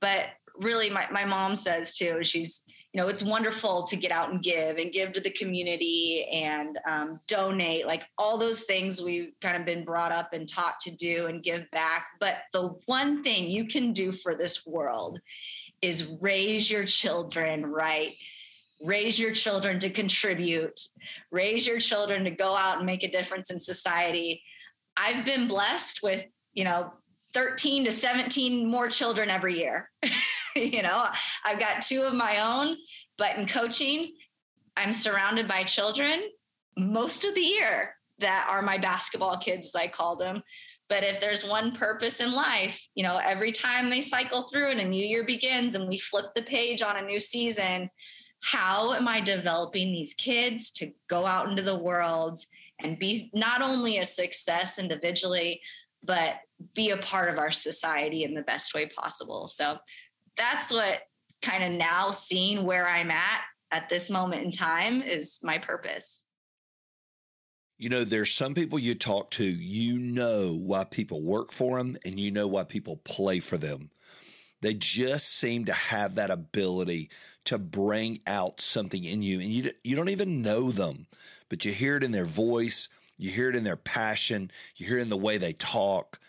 But 0.00 0.26
really 0.56 0.90
my, 0.90 1.06
my 1.10 1.24
mom 1.24 1.56
says 1.56 1.96
too 1.96 2.22
she's 2.22 2.62
you 2.92 3.00
know 3.00 3.08
it's 3.08 3.22
wonderful 3.22 3.84
to 3.84 3.96
get 3.96 4.12
out 4.12 4.30
and 4.30 4.42
give 4.42 4.76
and 4.76 4.92
give 4.92 5.12
to 5.12 5.20
the 5.20 5.30
community 5.30 6.26
and 6.32 6.78
um, 6.86 7.20
donate 7.26 7.86
like 7.86 8.06
all 8.18 8.36
those 8.36 8.64
things 8.64 9.00
we've 9.00 9.32
kind 9.40 9.56
of 9.56 9.64
been 9.64 9.84
brought 9.84 10.12
up 10.12 10.34
and 10.34 10.48
taught 10.48 10.78
to 10.80 10.90
do 10.90 11.26
and 11.26 11.42
give 11.42 11.70
back. 11.70 12.06
But 12.20 12.38
the 12.52 12.74
one 12.84 13.22
thing 13.22 13.48
you 13.48 13.66
can 13.66 13.92
do 13.92 14.12
for 14.12 14.34
this 14.34 14.66
world 14.66 15.20
is 15.80 16.08
raise 16.20 16.70
your 16.70 16.84
children 16.84 17.64
right? 17.64 18.12
Raise 18.84 19.18
your 19.18 19.32
children 19.32 19.78
to 19.80 19.90
contribute. 19.90 20.78
Raise 21.30 21.66
your 21.66 21.78
children 21.78 22.24
to 22.24 22.30
go 22.30 22.54
out 22.54 22.78
and 22.78 22.86
make 22.86 23.04
a 23.04 23.10
difference 23.10 23.50
in 23.50 23.58
society. 23.58 24.42
I've 24.96 25.24
been 25.24 25.48
blessed 25.48 26.00
with 26.02 26.24
you 26.52 26.64
know 26.64 26.92
13 27.32 27.84
to 27.84 27.92
17 27.92 28.68
more 28.68 28.88
children 28.88 29.30
every 29.30 29.58
year. 29.58 29.88
you 30.56 30.82
know, 30.82 31.06
I've 31.44 31.58
got 31.58 31.82
two 31.82 32.02
of 32.02 32.14
my 32.14 32.40
own, 32.40 32.76
but 33.18 33.36
in 33.36 33.46
coaching, 33.46 34.12
I'm 34.76 34.92
surrounded 34.92 35.48
by 35.48 35.64
children 35.64 36.22
most 36.76 37.24
of 37.24 37.34
the 37.34 37.40
year 37.40 37.94
that 38.18 38.46
are 38.50 38.62
my 38.62 38.78
basketball 38.78 39.36
kids, 39.36 39.68
as 39.68 39.74
I 39.74 39.88
call 39.88 40.16
them. 40.16 40.42
But 40.88 41.04
if 41.04 41.20
there's 41.20 41.44
one 41.44 41.72
purpose 41.72 42.20
in 42.20 42.32
life, 42.32 42.86
you 42.94 43.02
know, 43.02 43.16
every 43.16 43.52
time 43.52 43.88
they 43.88 44.00
cycle 44.00 44.42
through 44.42 44.70
and 44.70 44.80
a 44.80 44.88
new 44.88 45.04
year 45.04 45.24
begins 45.24 45.74
and 45.74 45.88
we 45.88 45.98
flip 45.98 46.26
the 46.34 46.42
page 46.42 46.82
on 46.82 46.96
a 46.96 47.06
new 47.06 47.20
season, 47.20 47.88
how 48.42 48.92
am 48.92 49.08
I 49.08 49.20
developing 49.20 49.92
these 49.92 50.14
kids 50.14 50.70
to 50.72 50.92
go 51.08 51.24
out 51.24 51.48
into 51.48 51.62
the 51.62 51.76
world 51.76 52.38
and 52.80 52.98
be 52.98 53.30
not 53.32 53.62
only 53.62 53.98
a 53.98 54.04
success 54.04 54.78
individually, 54.78 55.60
but 56.04 56.36
be 56.74 56.90
a 56.90 56.96
part 56.96 57.30
of 57.30 57.38
our 57.38 57.50
society 57.50 58.24
in 58.24 58.34
the 58.34 58.42
best 58.42 58.74
way 58.74 58.86
possible. 58.86 59.48
So 59.48 59.78
that's 60.36 60.72
what 60.72 61.00
kind 61.40 61.64
of 61.64 61.72
now 61.72 62.10
seeing 62.10 62.64
where 62.64 62.86
I'm 62.86 63.10
at 63.10 63.42
at 63.70 63.88
this 63.88 64.10
moment 64.10 64.44
in 64.44 64.52
time 64.52 65.02
is 65.02 65.40
my 65.42 65.58
purpose. 65.58 66.22
You 67.78 67.88
know, 67.88 68.04
there's 68.04 68.30
some 68.30 68.54
people 68.54 68.78
you 68.78 68.94
talk 68.94 69.30
to, 69.32 69.44
you 69.44 69.98
know 69.98 70.56
why 70.56 70.84
people 70.84 71.22
work 71.22 71.50
for 71.50 71.78
them 71.78 71.96
and 72.04 72.20
you 72.20 72.30
know 72.30 72.46
why 72.46 72.64
people 72.64 72.98
play 72.98 73.40
for 73.40 73.56
them. 73.56 73.90
They 74.60 74.74
just 74.74 75.36
seem 75.36 75.64
to 75.64 75.72
have 75.72 76.14
that 76.14 76.30
ability 76.30 77.10
to 77.46 77.58
bring 77.58 78.20
out 78.28 78.60
something 78.60 79.02
in 79.02 79.20
you 79.20 79.40
and 79.40 79.48
you 79.48 79.70
you 79.82 79.96
don't 79.96 80.10
even 80.10 80.42
know 80.42 80.70
them, 80.70 81.06
but 81.48 81.64
you 81.64 81.72
hear 81.72 81.96
it 81.96 82.04
in 82.04 82.12
their 82.12 82.24
voice, 82.24 82.88
you 83.18 83.32
hear 83.32 83.48
it 83.50 83.56
in 83.56 83.64
their 83.64 83.76
passion, 83.76 84.52
you 84.76 84.86
hear 84.86 84.98
it 84.98 85.02
in 85.02 85.08
the 85.08 85.16
way 85.16 85.36
they 85.36 85.52
talk. 85.52 86.20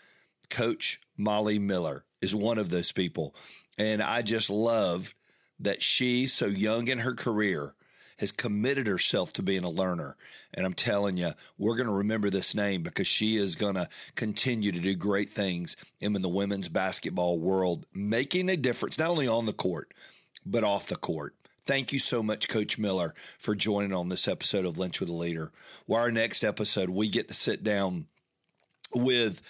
Coach 0.50 1.00
Molly 1.16 1.60
Miller 1.60 2.04
is 2.20 2.34
one 2.34 2.58
of 2.58 2.70
those 2.70 2.90
people. 2.90 3.36
And 3.78 4.02
I 4.02 4.22
just 4.22 4.50
love 4.50 5.14
that 5.60 5.82
she, 5.82 6.26
so 6.26 6.46
young 6.46 6.88
in 6.88 6.98
her 6.98 7.14
career, 7.14 7.74
has 8.18 8.32
committed 8.32 8.86
herself 8.86 9.32
to 9.32 9.42
being 9.42 9.64
a 9.64 9.70
learner. 9.70 10.16
And 10.52 10.64
I'm 10.64 10.74
telling 10.74 11.16
you, 11.16 11.30
we're 11.58 11.76
going 11.76 11.88
to 11.88 11.94
remember 11.94 12.30
this 12.30 12.54
name 12.54 12.82
because 12.82 13.08
she 13.08 13.36
is 13.36 13.56
going 13.56 13.74
to 13.74 13.88
continue 14.14 14.70
to 14.72 14.80
do 14.80 14.94
great 14.94 15.30
things 15.30 15.76
in 16.00 16.12
the 16.12 16.28
women's 16.28 16.68
basketball 16.68 17.38
world, 17.38 17.86
making 17.92 18.48
a 18.48 18.56
difference, 18.56 18.98
not 18.98 19.10
only 19.10 19.26
on 19.26 19.46
the 19.46 19.52
court, 19.52 19.92
but 20.46 20.64
off 20.64 20.86
the 20.86 20.96
court. 20.96 21.34
Thank 21.66 21.92
you 21.92 21.98
so 21.98 22.22
much, 22.22 22.48
Coach 22.48 22.78
Miller, 22.78 23.14
for 23.38 23.54
joining 23.54 23.94
on 23.94 24.10
this 24.10 24.28
episode 24.28 24.66
of 24.66 24.76
Lunch 24.76 25.00
with 25.00 25.08
a 25.08 25.12
Leader. 25.12 25.50
Well, 25.86 26.00
our 26.00 26.10
next 26.10 26.44
episode, 26.44 26.90
we 26.90 27.08
get 27.08 27.28
to 27.28 27.34
sit 27.34 27.64
down 27.64 28.06
with 28.94 29.40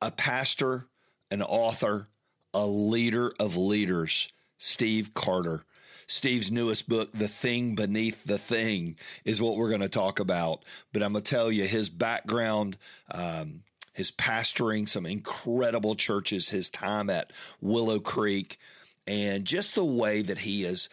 a 0.00 0.12
pastor, 0.12 0.86
an 1.30 1.42
author, 1.42 2.08
a 2.56 2.66
leader 2.66 3.34
of 3.38 3.54
leaders, 3.54 4.32
Steve 4.56 5.12
Carter. 5.12 5.66
Steve's 6.06 6.50
newest 6.50 6.88
book, 6.88 7.12
The 7.12 7.28
Thing 7.28 7.74
Beneath 7.74 8.24
the 8.24 8.38
Thing, 8.38 8.96
is 9.26 9.42
what 9.42 9.56
we're 9.56 9.68
going 9.68 9.82
to 9.82 9.90
talk 9.90 10.20
about. 10.20 10.64
But 10.90 11.02
I'm 11.02 11.12
going 11.12 11.22
to 11.22 11.30
tell 11.30 11.52
you 11.52 11.64
his 11.64 11.90
background, 11.90 12.78
um, 13.10 13.60
his 13.92 14.10
pastoring 14.10 14.88
some 14.88 15.04
incredible 15.04 15.96
churches, 15.96 16.48
his 16.48 16.70
time 16.70 17.10
at 17.10 17.30
Willow 17.60 18.00
Creek, 18.00 18.58
and 19.06 19.44
just 19.44 19.74
the 19.74 19.84
way 19.84 20.22
that 20.22 20.38
he 20.38 20.64
is 20.64 20.88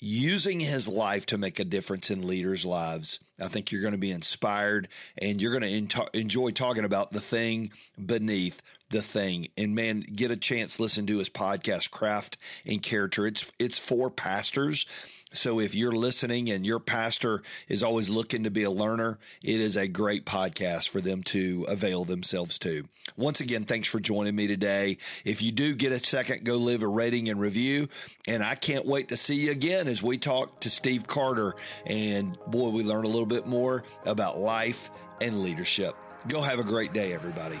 using 0.00 0.60
his 0.60 0.88
life 0.88 1.26
to 1.26 1.38
make 1.38 1.58
a 1.58 1.64
difference 1.64 2.10
in 2.10 2.26
leaders' 2.26 2.64
lives. 2.64 3.20
I 3.40 3.48
think 3.48 3.70
you're 3.70 3.82
going 3.82 3.92
to 3.92 3.98
be 3.98 4.10
inspired 4.10 4.88
and 5.20 5.40
you're 5.40 5.58
going 5.58 5.88
to 5.88 6.08
enjoy 6.12 6.50
talking 6.50 6.84
about 6.84 7.12
the 7.12 7.20
thing 7.20 7.70
beneath 8.04 8.60
the 8.90 9.02
thing. 9.02 9.48
And 9.56 9.74
man, 9.74 10.00
get 10.00 10.30
a 10.30 10.36
chance 10.36 10.80
listen 10.80 11.06
to 11.06 11.18
his 11.18 11.30
podcast 11.30 11.90
Craft 11.90 12.38
and 12.66 12.82
Character. 12.82 13.26
It's 13.26 13.50
it's 13.58 13.78
for 13.78 14.10
pastors 14.10 14.86
so 15.32 15.60
if 15.60 15.74
you're 15.74 15.92
listening 15.92 16.50
and 16.50 16.64
your 16.64 16.80
pastor 16.80 17.42
is 17.68 17.82
always 17.82 18.08
looking 18.08 18.44
to 18.44 18.50
be 18.50 18.62
a 18.62 18.70
learner, 18.70 19.18
it 19.42 19.60
is 19.60 19.76
a 19.76 19.86
great 19.86 20.24
podcast 20.24 20.88
for 20.88 21.00
them 21.00 21.22
to 21.24 21.66
avail 21.68 22.04
themselves 22.04 22.58
to. 22.60 22.88
Once 23.16 23.40
again, 23.40 23.64
thanks 23.64 23.88
for 23.88 24.00
joining 24.00 24.34
me 24.34 24.46
today. 24.46 24.96
If 25.24 25.42
you 25.42 25.52
do 25.52 25.74
get 25.74 25.92
a 25.92 25.98
second, 25.98 26.44
go 26.44 26.56
leave 26.56 26.82
a 26.82 26.88
rating 26.88 27.28
and 27.28 27.40
review. 27.40 27.88
And 28.26 28.42
I 28.42 28.54
can't 28.54 28.86
wait 28.86 29.08
to 29.08 29.16
see 29.16 29.34
you 29.34 29.50
again 29.50 29.86
as 29.86 30.02
we 30.02 30.18
talk 30.18 30.60
to 30.60 30.70
Steve 30.70 31.06
Carter. 31.06 31.54
And 31.84 32.38
boy, 32.46 32.70
we 32.70 32.82
learn 32.82 33.04
a 33.04 33.08
little 33.08 33.26
bit 33.26 33.46
more 33.46 33.84
about 34.06 34.38
life 34.38 34.90
and 35.20 35.42
leadership. 35.42 35.94
Go 36.26 36.40
have 36.40 36.58
a 36.58 36.64
great 36.64 36.92
day, 36.92 37.12
everybody. 37.12 37.60